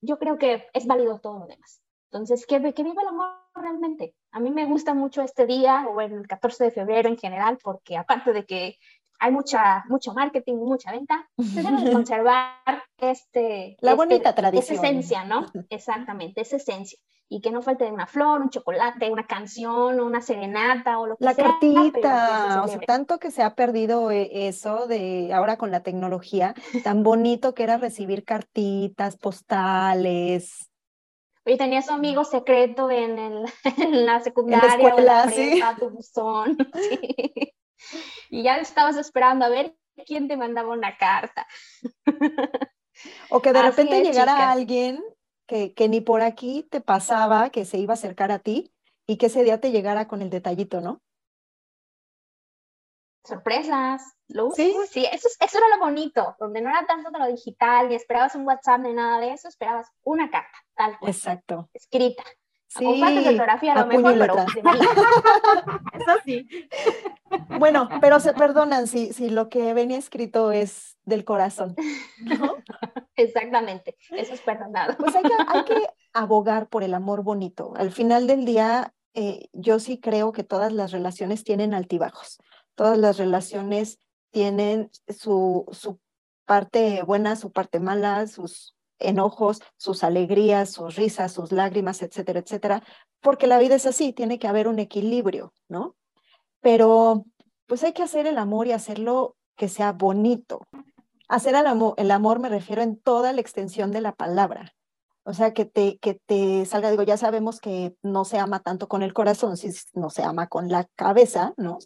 yo 0.00 0.18
creo 0.18 0.38
que 0.38 0.66
es 0.72 0.88
válido 0.88 1.20
todo 1.20 1.38
lo 1.38 1.46
demás. 1.46 1.80
Entonces, 2.10 2.44
¿qué, 2.46 2.60
qué 2.74 2.82
vive 2.82 3.00
el 3.00 3.08
amor 3.08 3.28
realmente? 3.54 4.16
A 4.32 4.40
mí 4.40 4.50
me 4.50 4.66
gusta 4.66 4.92
mucho 4.92 5.22
este 5.22 5.46
día, 5.46 5.86
o 5.86 6.00
el 6.00 6.26
14 6.26 6.64
de 6.64 6.70
febrero 6.72 7.08
en 7.08 7.16
general, 7.16 7.58
porque 7.62 7.96
aparte 7.96 8.32
de 8.32 8.44
que 8.44 8.76
hay 9.18 9.30
mucha, 9.30 9.84
mucho 9.88 10.12
marketing, 10.12 10.56
mucha 10.56 10.90
venta, 10.90 11.28
debemos 11.36 11.82
conservar 11.92 12.82
este, 12.98 13.76
la 13.80 13.92
este, 13.92 13.96
bonita 13.96 14.34
tradición. 14.34 14.76
Esa 14.76 14.86
esencia, 14.86 15.24
¿no? 15.24 15.46
Exactamente, 15.70 16.40
esa 16.40 16.56
esencia. 16.56 16.98
Y 17.28 17.40
que 17.40 17.50
no 17.50 17.62
falte 17.62 17.90
una 17.90 18.06
flor, 18.06 18.42
un 18.42 18.50
chocolate, 18.50 19.10
una 19.10 19.26
canción, 19.26 20.00
una 20.00 20.20
serenata 20.20 20.98
o 20.98 21.06
lo 21.06 21.16
que 21.16 21.24
la 21.24 21.32
sea. 21.32 21.44
La 21.44 21.50
cartita, 21.52 22.62
o 22.62 22.68
sea, 22.68 22.80
tanto 22.80 23.18
que 23.18 23.30
se 23.30 23.42
ha 23.42 23.54
perdido 23.54 24.10
eh, 24.10 24.48
eso 24.48 24.86
de 24.86 25.32
ahora 25.32 25.56
con 25.56 25.70
la 25.70 25.82
tecnología, 25.82 26.54
tan 26.84 27.02
bonito 27.02 27.54
que 27.54 27.62
era 27.62 27.78
recibir 27.78 28.24
cartitas, 28.24 29.16
postales. 29.16 30.68
Oye, 31.46 31.56
tenía 31.56 31.80
su 31.80 31.92
amigo 31.92 32.24
secreto 32.24 32.90
en, 32.90 33.18
el, 33.18 33.44
en 33.78 34.04
la 34.04 34.20
secundaria. 34.20 34.74
En 34.74 34.82
la 34.82 34.88
escuela, 34.88 35.30
sí. 35.30 35.60
Tu 35.78 35.90
buzón, 35.90 36.58
sí. 36.74 37.54
Y 38.30 38.42
ya 38.42 38.58
estabas 38.58 38.96
esperando 38.96 39.44
a 39.44 39.48
ver 39.48 39.76
quién 40.06 40.28
te 40.28 40.36
mandaba 40.36 40.72
una 40.72 40.96
carta. 40.96 41.46
O 43.30 43.40
que 43.40 43.52
de 43.52 43.62
repente 43.62 44.02
llegara 44.02 44.50
alguien 44.50 45.02
que, 45.46 45.74
que, 45.74 45.88
ni 45.88 46.00
por 46.00 46.22
aquí 46.22 46.66
te 46.70 46.80
pasaba, 46.80 47.50
que 47.50 47.64
se 47.64 47.78
iba 47.78 47.94
a 47.94 47.94
acercar 47.94 48.30
a 48.30 48.38
ti 48.38 48.72
y 49.06 49.16
que 49.16 49.26
ese 49.26 49.44
día 49.44 49.60
te 49.60 49.70
llegara 49.70 50.08
con 50.08 50.22
el 50.22 50.30
detallito, 50.30 50.80
¿no? 50.80 51.00
Sorpresas. 53.24 54.02
sí, 54.54 54.74
sí 54.90 55.06
eso, 55.10 55.28
eso 55.38 55.58
era 55.58 55.68
lo 55.76 55.78
bonito, 55.78 56.34
donde 56.40 56.60
no 56.60 56.70
era 56.70 56.84
tanto 56.86 57.10
de 57.10 57.18
lo 57.18 57.26
digital, 57.26 57.88
ni 57.88 57.94
esperabas 57.94 58.34
un 58.34 58.46
WhatsApp 58.46 58.80
ni 58.80 58.92
nada 58.92 59.20
de 59.20 59.32
eso, 59.32 59.48
esperabas 59.48 59.88
una 60.02 60.30
carta, 60.30 60.58
tal 60.74 60.98
cual. 60.98 61.12
Exacto. 61.12 61.68
Escrita. 61.72 62.24
Sí, 62.78 62.84
con 62.84 63.00
de 63.00 63.28
ortografía 63.28 63.74
a 63.74 63.80
lo 63.80 63.86
mejor, 63.86 64.18
pero 64.18 64.34
eso 65.92 66.12
sí. 66.24 66.48
Bueno, 67.58 67.88
pero 68.00 68.18
se 68.18 68.32
perdonan 68.32 68.86
si, 68.86 69.12
si 69.12 69.28
lo 69.28 69.50
que 69.50 69.74
venía 69.74 69.98
escrito 69.98 70.52
es 70.52 70.96
del 71.04 71.24
corazón, 71.24 71.74
¿no? 72.20 72.56
Exactamente, 73.16 73.96
eso 74.12 74.32
es 74.32 74.40
perdonado. 74.40 74.96
Pues 74.96 75.14
hay 75.14 75.22
que, 75.22 75.34
hay 75.48 75.64
que 75.64 75.86
abogar 76.14 76.68
por 76.68 76.82
el 76.82 76.94
amor 76.94 77.22
bonito. 77.22 77.74
Al 77.76 77.92
final 77.92 78.26
del 78.26 78.46
día, 78.46 78.94
eh, 79.12 79.48
yo 79.52 79.78
sí 79.78 80.00
creo 80.00 80.32
que 80.32 80.42
todas 80.42 80.72
las 80.72 80.92
relaciones 80.92 81.44
tienen 81.44 81.74
altibajos, 81.74 82.38
todas 82.74 82.96
las 82.96 83.18
relaciones 83.18 83.98
tienen 84.30 84.90
su, 85.08 85.66
su 85.72 86.00
parte 86.46 87.02
buena, 87.02 87.36
su 87.36 87.52
parte 87.52 87.80
mala, 87.80 88.26
sus 88.26 88.74
enojos, 89.08 89.62
sus 89.76 90.04
alegrías, 90.04 90.70
sus 90.70 90.96
risas, 90.96 91.32
sus 91.32 91.52
lágrimas, 91.52 92.02
etcétera, 92.02 92.40
etcétera, 92.40 92.82
porque 93.20 93.46
la 93.46 93.58
vida 93.58 93.74
es 93.76 93.86
así, 93.86 94.12
tiene 94.12 94.38
que 94.38 94.48
haber 94.48 94.68
un 94.68 94.78
equilibrio, 94.78 95.52
¿no? 95.68 95.96
Pero 96.60 97.24
pues 97.66 97.84
hay 97.84 97.92
que 97.92 98.02
hacer 98.02 98.26
el 98.26 98.38
amor 98.38 98.66
y 98.66 98.72
hacerlo 98.72 99.36
que 99.56 99.68
sea 99.68 99.92
bonito. 99.92 100.66
Hacer 101.28 101.54
el 101.54 101.66
amor, 101.66 101.94
el 101.96 102.10
amor 102.10 102.40
me 102.40 102.48
refiero 102.48 102.82
en 102.82 102.98
toda 102.98 103.32
la 103.32 103.40
extensión 103.40 103.92
de 103.92 104.00
la 104.00 104.12
palabra. 104.12 104.74
O 105.24 105.34
sea, 105.34 105.52
que 105.52 105.64
te, 105.64 105.98
que 105.98 106.14
te 106.14 106.66
salga, 106.66 106.90
digo, 106.90 107.04
ya 107.04 107.16
sabemos 107.16 107.60
que 107.60 107.94
no 108.02 108.24
se 108.24 108.38
ama 108.38 108.60
tanto 108.60 108.88
con 108.88 109.02
el 109.02 109.14
corazón, 109.14 109.56
si 109.56 109.70
no 109.94 110.10
se 110.10 110.22
ama 110.22 110.48
con 110.48 110.68
la 110.68 110.88
cabeza, 110.96 111.54
¿no? 111.56 111.78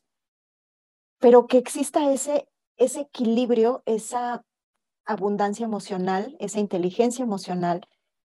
Pero 1.19 1.47
que 1.47 1.59
exista 1.59 2.11
ese, 2.13 2.49
ese 2.77 3.01
equilibrio, 3.01 3.83
esa 3.85 4.43
abundancia 5.07 5.65
emocional, 5.65 6.37
esa 6.41 6.61
inteligencia 6.61 7.23
emocional 7.23 7.89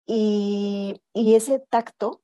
y, 0.07 1.01
ese 1.15 1.59
tacto 1.59 2.23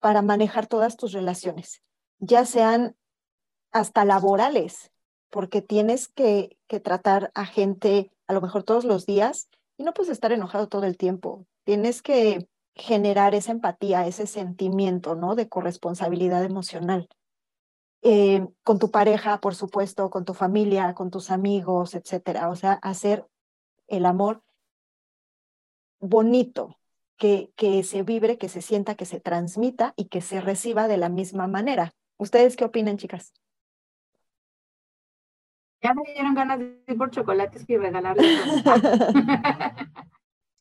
para 0.00 0.22
manejar 0.22 0.66
todas 0.66 0.96
tus 0.96 1.12
relaciones, 1.12 1.82
ya 2.18 2.44
sean 2.44 2.96
hasta 3.72 4.04
laborales, 4.04 4.92
porque 5.30 5.62
tienes 5.62 6.08
que, 6.08 6.56
que 6.68 6.80
tratar 6.80 7.32
a 7.34 7.44
gente 7.44 8.12
a 8.26 8.32
lo 8.32 8.40
mejor 8.40 8.62
todos 8.62 8.84
los 8.84 9.06
días 9.06 9.48
y 9.76 9.82
no 9.82 9.92
puedes 9.92 10.12
estar 10.12 10.32
enojado 10.32 10.68
todo 10.68 10.84
el 10.84 10.96
tiempo. 10.96 11.46
Tienes 11.64 12.02
que 12.02 12.48
generar 12.74 13.34
esa 13.34 13.52
empatía, 13.52 14.06
ese 14.06 14.26
sentimiento, 14.26 15.14
¿no? 15.14 15.34
De 15.34 15.48
corresponsabilidad 15.48 16.44
emocional. 16.44 17.08
Eh, 18.02 18.46
con 18.62 18.78
tu 18.78 18.90
pareja, 18.90 19.40
por 19.40 19.54
supuesto, 19.54 20.10
con 20.10 20.24
tu 20.24 20.34
familia, 20.34 20.94
con 20.94 21.10
tus 21.10 21.30
amigos, 21.30 21.94
etcétera. 21.94 22.50
O 22.50 22.56
sea, 22.56 22.74
hacer 22.74 23.26
el 23.88 24.06
amor 24.06 24.42
bonito, 26.00 26.78
que, 27.16 27.52
que 27.56 27.82
se 27.82 28.02
vibre, 28.02 28.38
que 28.38 28.48
se 28.48 28.62
sienta, 28.62 28.94
que 28.94 29.06
se 29.06 29.20
transmita 29.20 29.94
y 29.96 30.06
que 30.06 30.20
se 30.20 30.40
reciba 30.40 30.88
de 30.88 30.98
la 30.98 31.08
misma 31.08 31.46
manera. 31.46 31.94
¿Ustedes 32.18 32.56
qué 32.56 32.64
opinan, 32.64 32.98
chicas? 32.98 33.32
Ya 35.82 35.94
me 35.94 36.02
dieron 36.04 36.34
ganas 36.34 36.58
de 36.58 36.82
ir 36.86 36.96
por 36.96 37.10
chocolates 37.10 37.64
y 37.68 37.76
regalarles. 37.76 38.26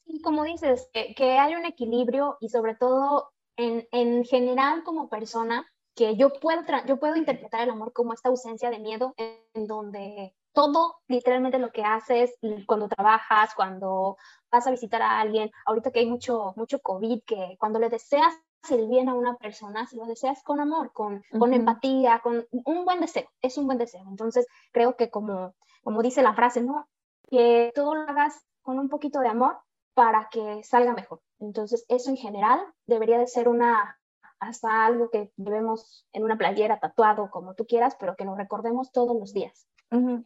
y 0.06 0.22
como 0.22 0.44
dices, 0.44 0.90
que, 0.94 1.16
que, 1.16 1.38
hay 1.38 1.56
un 1.56 1.66
equilibrio 1.66 2.38
y 2.42 2.50
sobre 2.50 2.76
todo 2.76 3.32
en, 3.58 3.88
en 3.92 4.24
general 4.26 4.84
como 4.84 5.10
persona, 5.10 5.66
que 5.96 6.18
yo 6.18 6.34
puedo, 6.34 6.62
yo 6.86 7.00
puedo 7.00 7.16
interpretar 7.16 7.62
el 7.62 7.70
amor 7.70 7.94
como 7.94 8.14
esta 8.14 8.30
ausencia 8.30 8.70
de 8.70 8.80
miedo 8.80 9.14
en, 9.18 9.38
en 9.54 9.68
donde 9.68 10.36
todo, 10.56 10.96
literalmente 11.08 11.60
lo 11.60 11.72
que 11.72 11.84
haces 11.84 12.34
cuando 12.66 12.88
trabajas, 12.88 13.54
cuando 13.56 14.18
vas 14.50 14.66
a 14.66 14.72
visitar 14.72 15.02
a 15.04 15.20
alguien, 15.20 15.52
ahorita 15.66 15.92
que 15.92 16.00
hay 16.00 16.08
mucho, 16.08 16.54
mucho 16.56 16.80
COVID, 16.80 17.22
que 17.26 17.58
cuando 17.60 17.78
le 17.78 17.90
deseas 17.90 18.34
el 18.72 18.88
bien 18.88 19.10
a 19.10 19.14
una 19.14 19.36
persona, 19.36 19.86
si 19.86 19.96
lo 19.98 20.06
deseas 20.06 20.42
con 20.42 20.60
amor, 20.60 20.92
con, 20.94 21.22
con 21.38 21.54
empatía, 21.54 22.20
con 22.24 22.48
un 22.52 22.86
buen 22.86 23.02
deseo, 23.02 23.30
es 23.42 23.58
un 23.60 23.68
buen 23.68 23.78
deseo. 23.78 24.04
Entonces, 24.08 24.48
creo 24.72 24.96
que 24.96 25.12
como, 25.12 25.54
como 25.84 26.02
dice 26.02 26.24
la 26.24 26.34
frase, 26.34 26.62
¿no? 26.62 26.88
Que 27.30 27.72
todo 27.76 27.94
lo 27.94 28.10
hagas 28.10 28.44
con 28.64 28.80
un 28.80 28.90
poquito 28.90 29.20
de 29.20 29.28
amor 29.28 29.60
para 29.94 30.30
que 30.32 30.64
salga 30.64 30.94
mejor. 30.94 31.22
Entonces, 31.40 31.86
eso 31.90 32.10
en 32.10 32.18
general 32.18 32.60
debería 32.88 33.20
de 33.20 33.28
ser 33.28 33.50
una, 33.50 34.00
hasta 34.40 34.86
algo 34.86 35.10
que 35.10 35.32
llevemos 35.38 36.08
en 36.12 36.24
una 36.24 36.38
playera, 36.38 36.80
tatuado, 36.80 37.30
como 37.30 37.54
tú 37.54 37.66
quieras, 37.68 37.96
pero 38.00 38.16
que 38.16 38.26
lo 38.26 38.36
recordemos 38.36 38.92
todos 38.92 39.16
los 39.16 39.34
días. 39.34 39.68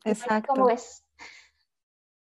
Exacto. 0.04 0.54
¿Cómo 0.54 0.70
es? 0.70 1.04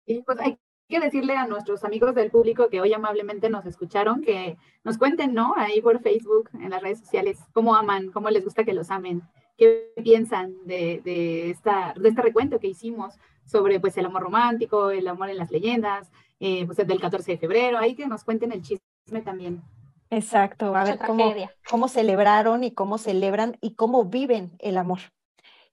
Y 0.05 0.21
pues 0.23 0.39
hay 0.39 0.57
que 0.87 0.99
decirle 0.99 1.35
a 1.35 1.45
nuestros 1.45 1.83
amigos 1.83 2.15
del 2.15 2.31
público 2.31 2.67
que 2.69 2.81
hoy 2.81 2.93
amablemente 2.93 3.49
nos 3.49 3.65
escucharon, 3.65 4.21
que 4.21 4.57
nos 4.83 4.97
cuenten, 4.97 5.33
¿no? 5.33 5.53
Ahí 5.55 5.81
por 5.81 6.01
Facebook, 6.01 6.49
en 6.53 6.71
las 6.71 6.81
redes 6.81 6.99
sociales, 6.99 7.39
cómo 7.53 7.75
aman, 7.75 8.11
cómo 8.11 8.29
les 8.31 8.43
gusta 8.43 8.63
que 8.63 8.73
los 8.73 8.89
amen, 8.89 9.21
qué 9.55 9.93
piensan 10.03 10.55
de, 10.65 11.01
de 11.03 11.51
esta, 11.51 11.93
de 11.95 12.09
este 12.09 12.21
recuento 12.23 12.59
que 12.59 12.67
hicimos 12.67 13.15
sobre 13.45 13.79
pues 13.79 13.97
el 13.97 14.05
amor 14.05 14.23
romántico, 14.23 14.89
el 14.89 15.07
amor 15.07 15.29
en 15.29 15.37
las 15.37 15.51
leyendas, 15.51 16.11
eh, 16.39 16.65
pues 16.65 16.77
del 16.77 16.99
14 16.99 17.33
de 17.33 17.37
febrero, 17.37 17.77
ahí 17.77 17.95
que 17.95 18.07
nos 18.07 18.23
cuenten 18.23 18.51
el 18.51 18.61
chisme 18.61 19.21
también. 19.23 19.61
Exacto, 20.09 20.75
a 20.75 20.83
ver 20.83 20.99
cómo, 21.05 21.33
cómo 21.69 21.87
celebraron 21.87 22.63
y 22.63 22.71
cómo 22.71 22.97
celebran 22.97 23.57
y 23.61 23.75
cómo 23.75 24.05
viven 24.05 24.53
el 24.59 24.77
amor. 24.77 24.99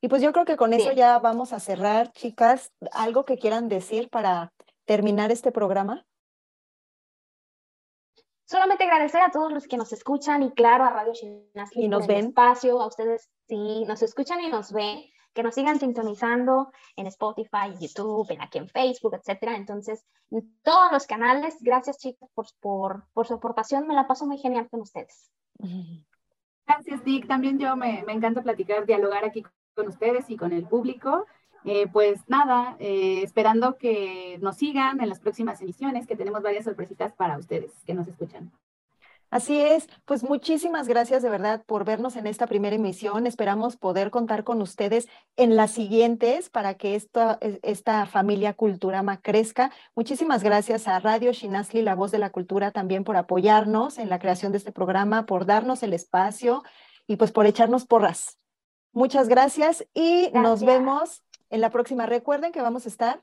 Y 0.00 0.08
pues 0.08 0.22
yo 0.22 0.32
creo 0.32 0.44
que 0.44 0.56
con 0.56 0.72
eso 0.72 0.92
ya 0.92 1.18
vamos 1.18 1.52
a 1.52 1.60
cerrar, 1.60 2.12
chicas. 2.12 2.72
¿Algo 2.92 3.24
que 3.24 3.38
quieran 3.38 3.68
decir 3.68 4.10
para 4.10 4.52
terminar 4.84 5.32
este 5.32 5.52
programa? 5.52 6.06
Solamente 8.44 8.84
agradecer 8.84 9.22
a 9.22 9.30
todos 9.30 9.52
los 9.52 9.66
que 9.66 9.76
nos 9.76 9.92
escuchan 9.92 10.42
y 10.44 10.52
claro 10.52 10.84
a 10.84 10.90
Radio 10.90 11.12
Chinasli 11.12 11.84
y 11.84 11.88
nos 11.88 12.06
ven. 12.06 12.26
espacio, 12.26 12.80
a 12.80 12.86
ustedes 12.86 13.28
sí 13.48 13.84
nos 13.86 14.02
escuchan 14.02 14.40
y 14.40 14.48
nos 14.48 14.70
ven, 14.70 15.02
que 15.34 15.42
nos 15.42 15.56
sigan 15.56 15.80
sintonizando 15.80 16.70
en 16.94 17.08
Spotify, 17.08 17.74
YouTube, 17.80 18.30
en 18.30 18.40
aquí 18.40 18.58
en 18.58 18.68
Facebook, 18.68 19.14
etcétera. 19.14 19.56
Entonces, 19.56 20.04
en 20.30 20.56
todos 20.62 20.92
los 20.92 21.06
canales, 21.06 21.56
gracias 21.60 21.98
chicas 21.98 22.30
por, 22.34 22.46
por, 22.60 23.08
por 23.12 23.26
su 23.26 23.34
aportación, 23.34 23.88
me 23.88 23.94
la 23.94 24.06
paso 24.06 24.26
muy 24.26 24.38
genial 24.38 24.68
con 24.70 24.82
ustedes. 24.82 25.32
Gracias, 26.66 27.02
Dick. 27.02 27.26
También 27.26 27.58
yo 27.58 27.74
me, 27.74 28.04
me 28.06 28.12
encanta 28.12 28.42
platicar, 28.42 28.86
dialogar 28.86 29.24
aquí 29.24 29.42
con 29.76 29.86
ustedes 29.88 30.28
y 30.30 30.36
con 30.36 30.52
el 30.52 30.64
público. 30.64 31.26
Eh, 31.64 31.88
pues 31.92 32.20
nada, 32.28 32.76
eh, 32.78 33.22
esperando 33.22 33.76
que 33.76 34.38
nos 34.40 34.56
sigan 34.56 35.00
en 35.00 35.08
las 35.08 35.20
próximas 35.20 35.60
emisiones, 35.60 36.06
que 36.06 36.16
tenemos 36.16 36.42
varias 36.42 36.64
sorpresitas 36.64 37.12
para 37.12 37.36
ustedes 37.36 37.72
que 37.84 37.94
nos 37.94 38.06
escuchan. 38.08 38.52
Así 39.30 39.58
es, 39.58 39.88
pues 40.04 40.22
muchísimas 40.22 40.86
gracias 40.86 41.20
de 41.20 41.28
verdad 41.28 41.64
por 41.66 41.84
vernos 41.84 42.14
en 42.14 42.28
esta 42.28 42.46
primera 42.46 42.76
emisión. 42.76 43.26
Esperamos 43.26 43.76
poder 43.76 44.12
contar 44.12 44.44
con 44.44 44.62
ustedes 44.62 45.08
en 45.36 45.56
las 45.56 45.72
siguientes 45.72 46.48
para 46.48 46.74
que 46.74 46.94
esta, 46.94 47.40
esta 47.62 48.06
familia 48.06 48.54
Culturama 48.54 49.20
crezca. 49.20 49.72
Muchísimas 49.96 50.44
gracias 50.44 50.86
a 50.86 51.00
Radio 51.00 51.32
Shinasli, 51.32 51.82
la 51.82 51.96
voz 51.96 52.12
de 52.12 52.20
la 52.20 52.30
cultura, 52.30 52.70
también 52.70 53.02
por 53.02 53.16
apoyarnos 53.16 53.98
en 53.98 54.08
la 54.08 54.20
creación 54.20 54.52
de 54.52 54.58
este 54.58 54.70
programa, 54.70 55.26
por 55.26 55.44
darnos 55.44 55.82
el 55.82 55.92
espacio 55.92 56.62
y 57.08 57.16
pues 57.16 57.32
por 57.32 57.46
echarnos 57.46 57.84
porras. 57.84 58.38
Muchas 58.96 59.28
gracias 59.28 59.84
y 59.92 60.30
gracias. 60.30 60.42
nos 60.42 60.64
vemos 60.64 61.22
en 61.50 61.60
la 61.60 61.68
próxima. 61.68 62.06
Recuerden 62.06 62.50
que 62.50 62.62
vamos 62.62 62.86
a 62.86 62.88
estar 62.88 63.22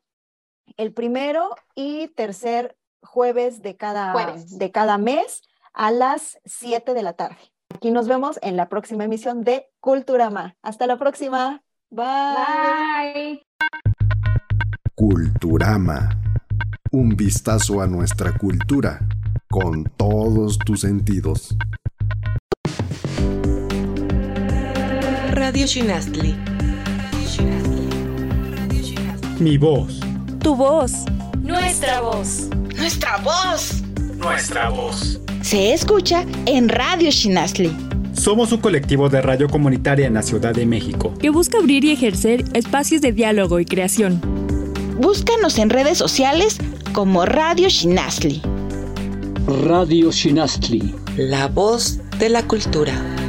el 0.78 0.94
primero 0.94 1.56
y 1.74 2.10
tercer 2.10 2.78
jueves 3.02 3.64
de 3.64 3.76
cada, 3.76 4.12
jueves. 4.12 4.60
De 4.60 4.70
cada 4.70 5.00
mes 5.00 5.42
a 5.74 5.90
las 5.90 6.40
7 6.46 6.94
de 6.94 7.02
la 7.02 7.14
tarde. 7.14 7.38
Aquí 7.74 7.90
nos 7.90 8.08
vemos 8.08 8.38
en 8.44 8.56
la 8.56 8.70
próxima 8.70 9.06
emisión 9.06 9.44
de 9.44 9.68
Culturama. 9.80 10.56
Hasta 10.62 10.86
la 10.86 10.98
próxima. 10.98 11.64
Bye. 11.90 12.06
Bye. 13.16 13.48
Culturama. 14.94 16.12
Un 16.92 17.16
vistazo 17.16 17.82
a 17.82 17.88
nuestra 17.88 18.38
cultura 18.38 19.00
con 19.50 19.86
todos 19.98 20.60
tus 20.60 20.82
sentidos. 20.82 21.58
Radio 25.54 25.68
Shinastli. 25.68 26.36
Mi 29.40 29.56
voz. 29.60 30.00
Tu 30.40 30.56
voz. 30.56 30.92
Nuestra 31.44 32.02
voz. 32.02 32.50
Nuestra 32.76 33.18
voz. 33.18 33.84
Nuestra 34.18 34.70
voz. 34.70 35.20
Se 35.42 35.76
escucha 35.76 36.26
en 36.48 36.70
Radio 36.70 37.12
Shinasli. 37.12 37.72
Somos 38.14 38.52
un 38.52 38.62
colectivo 38.62 39.10
de 39.10 39.22
radio 39.22 39.48
comunitaria 39.48 40.08
en 40.08 40.16
la 40.16 40.24
Ciudad 40.24 40.56
de 40.56 40.66
México 40.66 41.14
que 41.20 41.30
busca 41.30 41.60
abrir 41.60 41.84
y 41.84 41.92
ejercer 41.92 42.46
espacios 42.56 43.02
de 43.02 43.12
diálogo 43.12 43.60
y 43.60 43.66
creación. 43.66 44.20
Búscanos 45.00 45.60
en 45.60 45.70
redes 45.70 46.00
sociales 46.00 46.58
como 46.94 47.28
Radio 47.28 47.70
Shinasli. 47.70 48.42
Radio 49.64 50.12
Shinasli. 50.12 50.96
La 51.16 51.48
voz 51.48 52.00
de 52.18 52.30
la 52.30 52.42
cultura. 52.42 53.23